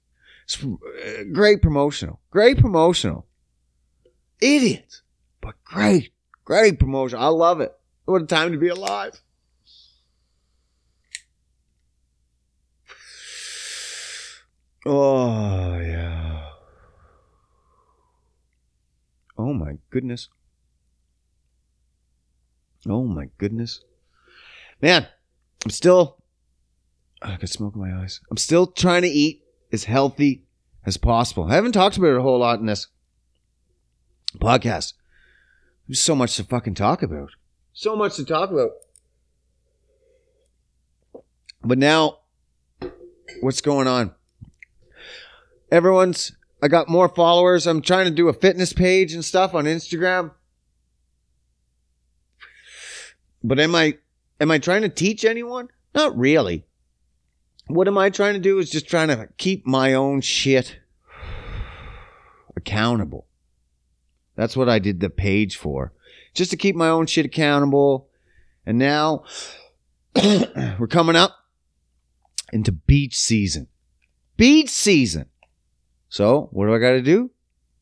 It's 0.44 0.62
uh, 0.62 1.24
great 1.32 1.61
promotional. 1.61 2.20
Great 2.30 2.59
promotional. 2.59 3.26
Idiots. 4.40 5.03
But 5.40 5.62
great. 5.64 6.12
Great 6.44 6.78
promotion. 6.78 7.18
I 7.18 7.28
love 7.28 7.61
it. 7.61 7.76
What 8.07 8.22
a 8.22 8.26
time 8.26 8.52
to 8.52 8.59
be 8.59 8.68
alive. 8.68 9.20
Oh, 14.86 15.76
yeah. 15.80 16.50
Oh, 19.36 19.52
my 19.52 19.78
goodness. 19.90 20.28
Oh, 22.88 23.04
my 23.04 23.28
goodness. 23.38 23.82
Man, 24.80 25.09
I'm 25.64 25.70
still. 25.70 26.22
I 27.20 27.36
got 27.36 27.48
smoke 27.48 27.74
in 27.74 27.80
my 27.80 28.00
eyes. 28.00 28.20
I'm 28.30 28.36
still 28.36 28.68
trying 28.68 29.02
to 29.02 29.09
eat 29.09 29.42
as 29.72 29.84
healthy 29.84 30.44
as 30.84 30.96
possible. 30.96 31.50
I 31.50 31.57
haven't 31.57 31.72
talked 31.72 31.96
about 31.96 32.11
it 32.11 32.18
a 32.18 32.22
whole 32.22 32.38
lot 32.38 32.61
in 32.61 32.66
this 32.66 32.86
podcast. 34.38 34.92
There's 35.88 36.00
so 36.00 36.14
much 36.14 36.36
to 36.36 36.44
fucking 36.44 36.74
talk 36.74 37.02
about. 37.02 37.30
So 37.79 37.95
much 37.95 38.16
to 38.16 38.24
talk 38.24 38.51
about. 38.51 38.70
But 41.62 41.77
now, 41.77 42.20
what's 43.43 43.61
going 43.61 43.87
on? 43.87 44.14
Everyone's, 45.70 46.33
I 46.62 46.68
got 46.68 46.89
more 46.89 47.07
followers. 47.07 47.66
I'm 47.66 47.83
trying 47.83 48.07
to 48.07 48.11
do 48.11 48.29
a 48.29 48.33
fitness 48.33 48.72
page 48.72 49.12
and 49.12 49.22
stuff 49.22 49.53
on 49.53 49.66
Instagram. 49.66 50.31
But 53.45 53.61
am 53.61 53.74
I, 53.74 53.99
am 54.41 54.51
I 54.51 54.59
trying 54.59 54.81
to 54.81 54.89
teach 54.89 55.27
anyone? 55.27 55.68
Not 55.95 56.16
really. 56.16 56.64
What 57.66 57.89
am 57.89 57.99
I 57.99 58.09
trying 58.09 58.35
to 58.35 58.41
do 58.41 58.59
is 58.59 58.70
just 58.70 58.89
trying 58.89 59.09
to 59.09 59.29
keep 59.37 59.66
my 59.66 59.93
own 59.93 60.22
shit 60.22 60.79
accountable. 62.57 63.27
That's 64.35 64.57
what 64.57 64.70
I 64.70 64.79
did 64.79 65.01
the 65.01 65.11
page 65.11 65.59
for. 65.59 65.93
Just 66.37 66.51
to 66.51 66.57
keep 66.57 66.76
my 66.76 66.89
own 66.89 67.07
shit 67.07 67.24
accountable. 67.24 68.09
And 68.66 68.78
now 68.78 69.24
we're 70.14 70.87
coming 70.87 71.16
up 71.16 71.34
into 72.53 72.72
beach 72.72 73.16
season. 73.16 73.68
Beach 74.37 74.68
season. 74.68 75.26
So, 76.11 76.49
what 76.53 76.66
do 76.66 76.74
I 76.74 76.78
got 76.78 76.93
to 76.93 77.03
do? 77.03 77.30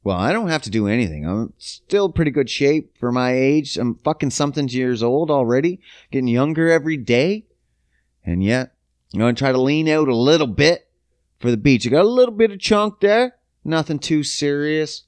Well, 0.05 0.17
I 0.17 0.33
don't 0.33 0.49
have 0.49 0.63
to 0.63 0.71
do 0.71 0.87
anything. 0.87 1.27
I'm 1.27 1.53
still 1.59 2.11
pretty 2.11 2.31
good 2.31 2.49
shape 2.49 2.97
for 2.99 3.11
my 3.11 3.35
age. 3.35 3.77
I'm 3.77 3.97
fucking 3.97 4.31
something 4.31 4.69
years 4.69 5.03
old 5.03 5.31
already, 5.31 5.81
getting 6.11 6.29
younger 6.29 6.71
every 6.71 6.97
day. 6.97 7.47
And 8.25 8.45
yet, 8.45 8.75
I'm 9.13 9.19
going 9.19 9.35
to 9.35 9.39
try 9.39 9.51
to 9.51 9.61
lean 9.61 9.89
out 9.89 10.09
a 10.09 10.15
little 10.15 10.47
bit 10.47 10.89
for 11.41 11.51
the 11.51 11.57
beach. 11.57 11.87
I 11.87 11.91
got 11.91 12.05
a 12.05 12.09
little 12.09 12.35
bit 12.35 12.53
of 12.53 12.61
chunk 12.61 13.01
there, 13.01 13.37
nothing 13.65 13.99
too 13.99 14.23
serious. 14.23 15.05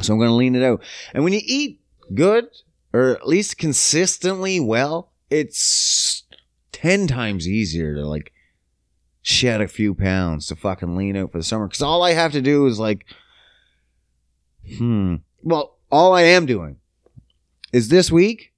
So 0.00 0.12
I'm 0.12 0.18
going 0.18 0.30
to 0.30 0.36
lean 0.36 0.56
it 0.56 0.62
out. 0.62 0.82
And 1.14 1.24
when 1.24 1.32
you 1.32 1.40
eat 1.44 1.81
good, 2.14 2.48
or 2.92 3.10
at 3.10 3.26
least 3.26 3.58
consistently 3.58 4.60
well, 4.60 5.12
it's 5.30 6.24
10 6.72 7.06
times 7.06 7.48
easier 7.48 7.94
to 7.94 8.06
like 8.06 8.32
shed 9.22 9.60
a 9.60 9.68
few 9.68 9.94
pounds 9.94 10.46
to 10.46 10.56
fucking 10.56 10.96
lean 10.96 11.16
out 11.16 11.32
for 11.32 11.38
the 11.38 11.44
summer. 11.44 11.68
Cause 11.68 11.82
all 11.82 12.02
I 12.02 12.12
have 12.12 12.32
to 12.32 12.42
do 12.42 12.66
is 12.66 12.78
like, 12.78 13.06
hmm, 14.76 15.16
well, 15.42 15.78
all 15.90 16.14
I 16.14 16.22
am 16.22 16.46
doing 16.46 16.76
is 17.72 17.88
this 17.88 18.12
week, 18.12 18.52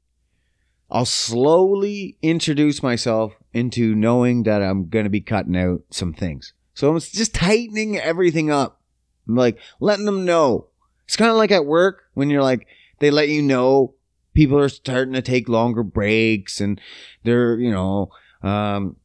I'll 0.91 1.05
slowly 1.05 2.17
introduce 2.23 2.83
myself 2.83 3.35
into 3.53 3.95
knowing 3.95 4.43
that 4.45 4.63
I'm 4.63 4.89
going 4.89 5.05
to 5.05 5.11
be 5.11 5.21
cutting 5.21 5.57
out 5.57 5.83
some 5.91 6.13
things. 6.13 6.53
So 6.75 6.91
I'm 6.91 6.99
just 7.01 7.35
tightening 7.35 7.99
everything 7.99 8.51
up. 8.51 8.81
I'm 9.29 9.37
like 9.37 9.59
letting 9.81 10.05
them 10.05 10.25
know. 10.25 10.69
It's 11.07 11.17
kind 11.17 11.31
of 11.31 11.37
like 11.37 11.51
at 11.51 11.67
work 11.67 12.05
when 12.15 12.31
you're 12.31 12.43
like, 12.43 12.67
they 13.05 13.11
let 13.11 13.29
you 13.29 13.43
know 13.43 13.95
people 14.33 14.59
are 14.59 14.69
starting 14.69 15.15
to 15.15 15.23
take 15.23 15.49
longer 15.49 15.83
breaks 15.83 16.61
and 16.61 16.81
they're, 17.23 17.59
you 17.59 17.71
know, 17.71 18.11
um, 18.43 18.97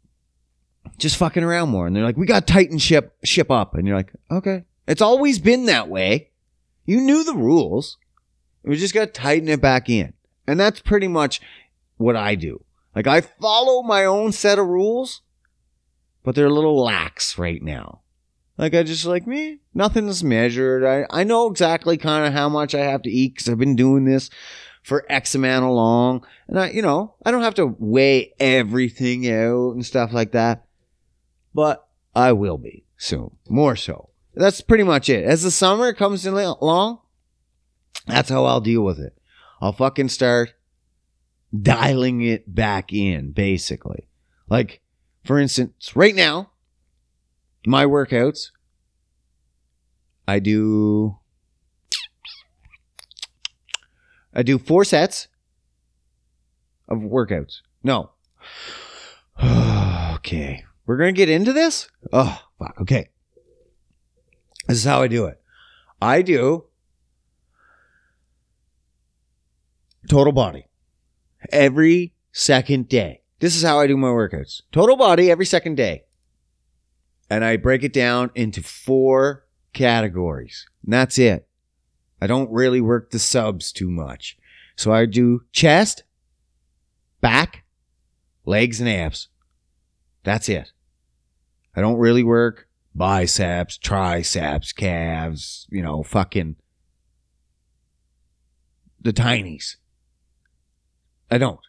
just 0.98 1.18
fucking 1.18 1.44
around 1.44 1.70
more. 1.70 1.86
And 1.86 1.96
they're 1.96 2.04
like, 2.04 2.18
we 2.18 2.26
got 2.26 2.48
tighten 2.48 2.78
ship, 2.78 3.16
ship 3.24 3.52
up. 3.52 3.76
And 3.76 3.86
you're 3.86 3.98
like, 3.98 4.14
okay. 4.32 4.64
It's 4.88 5.02
always 5.02 5.38
been 5.38 5.66
that 5.66 5.88
way. 5.88 6.32
You 6.86 7.00
knew 7.02 7.24
the 7.24 7.36
rules. 7.36 7.98
We 8.64 8.76
just 8.76 8.94
got 8.94 9.06
to 9.06 9.12
tighten 9.12 9.48
it 9.50 9.62
back 9.62 9.90
in. 9.90 10.14
And 10.48 10.60
that's 10.60 10.80
pretty 10.80 11.08
much 11.08 11.42
what 11.98 12.16
I 12.16 12.36
do. 12.36 12.64
Like 12.96 13.06
I 13.06 13.22
follow 13.22 13.84
my 13.84 14.06
own 14.06 14.32
set 14.32 14.58
of 14.58 14.66
rules, 14.66 15.22
but 16.24 16.36
they're 16.36 16.48
a 16.48 16.54
little 16.54 16.82
lax 16.82 17.38
right 17.38 17.62
now. 17.62 18.02
Like 18.60 18.76
I 18.76 18.84
just 18.84 19.06
like 19.06 19.26
me, 19.26 19.60
nothing's 19.74 20.22
measured. 20.22 20.84
I, 20.84 21.06
I 21.10 21.24
know 21.24 21.50
exactly 21.50 21.96
kind 21.96 22.28
of 22.28 22.34
how 22.34 22.50
much 22.50 22.76
I 22.76 22.80
have 22.82 23.02
to 23.04 23.10
eat 23.10 23.36
because 23.36 23.48
I've 23.48 23.58
been 23.58 23.78
doing 23.78 24.04
this 24.04 24.30
for 24.84 25.06
X 25.08 25.34
amount 25.34 25.64
of 25.64 25.72
long. 25.72 26.28
And 26.50 26.60
I, 26.60 26.70
you 26.72 26.82
know, 26.82 27.16
I 27.26 27.32
don't 27.32 27.44
have 27.44 27.56
to 27.56 27.74
weigh 27.80 28.34
everything 28.38 29.32
out 29.32 29.72
and 29.72 29.86
stuff 29.86 30.12
like 30.12 30.34
that. 30.34 30.66
But 31.54 31.88
I 32.14 32.34
will 32.34 32.58
be 32.58 32.84
soon, 32.98 33.38
more 33.48 33.78
so. 33.78 34.10
That's 34.36 34.60
pretty 34.60 34.84
much 34.84 35.08
it. 35.08 35.24
As 35.24 35.42
the 35.42 35.52
summer 35.52 35.94
comes 35.94 36.26
along, 36.26 37.00
that's 38.08 38.30
how 38.30 38.44
I'll 38.44 38.60
deal 38.60 38.82
with 38.82 39.00
it. 39.00 39.18
I'll 39.62 39.72
fucking 39.72 40.10
start 40.10 40.52
dialing 41.58 42.24
it 42.24 42.54
back 42.54 42.92
in, 42.92 43.32
basically. 43.32 44.10
Like, 44.50 44.82
for 45.24 45.40
instance, 45.40 45.96
right 45.96 46.14
now, 46.14 46.52
my 47.70 47.86
workouts, 47.86 48.50
I 50.28 50.40
do. 50.40 51.18
I 54.34 54.42
do 54.42 54.58
four 54.58 54.84
sets 54.84 55.28
of 56.88 56.98
workouts. 56.98 57.62
No. 57.84 58.12
okay. 59.44 60.64
We're 60.86 60.98
going 60.98 61.14
to 61.14 61.18
get 61.18 61.30
into 61.30 61.54
this? 61.54 61.88
Oh, 62.12 62.42
fuck. 62.58 62.76
Okay. 62.82 63.10
This 64.68 64.78
is 64.78 64.86
how 64.86 65.04
I 65.04 65.08
do 65.08 65.26
it. 65.26 65.40
I 66.02 66.24
do 66.24 66.66
total 70.08 70.34
body 70.34 70.66
every 71.52 72.14
second 72.32 72.90
day. 72.90 73.22
This 73.40 73.56
is 73.56 73.62
how 73.62 73.80
I 73.80 73.86
do 73.86 73.96
my 73.96 74.08
workouts. 74.08 74.64
Total 74.72 74.96
body 74.96 75.30
every 75.30 75.46
second 75.46 75.76
day. 75.76 76.06
And 77.30 77.46
I 77.46 77.58
break 77.58 77.84
it 77.84 77.94
down 77.94 78.32
into 78.36 78.64
four 78.64 79.46
categories. 79.74 80.68
And 80.84 80.94
that's 80.94 81.18
it. 81.18 81.48
I 82.22 82.28
don't 82.28 82.52
really 82.52 82.82
work 82.82 83.12
the 83.12 83.20
subs 83.20 83.72
too 83.72 83.90
much. 83.90 84.38
So 84.76 84.92
I 84.92 85.06
do 85.06 85.42
chest, 85.52 86.04
back, 87.22 87.66
legs, 88.46 88.80
and 88.80 88.90
abs. 88.90 89.28
That's 90.24 90.50
it. 90.50 90.72
I 91.76 91.82
don't 91.82 91.98
really 91.98 92.24
work 92.24 92.68
biceps, 92.96 93.78
triceps, 93.78 94.74
calves, 94.74 95.68
you 95.70 95.82
know, 95.82 96.04
fucking 96.04 96.56
the 99.02 99.14
tinies. 99.14 99.78
I 101.32 101.38
don't. 101.38 101.60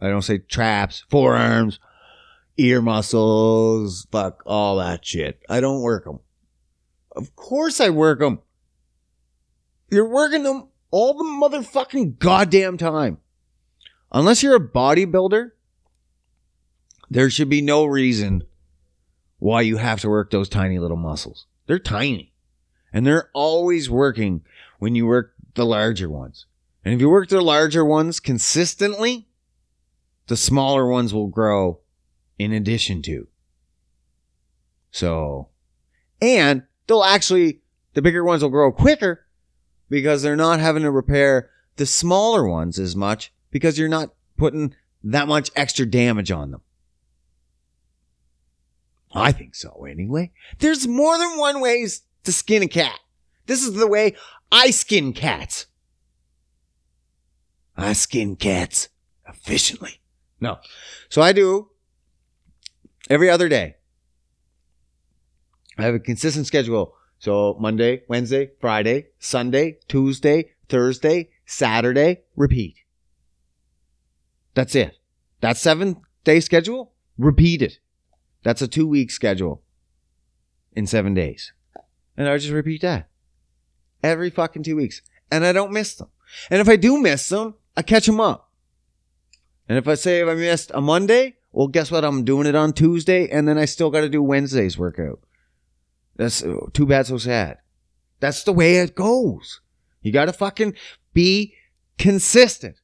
I 0.00 0.08
don't 0.08 0.22
say 0.22 0.38
traps, 0.38 1.04
forearms, 1.08 1.78
ear 2.56 2.80
muscles, 2.80 4.06
fuck 4.10 4.42
all 4.46 4.76
that 4.76 5.04
shit. 5.04 5.40
I 5.48 5.60
don't 5.60 5.82
work 5.82 6.04
them. 6.04 6.20
Of 7.12 7.34
course 7.36 7.80
I 7.80 7.90
work 7.90 8.20
them. 8.20 8.40
You're 9.90 10.08
working 10.08 10.42
them 10.42 10.68
all 10.90 11.14
the 11.14 11.24
motherfucking 11.24 12.18
goddamn 12.18 12.78
time. 12.78 13.18
Unless 14.12 14.42
you're 14.42 14.56
a 14.56 14.60
bodybuilder, 14.60 15.50
there 17.10 17.30
should 17.30 17.48
be 17.48 17.62
no 17.62 17.84
reason 17.84 18.42
why 19.38 19.60
you 19.60 19.76
have 19.76 20.00
to 20.00 20.08
work 20.08 20.30
those 20.30 20.48
tiny 20.48 20.78
little 20.78 20.96
muscles. 20.96 21.46
They're 21.66 21.78
tiny. 21.78 22.32
And 22.92 23.06
they're 23.06 23.30
always 23.34 23.90
working 23.90 24.42
when 24.78 24.94
you 24.94 25.06
work 25.06 25.34
the 25.54 25.66
larger 25.66 26.08
ones. 26.08 26.46
And 26.84 26.94
if 26.94 27.00
you 27.00 27.10
work 27.10 27.28
the 27.28 27.40
larger 27.40 27.84
ones 27.84 28.20
consistently, 28.20 29.28
the 30.28 30.36
smaller 30.36 30.86
ones 30.86 31.12
will 31.12 31.28
grow 31.28 31.80
in 32.38 32.52
addition 32.52 33.02
to. 33.02 33.28
So, 34.90 35.48
and 36.20 36.62
they'll 36.86 37.04
actually, 37.04 37.60
the 37.94 38.02
bigger 38.02 38.24
ones 38.24 38.42
will 38.42 38.50
grow 38.50 38.70
quicker 38.72 39.26
because 39.88 40.22
they're 40.22 40.36
not 40.36 40.60
having 40.60 40.82
to 40.82 40.90
repair 40.90 41.50
the 41.76 41.86
smaller 41.86 42.46
ones 42.48 42.78
as 42.78 42.94
much 42.94 43.32
because 43.50 43.78
you're 43.78 43.88
not 43.88 44.14
putting 44.36 44.74
that 45.02 45.28
much 45.28 45.50
extra 45.54 45.86
damage 45.86 46.30
on 46.30 46.50
them. 46.50 46.60
I 49.12 49.32
think 49.32 49.54
so 49.54 49.84
anyway. 49.88 50.32
There's 50.58 50.88
more 50.88 51.18
than 51.18 51.38
one 51.38 51.60
ways 51.60 52.02
to 52.24 52.32
skin 52.32 52.62
a 52.62 52.68
cat. 52.68 52.98
This 53.46 53.62
is 53.62 53.74
the 53.74 53.86
way 53.86 54.16
I 54.50 54.70
skin 54.70 55.12
cats. 55.12 55.66
I 57.76 57.92
skin 57.92 58.36
cats 58.36 58.88
efficiently. 59.28 60.00
No. 60.40 60.58
So 61.08 61.22
I 61.22 61.32
do 61.32 61.70
every 63.08 63.30
other 63.30 63.48
day. 63.48 63.76
I 65.78 65.82
have 65.82 65.94
a 65.94 66.00
consistent 66.00 66.46
schedule. 66.46 66.94
So 67.18 67.56
Monday, 67.58 68.02
Wednesday, 68.08 68.50
Friday, 68.60 69.06
Sunday, 69.18 69.78
Tuesday, 69.88 70.50
Thursday, 70.68 71.30
Saturday, 71.46 72.22
repeat. 72.36 72.76
That's 74.54 74.74
it. 74.74 74.98
That 75.40 75.56
seven 75.56 76.02
day 76.22 76.40
schedule, 76.40 76.92
repeat 77.18 77.62
it. 77.62 77.78
That's 78.42 78.62
a 78.62 78.68
two 78.68 78.86
week 78.86 79.10
schedule 79.10 79.62
in 80.72 80.86
seven 80.86 81.14
days. 81.14 81.52
And 82.16 82.28
I 82.28 82.36
just 82.38 82.52
repeat 82.52 82.82
that 82.82 83.08
every 84.02 84.30
fucking 84.30 84.62
two 84.62 84.76
weeks. 84.76 85.02
And 85.30 85.44
I 85.44 85.52
don't 85.52 85.72
miss 85.72 85.94
them. 85.94 86.08
And 86.50 86.60
if 86.60 86.68
I 86.68 86.76
do 86.76 86.98
miss 86.98 87.28
them, 87.28 87.54
I 87.76 87.82
catch 87.82 88.06
them 88.06 88.20
up. 88.20 88.50
And 89.68 89.78
if 89.78 89.88
I 89.88 89.94
say 89.94 90.20
if 90.20 90.28
I 90.28 90.34
missed 90.34 90.70
a 90.74 90.80
Monday, 90.80 91.36
well, 91.54 91.68
guess 91.68 91.90
what? 91.90 92.04
I'm 92.04 92.24
doing 92.24 92.46
it 92.48 92.56
on 92.56 92.72
Tuesday, 92.72 93.28
and 93.28 93.46
then 93.46 93.58
I 93.58 93.64
still 93.64 93.88
got 93.88 94.00
to 94.00 94.08
do 94.08 94.22
Wednesday's 94.22 94.76
workout. 94.76 95.20
That's 96.16 96.42
too 96.72 96.86
bad, 96.86 97.06
so 97.06 97.16
sad. 97.16 97.58
That's 98.18 98.42
the 98.42 98.52
way 98.52 98.78
it 98.78 98.96
goes. 98.96 99.60
You 100.02 100.10
got 100.10 100.24
to 100.24 100.32
fucking 100.32 100.74
be 101.12 101.54
consistent. 101.96 102.76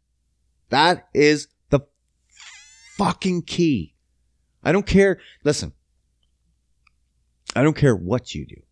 That 0.68 1.08
is 1.12 1.48
the 1.70 1.80
fucking 2.96 3.42
key. 3.42 3.96
I 4.62 4.70
don't 4.70 4.86
care. 4.86 5.18
Listen, 5.42 5.72
I 7.56 7.64
don't 7.64 7.76
care 7.76 7.96
what 7.96 8.34
you 8.34 8.46
do, 8.46 8.62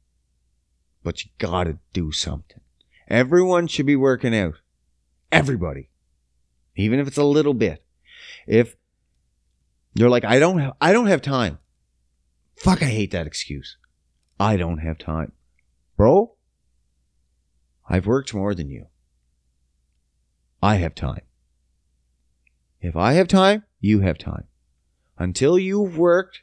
but 1.03 1.25
you 1.25 1.31
got 1.39 1.65
to 1.65 1.79
do 1.93 2.13
something. 2.13 2.61
Everyone 3.09 3.67
should 3.67 3.87
be 3.87 3.97
working 3.97 4.37
out. 4.37 4.55
Everybody. 5.33 5.91
Even 6.77 7.01
if 7.01 7.09
it's 7.09 7.17
a 7.17 7.25
little 7.25 7.55
bit. 7.55 7.85
If 8.47 8.77
you're 9.99 10.11
like, 10.11 10.25
I 10.25 10.39
don't 10.39 10.59
have, 10.59 10.75
I 10.81 10.93
don't 10.93 11.07
have 11.07 11.23
time. 11.23 11.59
Fuck, 12.57 12.83
I 12.83 12.87
hate 12.87 13.11
that 13.13 13.27
excuse. 13.27 13.77
I 14.39 14.57
don't 14.57 14.79
have 14.79 14.99
time. 14.99 15.33
Bro, 15.97 16.35
I've 17.89 18.07
worked 18.07 18.35
more 18.35 18.55
than 18.55 18.69
you. 18.69 18.87
I 20.63 20.77
have 20.77 20.95
time. 20.95 21.23
If 22.81 22.97
I 22.97 23.15
have 23.15 23.29
time, 23.29 23.65
you 23.81 24.01
have 24.01 24.19
time. 24.19 24.45
Until 25.19 25.59
you've 25.59 25.99
worked 25.99 26.43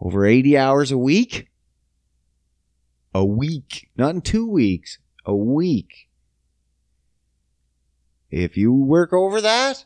over 0.00 0.24
80 0.26 0.56
hours 0.56 0.92
a 0.92 0.98
week, 0.98 1.48
a 3.14 3.24
week, 3.24 3.90
not 3.96 4.14
in 4.14 4.20
two 4.20 4.48
weeks, 4.48 4.98
a 5.24 5.34
week. 5.34 6.08
If 8.30 8.56
you 8.56 8.72
work 8.72 9.12
over 9.12 9.40
that, 9.40 9.84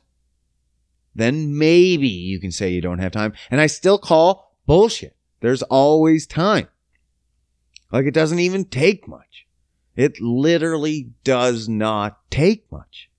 then 1.15 1.59
maybe 1.59 2.09
you 2.09 2.39
can 2.39 2.53
say 2.53 2.71
you 2.71 2.81
don't 2.81 3.01
have 3.01 3.13
time. 3.13 3.33
And 3.51 3.61
I 3.61 3.67
still 3.67 3.99
call 3.99 4.57
bullshit. 4.67 5.17
There's 5.41 5.63
always 5.63 6.27
time. 6.27 6.69
Like 7.93 8.07
it 8.07 8.15
doesn't 8.15 8.39
even 8.39 8.65
take 8.65 9.09
much. 9.09 9.47
It 9.97 10.21
literally 10.21 11.11
does 11.25 11.69
not 11.69 12.31
take 12.31 12.71
much. 12.71 13.11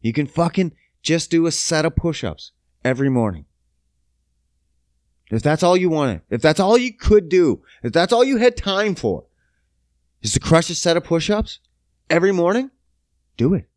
You 0.00 0.12
can 0.12 0.26
fucking 0.26 0.72
just 1.02 1.30
do 1.30 1.46
a 1.46 1.52
set 1.52 1.84
of 1.84 1.96
push 1.96 2.22
ups 2.22 2.52
every 2.84 3.08
morning. 3.08 3.46
If 5.30 5.42
that's 5.42 5.62
all 5.62 5.76
you 5.76 5.88
wanted, 5.88 6.20
if 6.28 6.42
that's 6.42 6.60
all 6.60 6.76
you 6.76 6.92
could 6.92 7.30
do, 7.30 7.62
if 7.82 7.92
that's 7.92 8.12
all 8.12 8.22
you 8.22 8.36
had 8.36 8.56
time 8.56 8.94
for, 8.94 9.24
is 10.20 10.32
to 10.34 10.40
crush 10.40 10.68
a 10.68 10.74
set 10.74 10.96
of 10.96 11.04
push 11.04 11.30
ups 11.30 11.60
every 12.10 12.32
morning, 12.32 12.70
do 13.38 13.54
it. 13.54 13.68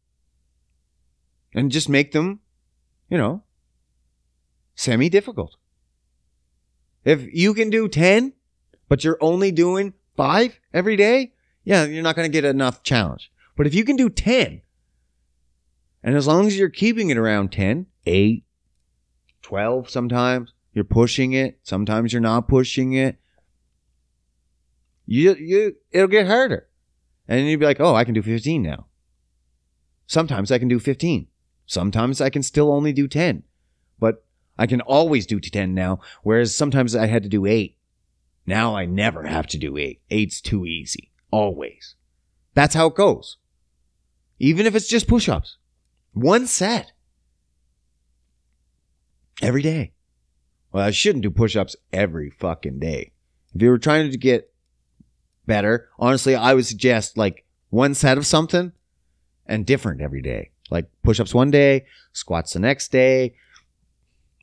And 1.53 1.71
just 1.71 1.87
make 1.87 2.11
them, 2.11 2.41
you 3.15 3.21
know, 3.21 3.41
semi 4.75 5.07
difficult. 5.07 5.55
If 7.05 7.33
you 7.33 7.53
can 7.53 7.69
do 7.69 7.87
10, 7.87 8.33
but 8.89 9.05
you're 9.05 9.17
only 9.21 9.53
doing 9.53 9.93
five 10.17 10.59
every 10.73 10.97
day, 10.97 11.31
yeah, 11.63 11.85
you're 11.85 12.03
not 12.03 12.17
going 12.17 12.29
to 12.29 12.41
get 12.41 12.43
enough 12.43 12.83
challenge. 12.83 13.31
But 13.55 13.67
if 13.67 13.73
you 13.73 13.85
can 13.85 13.95
do 13.95 14.09
10, 14.09 14.61
and 16.03 16.15
as 16.17 16.27
long 16.27 16.45
as 16.45 16.57
you're 16.57 16.67
keeping 16.67 17.09
it 17.09 17.17
around 17.17 17.53
10, 17.53 17.85
8, 18.05 18.43
12 19.43 19.89
sometimes, 19.89 20.51
you're 20.73 20.83
pushing 20.83 21.31
it, 21.31 21.59
sometimes 21.63 22.11
you're 22.11 22.21
not 22.21 22.49
pushing 22.49 22.91
it, 22.91 23.17
you, 25.05 25.35
you, 25.35 25.77
it'll 25.89 26.09
get 26.09 26.27
harder. 26.27 26.67
And 27.29 27.47
you'd 27.47 27.61
be 27.61 27.65
like, 27.65 27.79
oh, 27.79 27.95
I 27.95 28.03
can 28.03 28.13
do 28.13 28.21
15 28.21 28.61
now. 28.61 28.87
Sometimes 30.05 30.51
I 30.51 30.59
can 30.59 30.67
do 30.67 30.79
15. 30.79 31.27
Sometimes 31.65 32.21
I 32.21 32.29
can 32.29 32.43
still 32.43 32.71
only 32.71 32.93
do 32.93 33.07
10. 33.07 33.43
But 33.99 34.25
I 34.57 34.67
can 34.67 34.81
always 34.81 35.25
do 35.25 35.39
10 35.39 35.73
now, 35.73 35.99
whereas 36.23 36.55
sometimes 36.55 36.95
I 36.95 37.07
had 37.07 37.23
to 37.23 37.29
do 37.29 37.45
8. 37.45 37.77
Now 38.45 38.75
I 38.75 38.85
never 38.85 39.23
have 39.23 39.47
to 39.47 39.57
do 39.57 39.77
8. 39.77 40.01
8's 40.11 40.41
too 40.41 40.65
easy. 40.65 41.11
Always. 41.31 41.95
That's 42.53 42.75
how 42.75 42.87
it 42.87 42.95
goes. 42.95 43.37
Even 44.39 44.65
if 44.65 44.75
it's 44.75 44.87
just 44.87 45.07
push 45.07 45.27
ups. 45.27 45.57
One 46.13 46.47
set. 46.47 46.91
Every 49.41 49.61
day. 49.61 49.93
Well, 50.71 50.85
I 50.85 50.91
shouldn't 50.91 51.23
do 51.23 51.31
push 51.31 51.55
ups 51.55 51.75
every 51.91 52.29
fucking 52.29 52.79
day. 52.79 53.13
If 53.53 53.61
you 53.61 53.69
were 53.69 53.77
trying 53.77 54.11
to 54.11 54.17
get 54.17 54.53
better, 55.45 55.89
honestly, 55.97 56.35
I 56.35 56.53
would 56.53 56.65
suggest 56.65 57.17
like 57.17 57.45
one 57.69 57.93
set 57.93 58.17
of 58.17 58.25
something 58.25 58.73
and 59.45 59.65
different 59.65 60.01
every 60.01 60.21
day. 60.21 60.51
Like 60.69 60.89
push 61.03 61.19
ups 61.19 61.33
one 61.33 61.51
day, 61.51 61.85
squats 62.11 62.53
the 62.53 62.59
next 62.59 62.91
day, 62.91 63.35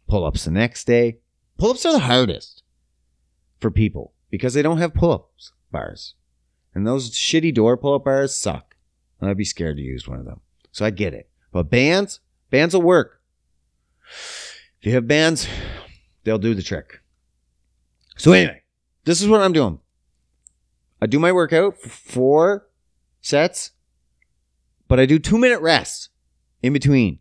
pull 0.07 0.25
ups 0.25 0.45
the 0.45 0.51
next 0.51 0.87
day. 0.87 1.19
Pull 1.59 1.71
ups 1.71 1.87
are 1.87 1.93
the 1.93 2.01
hardest 2.01 2.63
for 3.61 3.71
people 3.71 4.13
because 4.31 4.55
they 4.55 4.63
don't 4.63 4.79
have 4.79 4.95
pull 4.95 5.13
ups 5.13 5.53
bars. 5.71 6.15
And 6.75 6.87
those 6.87 7.11
shitty 7.11 7.55
door 7.55 7.77
pull 7.77 7.95
up 7.95 8.05
bars 8.05 8.35
suck. 8.35 8.77
And 9.21 9.29
I'd 9.29 9.37
be 9.37 9.45
scared 9.45 9.77
to 9.77 9.83
use 9.83 10.09
one 10.09 10.19
of 10.19 10.25
them. 10.25 10.41
So 10.73 10.85
I 10.85 10.91
get 10.91 11.15
it. 11.15 11.29
But 11.53 11.71
bands, 11.71 12.21
bands 12.51 12.75
will 12.75 12.83
work. 12.83 13.21
If 14.81 14.87
you 14.87 14.95
have 14.95 15.07
bands, 15.07 15.47
they'll 16.25 16.39
do 16.39 16.55
the 16.55 16.63
trick. 16.63 17.01
So 18.17 18.33
anyway, 18.33 18.63
this 19.05 19.21
is 19.21 19.29
what 19.29 19.41
I'm 19.41 19.53
doing. 19.53 19.79
I 21.01 21.07
do 21.07 21.19
my 21.19 21.33
workout 21.33 21.79
for 21.79 21.89
four 21.89 22.69
sets, 23.21 23.73
but 24.89 25.01
I 25.01 25.07
do 25.07 25.19
two 25.19 25.39
minute 25.39 25.61
rests 25.61 26.09
in 26.63 26.73
between 26.73 27.19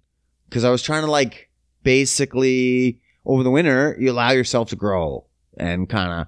because 0.47 0.63
I 0.63 0.69
was 0.69 0.83
trying 0.83 1.03
to 1.03 1.11
like 1.11 1.49
basically 1.83 3.01
over 3.25 3.43
the 3.43 3.51
winter, 3.51 3.95
you 3.99 4.11
allow 4.11 4.31
yourself 4.31 4.69
to 4.69 4.75
grow 4.75 5.25
and 5.57 5.89
kind 5.89 6.21
of, 6.21 6.27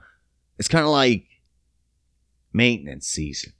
it's 0.57 0.67
kind 0.67 0.85
of 0.85 0.91
like 0.91 1.25
maintenance 2.51 3.07
season. 3.07 3.53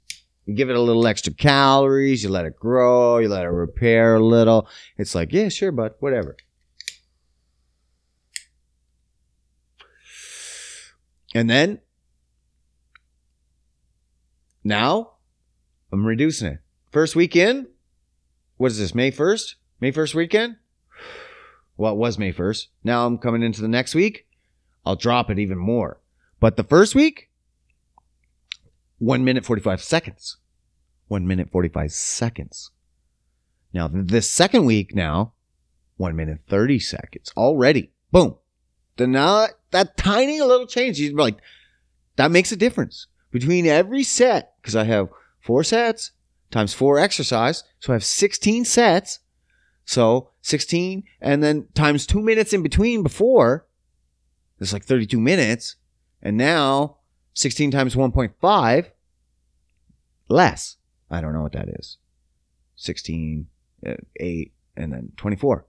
You 0.46 0.54
give 0.54 0.70
it 0.70 0.76
a 0.76 0.80
little 0.80 1.06
extra 1.06 1.32
calories, 1.32 2.22
you 2.22 2.28
let 2.28 2.44
it 2.44 2.56
grow, 2.56 3.18
you 3.18 3.28
let 3.28 3.44
it 3.44 3.48
repair 3.48 4.16
a 4.16 4.24
little. 4.24 4.68
It's 4.98 5.14
like, 5.14 5.32
yeah, 5.32 5.48
sure, 5.48 5.72
bud, 5.72 5.94
whatever. 6.00 6.36
And 11.34 11.50
then 11.50 11.80
now 14.62 15.14
I'm 15.90 16.06
reducing 16.06 16.48
it. 16.48 16.58
First 16.92 17.16
weekend, 17.16 17.66
what 18.56 18.70
is 18.70 18.78
this, 18.78 18.94
May 18.94 19.10
1st? 19.10 19.54
May 19.80 19.92
1st 19.92 20.14
weekend? 20.14 20.56
Well, 21.76 21.92
it 21.92 21.98
was 21.98 22.18
May 22.18 22.32
1st. 22.32 22.66
Now 22.84 23.06
I'm 23.06 23.18
coming 23.18 23.42
into 23.42 23.60
the 23.60 23.68
next 23.68 23.94
week. 23.94 24.26
I'll 24.86 24.96
drop 24.96 25.30
it 25.30 25.38
even 25.38 25.58
more. 25.58 26.00
But 26.40 26.56
the 26.56 26.64
first 26.64 26.94
week, 26.94 27.30
one 28.98 29.24
minute 29.24 29.44
45 29.44 29.82
seconds. 29.82 30.36
One 31.08 31.26
minute 31.26 31.50
45 31.50 31.92
seconds. 31.92 32.70
Now, 33.72 33.88
the 33.88 34.22
second 34.22 34.66
week 34.66 34.94
now, 34.94 35.32
one 35.96 36.14
minute 36.14 36.40
30 36.48 36.78
seconds 36.78 37.32
already. 37.36 37.90
Boom. 38.12 38.36
Then 38.96 39.12
now 39.12 39.48
that 39.72 39.96
tiny 39.96 40.40
little 40.40 40.66
change, 40.66 40.98
you'd 40.98 41.16
be 41.16 41.22
like, 41.22 41.38
that 42.16 42.30
makes 42.30 42.52
a 42.52 42.56
difference 42.56 43.08
between 43.32 43.66
every 43.66 44.04
set. 44.04 44.54
Cause 44.62 44.76
I 44.76 44.84
have 44.84 45.08
four 45.40 45.64
sets 45.64 46.12
times 46.50 46.74
four 46.74 46.98
exercise. 46.98 47.64
So 47.80 47.92
I 47.92 47.96
have 47.96 48.04
16 48.04 48.64
sets. 48.64 49.20
So 49.84 50.30
16 50.40 51.04
and 51.20 51.42
then 51.42 51.68
times 51.74 52.06
two 52.06 52.22
minutes 52.22 52.52
in 52.52 52.62
between 52.62 53.02
before. 53.02 53.66
It's 54.60 54.72
like 54.72 54.84
32 54.84 55.20
minutes. 55.20 55.76
And 56.22 56.36
now 56.36 56.98
16 57.34 57.70
times 57.70 57.94
1.5 57.94 58.90
less. 60.28 60.76
I 61.10 61.20
don't 61.20 61.34
know 61.34 61.42
what 61.42 61.52
that 61.52 61.68
is. 61.68 61.98
16, 62.76 63.46
uh, 63.86 63.94
8, 64.16 64.52
and 64.76 64.92
then 64.92 65.12
24. 65.16 65.66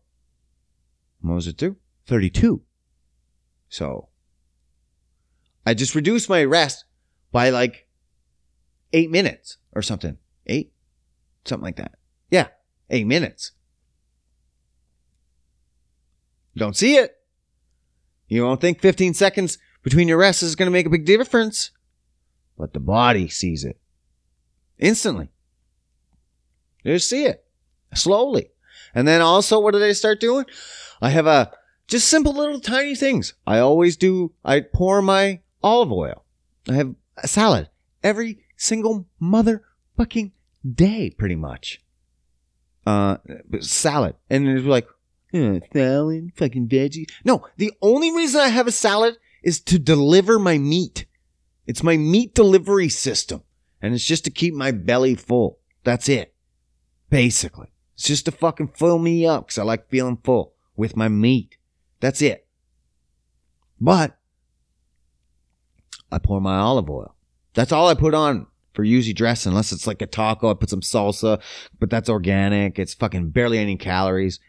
What 1.22 1.34
was 1.34 1.48
it 1.48 1.58
to? 1.60 1.76
32. 2.08 2.62
So 3.70 4.10
I 5.66 5.74
just 5.74 5.96
reduced 5.96 6.30
my 6.30 6.44
rest 6.44 6.86
by 7.32 7.50
like 7.50 7.88
eight 8.94 9.10
minutes 9.10 9.58
or 9.74 9.82
something. 9.82 10.18
Eight? 10.48 10.72
Something 11.46 11.64
like 11.66 11.78
that. 11.78 11.94
Yeah, 12.30 12.48
eight 12.90 13.08
minutes. 13.08 13.52
Don't 16.56 16.76
see 16.76 16.96
it. 16.96 17.18
You 18.28 18.42
don't 18.42 18.62
think 18.62 18.80
15 18.80 19.14
seconds 19.14 19.58
between 19.84 20.08
your 20.08 20.18
rests 20.18 20.42
is 20.42 20.56
going 20.56 20.68
to 20.68 20.72
make 20.72 20.86
a 20.86 20.90
big 20.90 21.06
difference, 21.06 21.72
but 22.58 22.74
the 22.74 22.80
body 22.80 23.28
sees 23.28 23.64
it 23.64 23.80
instantly. 24.80 25.30
You 26.84 27.00
see 27.00 27.26
it 27.26 27.46
slowly. 27.94 28.52
And 28.94 29.08
then 29.08 29.22
also, 29.22 29.60
what 29.60 29.74
do 29.74 29.80
they 29.80 29.94
start 29.94 30.20
doing? 30.20 30.46
I 31.02 31.10
have 31.10 31.28
a 31.28 31.52
just 31.88 32.08
simple 32.08 32.34
little 32.34 32.60
tiny 32.60 32.96
things. 32.96 33.34
I 33.46 33.60
always 33.60 33.98
do. 33.98 34.34
I 34.44 34.62
pour 34.62 35.02
my 35.02 35.42
olive 35.62 35.92
oil. 35.92 36.24
I 36.70 36.74
have 36.74 36.96
a 37.18 37.28
salad 37.28 37.70
every 38.04 38.40
single 38.56 39.08
motherfucking 39.98 40.32
day, 40.74 41.10
pretty 41.12 41.36
much. 41.36 41.82
Uh, 42.86 43.18
salad, 43.62 44.16
and 44.30 44.48
it's 44.48 44.66
like 44.66 44.88
uh, 45.34 45.60
salad, 45.74 46.32
fucking 46.36 46.68
veggie. 46.68 47.10
No, 47.24 47.48
the 47.58 47.74
only 47.82 48.16
reason 48.16 48.42
I 48.42 48.50
have 48.50 48.68
a 48.68 48.72
salad 48.72 49.18
is 49.44 49.60
to 49.62 49.80
deliver 49.80 50.38
my 50.38 50.60
meat. 50.60 51.06
It's 51.66 51.82
my 51.82 51.98
meat 51.98 52.36
delivery 52.36 52.90
system, 52.90 53.42
and 53.82 53.96
it's 53.96 54.06
just 54.06 54.24
to 54.26 54.30
keep 54.30 54.54
my 54.54 54.72
belly 54.72 55.16
full. 55.16 55.60
That's 55.84 56.08
it, 56.08 56.36
basically. 57.10 57.72
It's 57.96 58.08
just 58.08 58.26
to 58.26 58.32
fucking 58.32 58.74
fill 58.76 59.00
me 59.00 59.26
up 59.26 59.48
because 59.48 59.58
I 59.58 59.64
like 59.64 59.90
feeling 59.90 60.20
full 60.24 60.54
with 60.76 60.96
my 60.96 61.08
meat. 61.08 61.58
That's 62.02 62.22
it. 62.22 62.46
But 63.82 64.16
I 66.12 66.20
pour 66.20 66.40
my 66.40 66.58
olive 66.58 66.90
oil. 66.90 67.16
That's 67.56 67.72
all 67.72 67.88
I 67.88 67.96
put 67.96 68.14
on 68.14 68.46
for 68.76 68.84
usually 68.84 69.14
dress, 69.14 69.46
unless 69.46 69.72
it's 69.72 69.88
like 69.88 70.02
a 70.02 70.08
taco. 70.08 70.52
I 70.52 70.54
put 70.54 70.70
some 70.70 70.82
salsa, 70.82 71.42
but 71.80 71.90
that's 71.90 72.10
organic. 72.10 72.78
It's 72.78 72.94
fucking 72.94 73.30
barely 73.30 73.58
any 73.58 73.78
calories. 73.78 74.40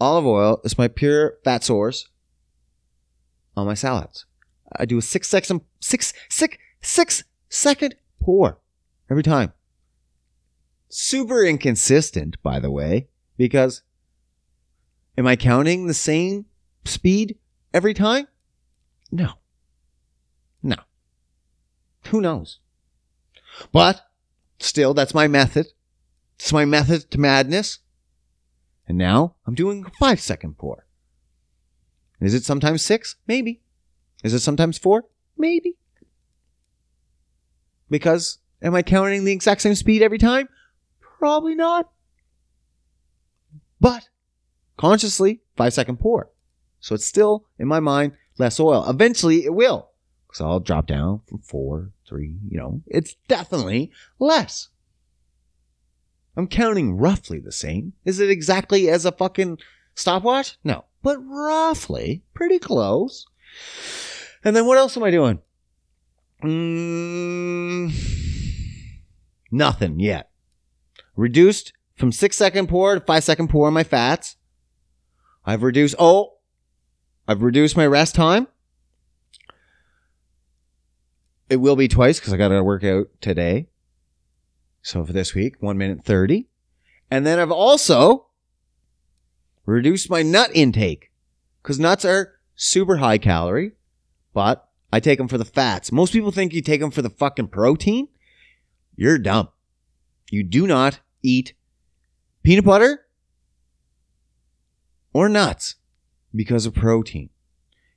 Olive 0.00 0.26
oil 0.26 0.60
is 0.64 0.78
my 0.78 0.88
pure 0.88 1.38
fat 1.44 1.64
source 1.64 2.08
on 3.56 3.66
my 3.66 3.74
salads. 3.74 4.26
I 4.76 4.84
do 4.84 4.98
a 4.98 5.02
six 5.02 5.28
second, 5.28 5.62
six, 5.80 6.12
six, 6.28 6.56
six 6.80 7.24
second 7.48 7.94
pour 8.20 8.58
every 9.10 9.22
time. 9.22 9.52
Super 10.88 11.44
inconsistent, 11.44 12.40
by 12.42 12.60
the 12.60 12.70
way, 12.70 13.08
because 13.36 13.82
am 15.16 15.26
I 15.26 15.36
counting 15.36 15.86
the 15.86 15.94
same 15.94 16.46
speed 16.84 17.36
every 17.74 17.94
time? 17.94 18.28
No. 19.10 19.32
No. 20.62 20.76
Who 22.08 22.20
knows? 22.20 22.58
But 23.72 24.02
still, 24.58 24.94
that's 24.94 25.14
my 25.14 25.28
method. 25.28 25.68
It's 26.36 26.52
my 26.52 26.64
method 26.64 27.10
to 27.10 27.18
madness. 27.18 27.80
And 28.86 28.96
now 28.96 29.36
I'm 29.46 29.54
doing 29.54 29.84
a 29.86 29.90
five 29.98 30.20
second 30.20 30.56
pour. 30.56 30.86
Is 32.20 32.34
it 32.34 32.44
sometimes 32.44 32.82
six? 32.82 33.16
Maybe. 33.26 33.60
Is 34.24 34.34
it 34.34 34.40
sometimes 34.40 34.78
four? 34.78 35.04
Maybe. 35.36 35.76
Because 37.90 38.38
am 38.62 38.74
I 38.74 38.82
counting 38.82 39.24
the 39.24 39.32
exact 39.32 39.62
same 39.62 39.74
speed 39.74 40.02
every 40.02 40.18
time? 40.18 40.48
Probably 41.00 41.54
not. 41.54 41.90
But 43.80 44.08
consciously, 44.76 45.40
five 45.56 45.72
second 45.72 45.98
pour. 45.98 46.30
So 46.80 46.94
it's 46.94 47.06
still, 47.06 47.46
in 47.58 47.68
my 47.68 47.80
mind, 47.80 48.12
less 48.38 48.58
oil. 48.58 48.88
Eventually 48.88 49.44
it 49.44 49.54
will. 49.54 49.90
So 50.32 50.46
I'll 50.46 50.60
drop 50.60 50.86
down 50.86 51.22
from 51.26 51.38
four, 51.38 51.90
three, 52.06 52.36
you 52.48 52.58
know, 52.58 52.82
it's 52.86 53.16
definitely 53.28 53.90
less. 54.18 54.68
I'm 56.36 56.46
counting 56.46 56.96
roughly 56.96 57.40
the 57.40 57.50
same. 57.50 57.94
Is 58.04 58.20
it 58.20 58.30
exactly 58.30 58.88
as 58.88 59.04
a 59.04 59.12
fucking 59.12 59.58
stopwatch? 59.94 60.58
No, 60.62 60.84
but 61.02 61.16
roughly, 61.18 62.22
pretty 62.34 62.58
close. 62.58 63.26
And 64.44 64.54
then 64.54 64.66
what 64.66 64.78
else 64.78 64.96
am 64.96 65.02
I 65.02 65.10
doing? 65.10 65.40
Mm, 66.44 67.92
nothing 69.50 69.98
yet. 69.98 70.30
Reduced 71.16 71.72
from 71.96 72.12
six 72.12 72.36
second 72.36 72.68
pour 72.68 72.94
to 72.94 73.00
five 73.00 73.24
second 73.24 73.48
pour 73.48 73.66
on 73.66 73.72
my 73.72 73.82
fats. 73.82 74.36
I've 75.44 75.64
reduced, 75.64 75.96
oh, 75.98 76.34
I've 77.26 77.42
reduced 77.42 77.76
my 77.76 77.86
rest 77.86 78.14
time. 78.14 78.46
It 81.48 81.56
will 81.56 81.76
be 81.76 81.88
twice 81.88 82.20
because 82.20 82.32
I 82.32 82.36
got 82.36 82.48
to 82.48 82.62
work 82.62 82.84
out 82.84 83.08
today. 83.20 83.68
So 84.82 85.04
for 85.04 85.12
this 85.12 85.34
week, 85.34 85.56
one 85.60 85.78
minute 85.78 86.04
30. 86.04 86.46
And 87.10 87.26
then 87.26 87.38
I've 87.38 87.50
also 87.50 88.26
reduced 89.64 90.10
my 90.10 90.22
nut 90.22 90.50
intake 90.54 91.10
because 91.62 91.78
nuts 91.78 92.04
are 92.04 92.34
super 92.54 92.96
high 92.96 93.18
calorie, 93.18 93.72
but 94.34 94.68
I 94.92 95.00
take 95.00 95.18
them 95.18 95.28
for 95.28 95.38
the 95.38 95.44
fats. 95.44 95.92
Most 95.92 96.12
people 96.12 96.30
think 96.30 96.52
you 96.52 96.62
take 96.62 96.80
them 96.80 96.90
for 96.90 97.02
the 97.02 97.10
fucking 97.10 97.48
protein. 97.48 98.08
You're 98.96 99.18
dumb. 99.18 99.48
You 100.30 100.42
do 100.42 100.66
not 100.66 101.00
eat 101.22 101.54
peanut 102.42 102.64
butter 102.64 103.06
or 105.12 105.28
nuts 105.28 105.76
because 106.34 106.66
of 106.66 106.74
protein. 106.74 107.30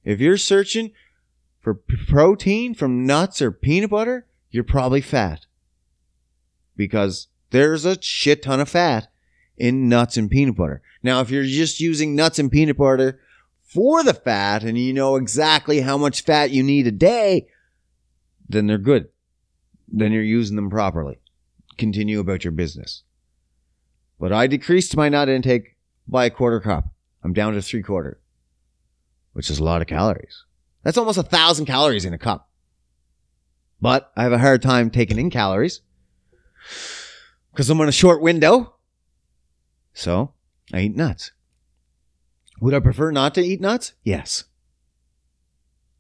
If 0.04 0.20
you're 0.20 0.38
searching 0.38 0.92
for 1.62 1.76
p- 1.76 1.96
protein 2.08 2.74
from 2.74 3.06
nuts 3.06 3.42
or 3.42 3.52
peanut 3.52 3.92
butter, 3.92 4.26
you're 4.50 4.64
probably 4.64 5.02
fat. 5.02 5.46
Because 6.76 7.28
there's 7.52 7.86
a 7.86 8.02
shit 8.02 8.44
ton 8.44 8.60
of 8.60 8.70
fat 8.70 9.08
in 9.58 9.88
nuts 9.88 10.18
and 10.18 10.30
peanut 10.30 10.56
butter. 10.56 10.82
Now, 11.04 11.22
if 11.22 11.30
you're 11.30 11.44
just 11.44 11.80
using 11.80 12.16
nuts 12.16 12.40
and 12.40 12.52
peanut 12.52 12.78
butter 12.78 13.20
for 13.62 14.04
the 14.04 14.14
fat 14.14 14.64
and 14.64 14.78
you 14.78 14.92
know 14.92 15.16
exactly 15.16 15.82
how 15.82 15.98
much 15.98 16.24
fat 16.24 16.52
you 16.52 16.64
need 16.64 16.88
a 16.88 16.92
day, 16.92 17.48
then 18.50 18.68
they're 18.68 18.78
good. 18.78 19.10
Then 19.88 20.12
you're 20.12 20.24
using 20.24 20.56
them 20.56 20.70
properly. 20.70 21.20
Continue 21.78 22.20
about 22.20 22.44
your 22.44 22.52
business. 22.52 23.04
But 24.20 24.34
I 24.34 24.48
decreased 24.48 24.98
my 24.98 25.10
nut 25.10 25.30
intake 25.30 25.78
by 26.08 26.26
a 26.26 26.30
quarter 26.30 26.60
cup. 26.60 26.90
I'm 27.24 27.34
down 27.34 27.54
to 27.54 27.62
three 27.62 27.84
quarter, 27.84 28.20
which 29.34 29.50
is 29.50 29.60
a 29.60 29.64
lot 29.64 29.82
of 29.82 29.88
calories. 29.88 30.44
That's 30.84 30.98
almost 30.98 31.18
a 31.18 31.24
thousand 31.24 31.66
calories 31.66 32.06
in 32.06 32.14
a 32.14 32.18
cup. 32.18 32.50
But 33.80 34.12
I 34.16 34.24
have 34.24 34.34
a 34.34 34.38
hard 34.40 34.62
time 34.62 34.90
taking 34.90 35.18
in 35.18 35.30
calories 35.30 35.82
because 37.52 37.70
I'm 37.70 37.82
on 37.82 37.88
a 37.88 37.92
short 37.92 38.22
window. 38.22 38.76
So 39.94 40.34
I 40.74 40.82
eat 40.82 40.96
nuts. 40.96 41.32
Would 42.62 42.74
I 42.74 42.80
prefer 42.80 43.12
not 43.12 43.34
to 43.36 43.42
eat 43.42 43.60
nuts? 43.60 43.94
Yes. 44.04 44.46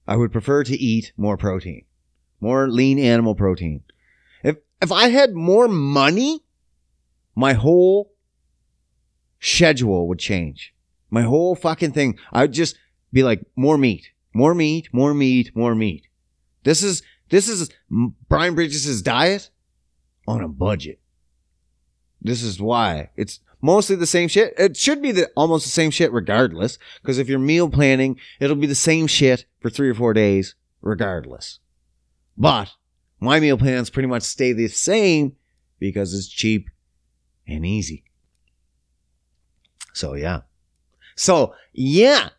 I 0.07 0.15
would 0.15 0.31
prefer 0.31 0.63
to 0.63 0.75
eat 0.77 1.11
more 1.17 1.37
protein, 1.37 1.85
more 2.39 2.67
lean 2.69 2.99
animal 2.99 3.35
protein. 3.35 3.83
If 4.43 4.57
if 4.81 4.91
I 4.91 5.09
had 5.09 5.33
more 5.33 5.67
money, 5.67 6.43
my 7.35 7.53
whole 7.53 8.13
schedule 9.39 10.07
would 10.07 10.19
change. 10.19 10.73
My 11.09 11.23
whole 11.23 11.55
fucking 11.55 11.91
thing. 11.91 12.17
I'd 12.31 12.53
just 12.53 12.77
be 13.11 13.23
like 13.23 13.43
more 13.55 13.77
meat, 13.77 14.09
more 14.33 14.53
meat, 14.53 14.89
more 14.93 15.13
meat, 15.13 15.55
more 15.55 15.75
meat. 15.75 16.07
This 16.63 16.83
is 16.83 17.01
this 17.29 17.47
is 17.47 17.69
Brian 18.29 18.55
Bridges' 18.55 19.01
diet 19.01 19.49
on 20.27 20.41
a 20.41 20.47
budget. 20.47 20.99
This 22.21 22.43
is 22.43 22.61
why 22.61 23.09
it's 23.15 23.39
mostly 23.61 23.95
the 23.95 24.05
same 24.05 24.27
shit. 24.27 24.53
It 24.57 24.77
should 24.77 25.01
be 25.01 25.11
the 25.11 25.31
almost 25.35 25.65
the 25.65 25.71
same 25.71 25.91
shit 25.91 26.11
regardless. 26.11 26.77
Because 27.01 27.17
if 27.17 27.29
you're 27.29 27.39
meal 27.39 27.69
planning, 27.69 28.19
it'll 28.39 28.55
be 28.55 28.67
the 28.67 28.75
same 28.75 29.07
shit 29.07 29.45
for 29.59 29.69
three 29.69 29.89
or 29.89 29.95
four 29.95 30.13
days 30.13 30.55
regardless. 30.81 31.59
But 32.37 32.71
my 33.19 33.39
meal 33.39 33.57
plans 33.57 33.89
pretty 33.89 34.07
much 34.07 34.23
stay 34.23 34.53
the 34.53 34.67
same 34.67 35.35
because 35.79 36.13
it's 36.13 36.27
cheap 36.27 36.69
and 37.47 37.65
easy. 37.65 38.03
So 39.93 40.13
yeah. 40.13 40.41
So 41.15 41.53
yeah. 41.73 42.29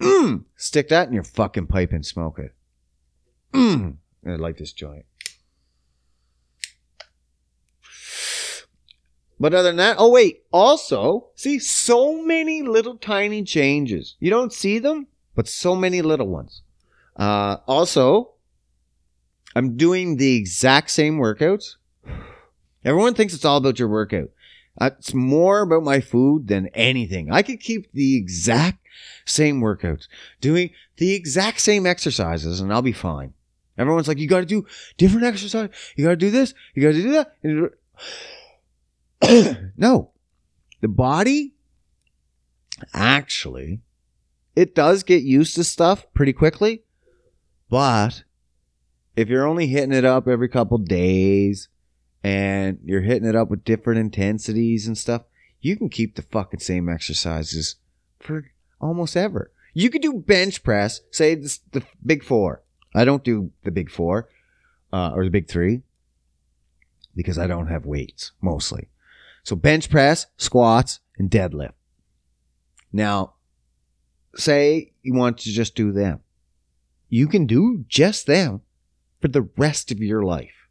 Mm, 0.00 0.44
stick 0.56 0.88
that 0.88 1.08
in 1.08 1.14
your 1.14 1.22
fucking 1.22 1.66
pipe 1.66 1.92
and 1.92 2.04
smoke 2.04 2.38
it. 2.38 2.54
Mm, 3.52 3.96
I 4.26 4.30
like 4.36 4.58
this 4.58 4.72
joint. 4.72 5.04
But 9.38 9.52
other 9.52 9.68
than 9.68 9.76
that, 9.76 9.96
oh 9.98 10.10
wait, 10.10 10.44
also, 10.52 11.28
see, 11.34 11.58
so 11.58 12.22
many 12.22 12.62
little 12.62 12.96
tiny 12.96 13.42
changes. 13.42 14.16
You 14.20 14.30
don't 14.30 14.52
see 14.52 14.78
them, 14.78 15.08
but 15.34 15.48
so 15.48 15.74
many 15.74 16.02
little 16.02 16.28
ones. 16.28 16.62
Uh, 17.16 17.58
also, 17.66 18.32
I'm 19.54 19.76
doing 19.76 20.16
the 20.16 20.36
exact 20.36 20.90
same 20.90 21.18
workouts. 21.18 21.76
Everyone 22.84 23.14
thinks 23.14 23.34
it's 23.34 23.44
all 23.44 23.58
about 23.58 23.78
your 23.78 23.88
workout. 23.88 24.30
Uh, 24.80 24.90
it's 24.98 25.14
more 25.14 25.62
about 25.62 25.84
my 25.84 26.00
food 26.00 26.48
than 26.48 26.68
anything. 26.68 27.30
I 27.30 27.42
could 27.42 27.60
keep 27.60 27.92
the 27.92 28.16
exact 28.16 28.83
same 29.24 29.60
workouts, 29.60 30.08
doing 30.40 30.70
the 30.96 31.14
exact 31.14 31.60
same 31.60 31.86
exercises, 31.86 32.60
and 32.60 32.72
I'll 32.72 32.82
be 32.82 32.92
fine. 32.92 33.34
Everyone's 33.76 34.08
like, 34.08 34.18
you 34.18 34.28
got 34.28 34.40
to 34.40 34.46
do 34.46 34.66
different 34.96 35.26
exercise. 35.26 35.68
You 35.96 36.04
got 36.04 36.10
to 36.10 36.16
do 36.16 36.30
this. 36.30 36.54
You 36.74 36.82
got 36.82 36.92
to 36.92 37.02
do 37.02 37.70
that. 39.20 39.72
no, 39.76 40.12
the 40.80 40.88
body 40.88 41.54
actually, 42.92 43.80
it 44.54 44.74
does 44.74 45.02
get 45.02 45.22
used 45.22 45.54
to 45.56 45.64
stuff 45.64 46.06
pretty 46.14 46.32
quickly. 46.32 46.84
But 47.68 48.24
if 49.16 49.28
you're 49.28 49.46
only 49.46 49.66
hitting 49.66 49.92
it 49.92 50.04
up 50.04 50.28
every 50.28 50.48
couple 50.48 50.78
days 50.78 51.68
and 52.22 52.78
you're 52.84 53.02
hitting 53.02 53.28
it 53.28 53.36
up 53.36 53.50
with 53.50 53.64
different 53.64 54.00
intensities 54.00 54.86
and 54.86 54.96
stuff, 54.96 55.22
you 55.60 55.76
can 55.76 55.88
keep 55.88 56.14
the 56.14 56.22
fucking 56.22 56.60
same 56.60 56.88
exercises 56.88 57.76
for 58.20 58.44
almost 58.84 59.16
ever. 59.16 59.50
You 59.72 59.90
could 59.90 60.02
do 60.02 60.12
bench 60.12 60.62
press, 60.62 61.00
say 61.10 61.34
the 61.34 61.82
big 62.04 62.22
four. 62.22 62.62
I 62.94 63.04
don't 63.04 63.24
do 63.24 63.50
the 63.64 63.72
big 63.72 63.90
four 63.90 64.28
uh, 64.92 65.10
or 65.14 65.24
the 65.24 65.30
big 65.30 65.48
three 65.48 65.82
because 67.16 67.38
I 67.38 67.46
don't 67.46 67.66
have 67.68 67.86
weights 67.86 68.32
mostly. 68.40 68.88
So 69.42 69.56
bench 69.56 69.90
press, 69.90 70.26
squats, 70.36 71.00
and 71.18 71.30
deadlift. 71.30 71.72
Now, 72.92 73.34
say 74.36 74.92
you 75.02 75.14
want 75.14 75.38
to 75.38 75.50
just 75.50 75.74
do 75.74 75.90
them. 75.90 76.20
You 77.08 77.26
can 77.26 77.46
do 77.46 77.84
just 77.88 78.26
them 78.26 78.62
for 79.20 79.28
the 79.28 79.48
rest 79.56 79.90
of 79.90 79.98
your 79.98 80.22
life. 80.22 80.68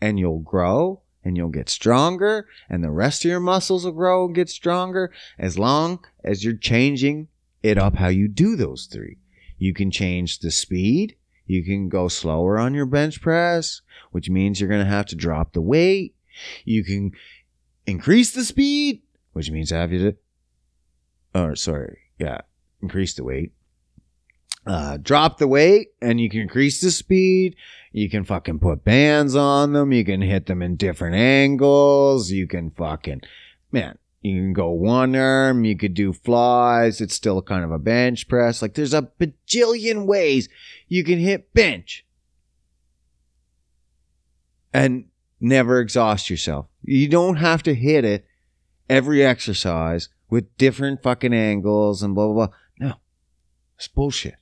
And 0.00 0.18
you'll 0.18 0.38
grow 0.38 1.02
and 1.22 1.36
you'll 1.36 1.50
get 1.50 1.68
stronger 1.68 2.46
and 2.70 2.82
the 2.82 2.90
rest 2.90 3.24
of 3.24 3.30
your 3.30 3.40
muscles 3.40 3.84
will 3.84 3.92
grow 3.92 4.24
and 4.24 4.34
get 4.34 4.48
stronger 4.48 5.12
as 5.38 5.58
long 5.58 6.02
as 6.24 6.42
you're 6.42 6.56
changing 6.56 7.28
it 7.62 7.78
up 7.78 7.96
how 7.96 8.08
you 8.08 8.28
do 8.28 8.56
those 8.56 8.86
three. 8.86 9.18
You 9.58 9.74
can 9.74 9.90
change 9.90 10.38
the 10.38 10.50
speed. 10.50 11.16
You 11.46 11.64
can 11.64 11.88
go 11.88 12.08
slower 12.08 12.58
on 12.58 12.74
your 12.74 12.86
bench 12.86 13.20
press, 13.20 13.82
which 14.12 14.30
means 14.30 14.60
you're 14.60 14.68
going 14.68 14.84
to 14.84 14.90
have 14.90 15.06
to 15.06 15.16
drop 15.16 15.52
the 15.52 15.60
weight. 15.60 16.14
You 16.64 16.84
can 16.84 17.12
increase 17.86 18.30
the 18.30 18.44
speed, 18.44 19.02
which 19.32 19.50
means 19.50 19.70
have 19.70 19.92
you 19.92 20.12
to, 20.12 20.16
or 21.34 21.56
sorry, 21.56 21.98
yeah, 22.18 22.42
increase 22.80 23.14
the 23.14 23.24
weight. 23.24 23.52
Uh, 24.66 24.98
drop 24.98 25.38
the 25.38 25.48
weight 25.48 25.88
and 26.02 26.20
you 26.20 26.28
can 26.28 26.40
increase 26.40 26.80
the 26.80 26.90
speed. 26.90 27.56
You 27.92 28.08
can 28.08 28.24
fucking 28.24 28.60
put 28.60 28.84
bands 28.84 29.34
on 29.34 29.72
them. 29.72 29.90
You 29.90 30.04
can 30.04 30.20
hit 30.20 30.46
them 30.46 30.62
in 30.62 30.76
different 30.76 31.16
angles. 31.16 32.30
You 32.30 32.46
can 32.46 32.70
fucking, 32.70 33.22
man, 33.72 33.98
you 34.22 34.34
can 34.34 34.52
go 34.52 34.70
one 34.70 35.16
arm. 35.16 35.64
You 35.64 35.76
could 35.76 35.94
do 35.94 36.12
flies. 36.12 37.00
It's 37.00 37.14
still 37.14 37.40
kind 37.40 37.64
of 37.64 37.72
a 37.72 37.78
bench 37.78 38.28
press. 38.28 38.60
Like 38.60 38.74
there's 38.74 38.94
a 38.94 39.10
bajillion 39.18 40.04
ways 40.06 40.48
you 40.88 41.04
can 41.04 41.18
hit 41.18 41.54
bench 41.54 42.04
and 44.72 45.06
never 45.40 45.80
exhaust 45.80 46.28
yourself. 46.28 46.66
You 46.82 47.08
don't 47.08 47.36
have 47.36 47.62
to 47.64 47.74
hit 47.74 48.04
it 48.04 48.26
every 48.88 49.24
exercise 49.24 50.08
with 50.28 50.56
different 50.58 51.02
fucking 51.02 51.32
angles 51.32 52.02
and 52.02 52.14
blah, 52.14 52.26
blah, 52.26 52.46
blah. 52.46 52.56
No, 52.78 52.94
it's 53.76 53.88
bullshit. 53.88 54.36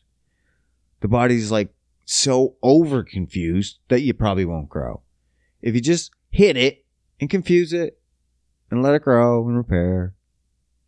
The 1.01 1.09
body's 1.09 1.53
like 1.53 1.73
so 2.05 2.57
over 2.63 3.05
confused 3.05 3.79
that 3.89 4.01
you 4.01 4.13
probably 4.13 4.45
won't 4.45 4.69
grow. 4.69 5.03
If 5.63 5.75
you 5.75 5.81
just 5.81 6.11
hit 6.31 6.57
it 6.57 6.85
and 7.21 7.31
confuse 7.31 7.73
it 7.73 7.98
and 8.71 8.83
let 8.83 8.95
it 8.95 9.03
grow 9.03 9.47
and 9.47 9.57
repair, 9.57 10.15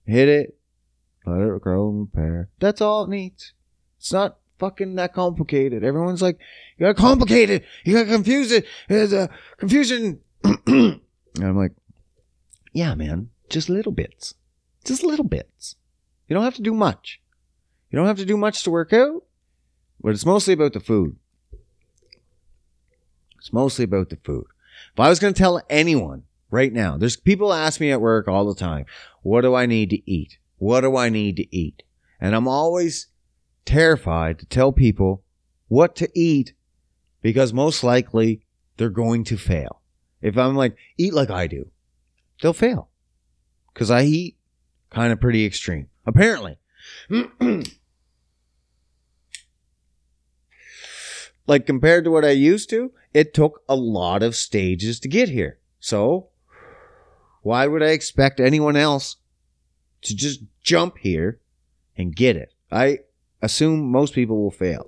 hit 0.04 0.28
it, 0.28 0.58
let 1.26 1.40
it 1.40 1.60
grow 1.60 1.88
and 1.88 2.00
repair. 2.00 2.48
That's 2.58 2.80
all 2.80 3.04
it 3.04 3.10
needs. 3.10 3.52
It's 3.98 4.12
not 4.12 4.38
fucking 4.58 4.94
that 4.96 5.14
complicated. 5.14 5.84
Everyone's 5.84 6.22
like, 6.22 6.38
you 6.76 6.86
gotta 6.86 6.94
complicate 6.94 7.50
it. 7.50 7.64
You 7.84 7.94
gotta 7.94 8.10
confuse 8.10 8.52
it. 8.52 8.66
There's 8.88 9.12
a 9.12 9.30
confusion. 9.56 10.20
and 10.66 11.00
I'm 11.40 11.56
like, 11.56 11.72
yeah, 12.72 12.94
man, 12.94 13.30
just 13.48 13.68
little 13.68 13.92
bits. 13.92 14.34
Just 14.84 15.02
little 15.02 15.24
bits. 15.24 15.76
You 16.28 16.34
don't 16.34 16.44
have 16.44 16.54
to 16.54 16.62
do 16.62 16.74
much. 16.74 17.20
You 17.90 17.98
don't 17.98 18.06
have 18.06 18.18
to 18.18 18.24
do 18.24 18.36
much 18.36 18.62
to 18.62 18.70
work 18.70 18.92
out, 18.92 19.24
but 20.00 20.10
it's 20.10 20.24
mostly 20.24 20.54
about 20.54 20.72
the 20.72 20.80
food. 20.80 21.16
It's 23.38 23.52
mostly 23.52 23.84
about 23.84 24.10
the 24.10 24.16
food. 24.16 24.46
If 24.92 25.00
I 25.00 25.08
was 25.08 25.18
going 25.18 25.34
to 25.34 25.38
tell 25.38 25.60
anyone 25.68 26.24
right 26.51 26.72
now, 26.72 26.96
there's 26.96 27.16
people 27.16 27.53
ask 27.53 27.80
me 27.80 27.90
at 27.90 28.01
work 28.01 28.28
all 28.28 28.46
the 28.46 28.55
time, 28.55 28.86
what 29.22 29.42
do 29.42 29.55
I 29.55 29.66
need 29.66 29.90
to 29.90 30.11
eat? 30.11 30.38
What 30.59 30.82
do 30.82 30.96
I 30.96 31.09
need 31.09 31.36
to 31.36 31.57
eat? 31.57 31.82
And 32.20 32.34
I'm 32.34 32.48
always 32.48 33.09
terrified 33.64 34.38
to 34.38 34.46
tell 34.46 34.72
people 34.72 35.22
what 35.68 35.94
to 35.96 36.11
eat 36.14 36.55
because 37.22 37.53
most 37.53 37.84
likely 37.84 38.42
they're 38.76 38.90
going 38.90 39.24
to 39.24 39.36
fail. 39.36 39.80
If 40.20 40.36
I'm 40.36 40.57
like, 40.57 40.76
eat 40.98 41.14
like 41.14 41.30
I 41.30 41.46
do, 41.46 41.70
they'll 42.42 42.53
fail 42.53 42.90
because 43.72 43.90
I 43.90 44.03
eat 44.03 44.36
kind 44.90 45.12
of 45.12 45.20
pretty 45.20 45.46
extreme. 45.46 45.88
Apparently. 46.07 46.59
like 51.46 51.66
compared 51.66 52.05
to 52.05 52.11
what 52.11 52.24
I 52.24 52.30
used 52.30 52.70
to, 52.70 52.92
it 53.12 53.34
took 53.34 53.62
a 53.68 53.76
lot 53.76 54.22
of 54.22 54.34
stages 54.34 54.98
to 55.01 55.09
get 55.09 55.28
here. 55.28 55.59
So, 55.78 56.29
why 57.43 57.66
would 57.66 57.82
I 57.82 57.88
expect 57.88 58.41
anyone 58.41 58.76
else 58.76 59.16
to 60.03 60.14
just 60.14 60.41
jump 60.62 60.99
here 60.99 61.41
and 61.97 62.14
get 62.14 62.36
it? 62.36 62.53
I 62.70 63.01
assume 63.43 63.91
most 63.91 64.14
people 64.14 64.43
will 64.43 64.51
fail. 64.51 64.86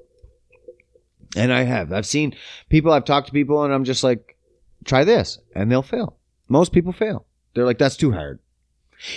And 1.34 1.52
I 1.52 1.62
have. 1.62 1.92
I've 1.92 2.06
seen 2.06 2.34
people, 2.68 2.92
I've 2.92 3.06
talked 3.06 3.28
to 3.28 3.32
people, 3.32 3.64
and 3.64 3.72
I'm 3.72 3.84
just 3.84 4.04
like, 4.04 4.36
try 4.84 5.04
this, 5.04 5.38
and 5.54 5.70
they'll 5.70 5.82
fail. 5.82 6.18
Most 6.48 6.72
people 6.72 6.92
fail. 6.92 7.26
They're 7.54 7.64
like, 7.64 7.78
that's 7.78 7.96
too 7.96 8.12
hard. 8.12 8.38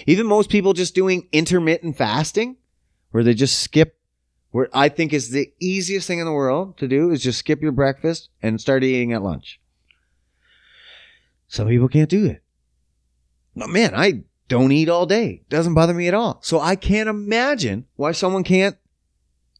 Even 0.07 0.25
most 0.25 0.49
people 0.49 0.73
just 0.73 0.95
doing 0.95 1.27
intermittent 1.31 1.97
fasting, 1.97 2.57
where 3.11 3.23
they 3.23 3.33
just 3.33 3.59
skip, 3.59 3.97
where 4.51 4.69
I 4.73 4.89
think 4.89 5.13
is 5.13 5.31
the 5.31 5.51
easiest 5.59 6.07
thing 6.07 6.19
in 6.19 6.25
the 6.25 6.31
world 6.31 6.77
to 6.77 6.87
do 6.87 7.11
is 7.11 7.21
just 7.21 7.39
skip 7.39 7.61
your 7.61 7.71
breakfast 7.71 8.29
and 8.41 8.59
start 8.59 8.83
eating 8.83 9.11
at 9.13 9.21
lunch. 9.21 9.59
Some 11.47 11.67
people 11.67 11.89
can't 11.89 12.09
do 12.09 12.25
it. 12.25 12.41
Man, 13.55 13.95
I 13.95 14.23
don't 14.47 14.71
eat 14.71 14.89
all 14.89 15.05
day. 15.05 15.43
Doesn't 15.49 15.73
bother 15.73 15.93
me 15.93 16.07
at 16.07 16.13
all. 16.13 16.39
So 16.43 16.59
I 16.59 16.75
can't 16.75 17.09
imagine 17.09 17.85
why 17.95 18.11
someone 18.11 18.43
can't 18.43 18.77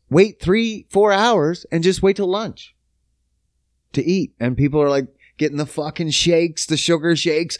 wait 0.10 0.40
three, 0.42 0.88
four 0.90 1.12
hours 1.12 1.66
and 1.72 1.84
just 1.84 2.04
wait 2.04 2.18
till 2.18 2.28
lunch 2.28 2.76
to 3.94 4.04
eat. 4.04 4.34
And 4.40 4.58
people 4.58 4.82
are 4.82 4.90
like, 4.90 5.08
getting 5.38 5.58
the 5.58 5.66
fucking 5.66 6.12
shakes, 6.12 6.66
the 6.66 6.78
sugar 6.78 7.16
shakes. 7.16 7.58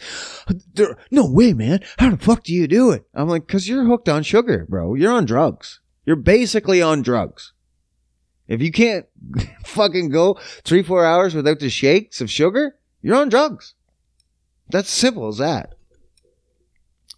They're, 0.74 0.96
no 1.10 1.30
way, 1.30 1.52
man. 1.52 1.80
How 1.98 2.10
the 2.10 2.16
fuck 2.16 2.44
do 2.44 2.52
you 2.52 2.66
do 2.66 2.90
it? 2.90 3.06
I'm 3.14 3.28
like, 3.28 3.46
cause 3.46 3.68
you're 3.68 3.84
hooked 3.84 4.08
on 4.08 4.22
sugar, 4.22 4.66
bro. 4.68 4.94
You're 4.94 5.12
on 5.12 5.24
drugs. 5.24 5.80
You're 6.04 6.16
basically 6.16 6.80
on 6.80 7.02
drugs. 7.02 7.52
If 8.48 8.62
you 8.62 8.70
can't 8.70 9.06
fucking 9.64 10.10
go 10.10 10.38
three, 10.64 10.82
four 10.82 11.04
hours 11.04 11.34
without 11.34 11.58
the 11.58 11.68
shakes 11.68 12.20
of 12.20 12.30
sugar, 12.30 12.76
you're 13.02 13.16
on 13.16 13.28
drugs. 13.28 13.74
That's 14.68 14.90
simple 14.90 15.28
as 15.28 15.38
that. 15.38 15.75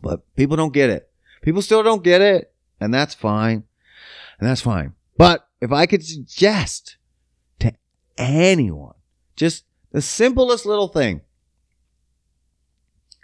But 0.00 0.22
people 0.36 0.56
don't 0.56 0.72
get 0.72 0.90
it. 0.90 1.10
People 1.42 1.62
still 1.62 1.82
don't 1.82 2.04
get 2.04 2.20
it, 2.20 2.52
and 2.80 2.92
that's 2.92 3.14
fine. 3.14 3.64
And 4.38 4.48
that's 4.48 4.60
fine. 4.60 4.94
But 5.16 5.48
if 5.60 5.72
I 5.72 5.86
could 5.86 6.04
suggest 6.04 6.96
to 7.60 7.72
anyone, 8.16 8.94
just 9.36 9.64
the 9.92 10.02
simplest 10.02 10.66
little 10.66 10.88
thing. 10.88 11.22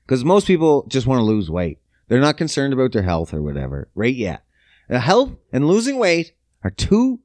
Because 0.05 0.25
most 0.25 0.47
people 0.47 0.87
just 0.89 1.07
want 1.07 1.20
to 1.20 1.25
lose 1.25 1.51
weight. 1.51 1.79
They're 2.09 2.20
not 2.20 2.37
concerned 2.37 2.75
about 2.75 2.93
their 2.93 3.03
health 3.03 3.33
or 3.33 3.43
whatever, 3.43 3.89
right 3.95 4.14
yet. 4.14 4.45
The 4.89 5.01
health 5.01 5.33
and 5.53 5.66
losing 5.66 5.97
weight 5.97 6.33
are 6.62 6.70
two 6.70 7.20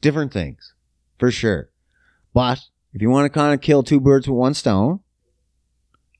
different 0.00 0.32
things, 0.32 0.74
for 1.18 1.30
sure. 1.30 1.70
But 2.32 2.60
if 2.92 3.02
you 3.02 3.10
want 3.10 3.24
to 3.24 3.36
kind 3.36 3.54
of 3.54 3.60
kill 3.60 3.82
two 3.82 4.00
birds 4.00 4.28
with 4.28 4.36
one 4.36 4.54
stone, 4.54 5.00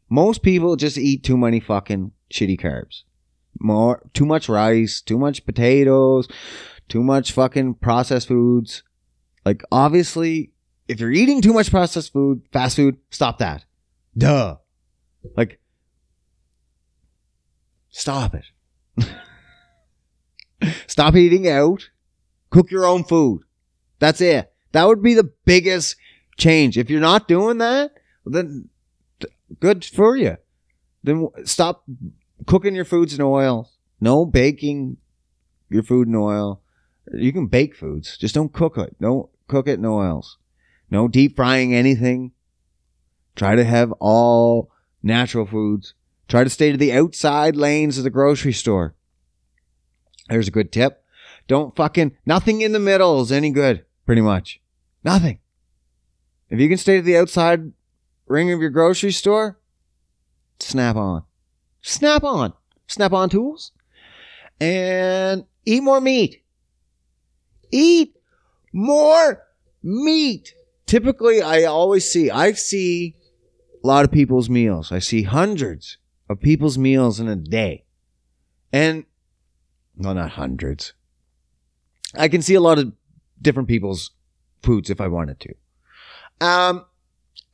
most 0.08 0.42
people 0.42 0.74
just 0.74 0.98
eat 0.98 1.22
too 1.22 1.36
many 1.36 1.60
fucking 1.60 2.10
shitty 2.32 2.60
carbs. 2.60 3.02
More, 3.58 4.02
too 4.14 4.26
much 4.26 4.48
rice, 4.48 5.00
too 5.00 5.18
much 5.18 5.44
potatoes, 5.44 6.28
too 6.88 7.02
much 7.02 7.32
fucking 7.32 7.74
processed 7.74 8.28
foods. 8.28 8.82
Like, 9.44 9.62
obviously, 9.72 10.52
if 10.88 11.00
you're 11.00 11.12
eating 11.12 11.42
too 11.42 11.52
much 11.52 11.70
processed 11.70 12.12
food, 12.12 12.42
fast 12.52 12.76
food, 12.76 12.98
stop 13.10 13.38
that. 13.38 13.64
Duh. 14.16 14.56
Like, 15.36 15.60
stop 17.90 18.34
it. 18.34 19.06
stop 20.86 21.14
eating 21.16 21.48
out. 21.48 21.90
Cook 22.50 22.70
your 22.70 22.86
own 22.86 23.04
food. 23.04 23.42
That's 23.98 24.20
it. 24.20 24.52
That 24.72 24.86
would 24.86 25.02
be 25.02 25.14
the 25.14 25.30
biggest 25.44 25.96
change. 26.36 26.76
If 26.78 26.90
you're 26.90 27.00
not 27.00 27.28
doing 27.28 27.58
that, 27.58 27.92
then 28.24 28.68
good 29.60 29.84
for 29.84 30.16
you. 30.16 30.36
Then 31.02 31.28
stop 31.44 31.84
cooking 32.46 32.74
your 32.74 32.84
foods 32.84 33.14
in 33.14 33.20
oil. 33.20 33.70
No 34.00 34.24
baking 34.24 34.96
your 35.68 35.82
food 35.82 36.08
in 36.08 36.14
oil. 36.14 36.62
You 37.12 37.32
can 37.32 37.46
bake 37.46 37.74
foods, 37.74 38.16
just 38.16 38.34
don't 38.34 38.52
cook 38.52 38.78
it. 38.78 38.96
Don't 39.00 39.28
cook 39.48 39.66
it 39.66 39.78
in 39.78 39.86
oils. 39.86 40.38
No 40.90 41.08
deep 41.08 41.36
frying 41.36 41.74
anything. 41.74 42.32
Try 43.36 43.56
to 43.56 43.64
have 43.64 43.92
all 44.00 44.70
natural 45.02 45.46
foods. 45.46 45.94
Try 46.28 46.44
to 46.44 46.50
stay 46.50 46.70
to 46.70 46.78
the 46.78 46.92
outside 46.92 47.56
lanes 47.56 47.98
of 47.98 48.04
the 48.04 48.10
grocery 48.10 48.52
store. 48.52 48.94
There's 50.28 50.48
a 50.48 50.52
good 50.52 50.70
tip. 50.70 51.04
Don't 51.48 51.74
fucking, 51.74 52.16
nothing 52.24 52.60
in 52.60 52.72
the 52.72 52.78
middle 52.78 53.20
is 53.20 53.32
any 53.32 53.50
good, 53.50 53.84
pretty 54.06 54.22
much. 54.22 54.60
Nothing. 55.02 55.40
If 56.48 56.60
you 56.60 56.68
can 56.68 56.78
stay 56.78 56.96
to 56.96 57.02
the 57.02 57.16
outside 57.16 57.72
ring 58.26 58.52
of 58.52 58.60
your 58.60 58.70
grocery 58.70 59.10
store, 59.10 59.58
snap 60.60 60.96
on. 60.96 61.24
Snap 61.82 62.24
on. 62.24 62.52
Snap 62.86 63.12
on 63.12 63.30
tools. 63.30 63.72
And 64.60 65.44
eat 65.64 65.82
more 65.82 66.00
meat. 66.00 66.42
Eat 67.70 68.16
more 68.72 69.42
meat. 69.82 70.54
Typically, 70.86 71.40
I 71.40 71.64
always 71.64 72.10
see, 72.10 72.30
I 72.30 72.52
see 72.52 73.16
a 73.82 73.86
lot 73.86 74.04
of 74.04 74.10
people's 74.10 74.50
meals. 74.50 74.92
I 74.92 74.98
see 74.98 75.22
hundreds 75.22 75.98
of 76.28 76.40
people's 76.40 76.76
meals 76.76 77.20
in 77.20 77.28
a 77.28 77.36
day. 77.36 77.84
And, 78.72 79.04
no, 79.96 80.12
not 80.12 80.32
hundreds. 80.32 80.92
I 82.14 82.28
can 82.28 82.42
see 82.42 82.54
a 82.54 82.60
lot 82.60 82.78
of 82.78 82.92
different 83.40 83.68
people's 83.68 84.10
foods 84.62 84.90
if 84.90 85.00
I 85.00 85.08
wanted 85.08 85.40
to. 85.40 85.54
Um, 86.40 86.84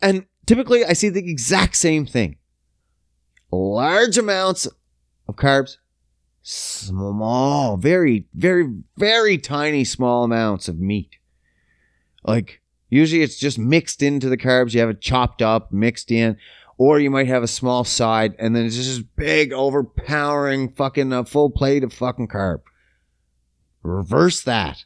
and 0.00 0.26
typically 0.46 0.84
I 0.84 0.92
see 0.92 1.08
the 1.08 1.28
exact 1.28 1.76
same 1.76 2.06
thing. 2.06 2.36
Large 3.50 4.18
amounts 4.18 4.66
of 5.28 5.36
carbs, 5.36 5.76
small, 6.42 7.76
very, 7.76 8.26
very, 8.34 8.82
very 8.96 9.38
tiny 9.38 9.84
small 9.84 10.24
amounts 10.24 10.68
of 10.68 10.78
meat. 10.78 11.16
Like 12.24 12.60
usually 12.88 13.22
it's 13.22 13.38
just 13.38 13.58
mixed 13.58 14.02
into 14.02 14.28
the 14.28 14.36
carbs. 14.36 14.74
You 14.74 14.80
have 14.80 14.90
it 14.90 15.00
chopped 15.00 15.42
up, 15.42 15.72
mixed 15.72 16.10
in, 16.10 16.36
or 16.78 16.98
you 16.98 17.10
might 17.10 17.28
have 17.28 17.42
a 17.42 17.48
small 17.48 17.84
side 17.84 18.34
and 18.38 18.54
then 18.54 18.66
it's 18.66 18.76
just 18.76 18.88
this 18.88 19.06
big, 19.16 19.52
overpowering 19.52 20.70
fucking 20.70 21.12
a 21.12 21.24
full 21.24 21.50
plate 21.50 21.84
of 21.84 21.92
fucking 21.92 22.28
carb. 22.28 22.60
Reverse 23.82 24.42
that. 24.42 24.84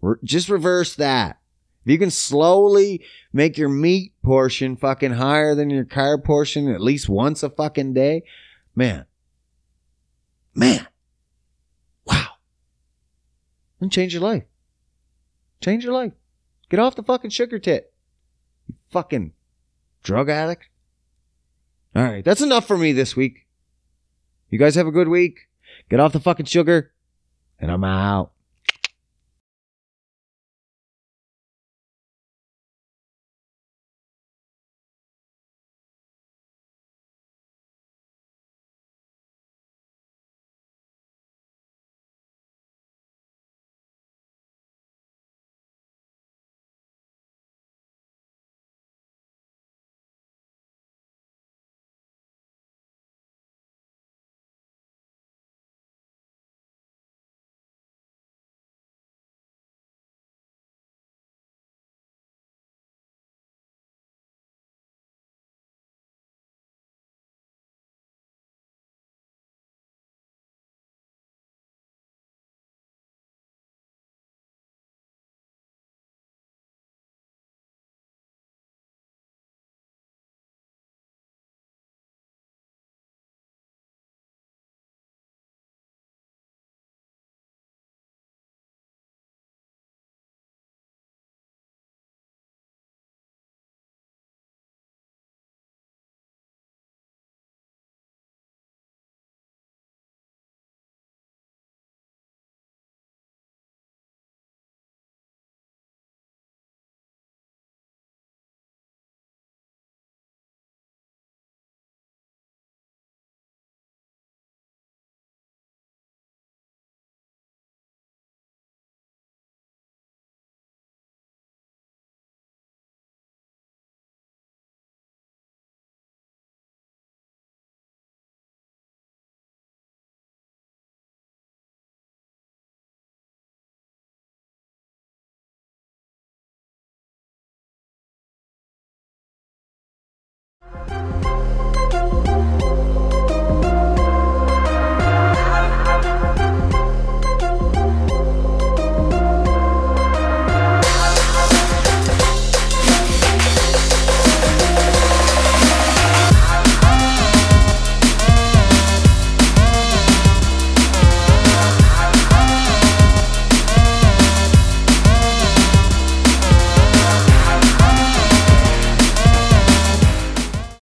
Re- 0.00 0.16
just 0.24 0.48
reverse 0.48 0.96
that. 0.96 1.38
If 1.86 1.92
you 1.92 1.98
can 1.98 2.10
slowly 2.10 3.04
make 3.32 3.56
your 3.56 3.68
meat 3.68 4.12
portion 4.20 4.74
fucking 4.74 5.12
higher 5.12 5.54
than 5.54 5.70
your 5.70 5.84
carb 5.84 6.24
portion 6.24 6.68
at 6.68 6.80
least 6.80 7.08
once 7.08 7.44
a 7.44 7.48
fucking 7.48 7.94
day, 7.94 8.24
man, 8.74 9.04
man, 10.52 10.88
wow. 12.04 12.26
And 13.80 13.92
change 13.92 14.12
your 14.12 14.22
life. 14.22 14.42
Change 15.60 15.84
your 15.84 15.92
life. 15.92 16.12
Get 16.70 16.80
off 16.80 16.96
the 16.96 17.04
fucking 17.04 17.30
sugar 17.30 17.60
tit. 17.60 17.92
You 18.66 18.74
fucking 18.90 19.32
drug 20.02 20.28
addict. 20.28 20.64
All 21.94 22.02
right, 22.02 22.24
that's 22.24 22.42
enough 22.42 22.66
for 22.66 22.76
me 22.76 22.90
this 22.90 23.14
week. 23.14 23.46
You 24.50 24.58
guys 24.58 24.74
have 24.74 24.88
a 24.88 24.90
good 24.90 25.06
week. 25.06 25.46
Get 25.88 26.00
off 26.00 26.12
the 26.12 26.18
fucking 26.18 26.46
sugar, 26.46 26.90
and 27.60 27.70
I'm 27.70 27.84
out. 27.84 28.32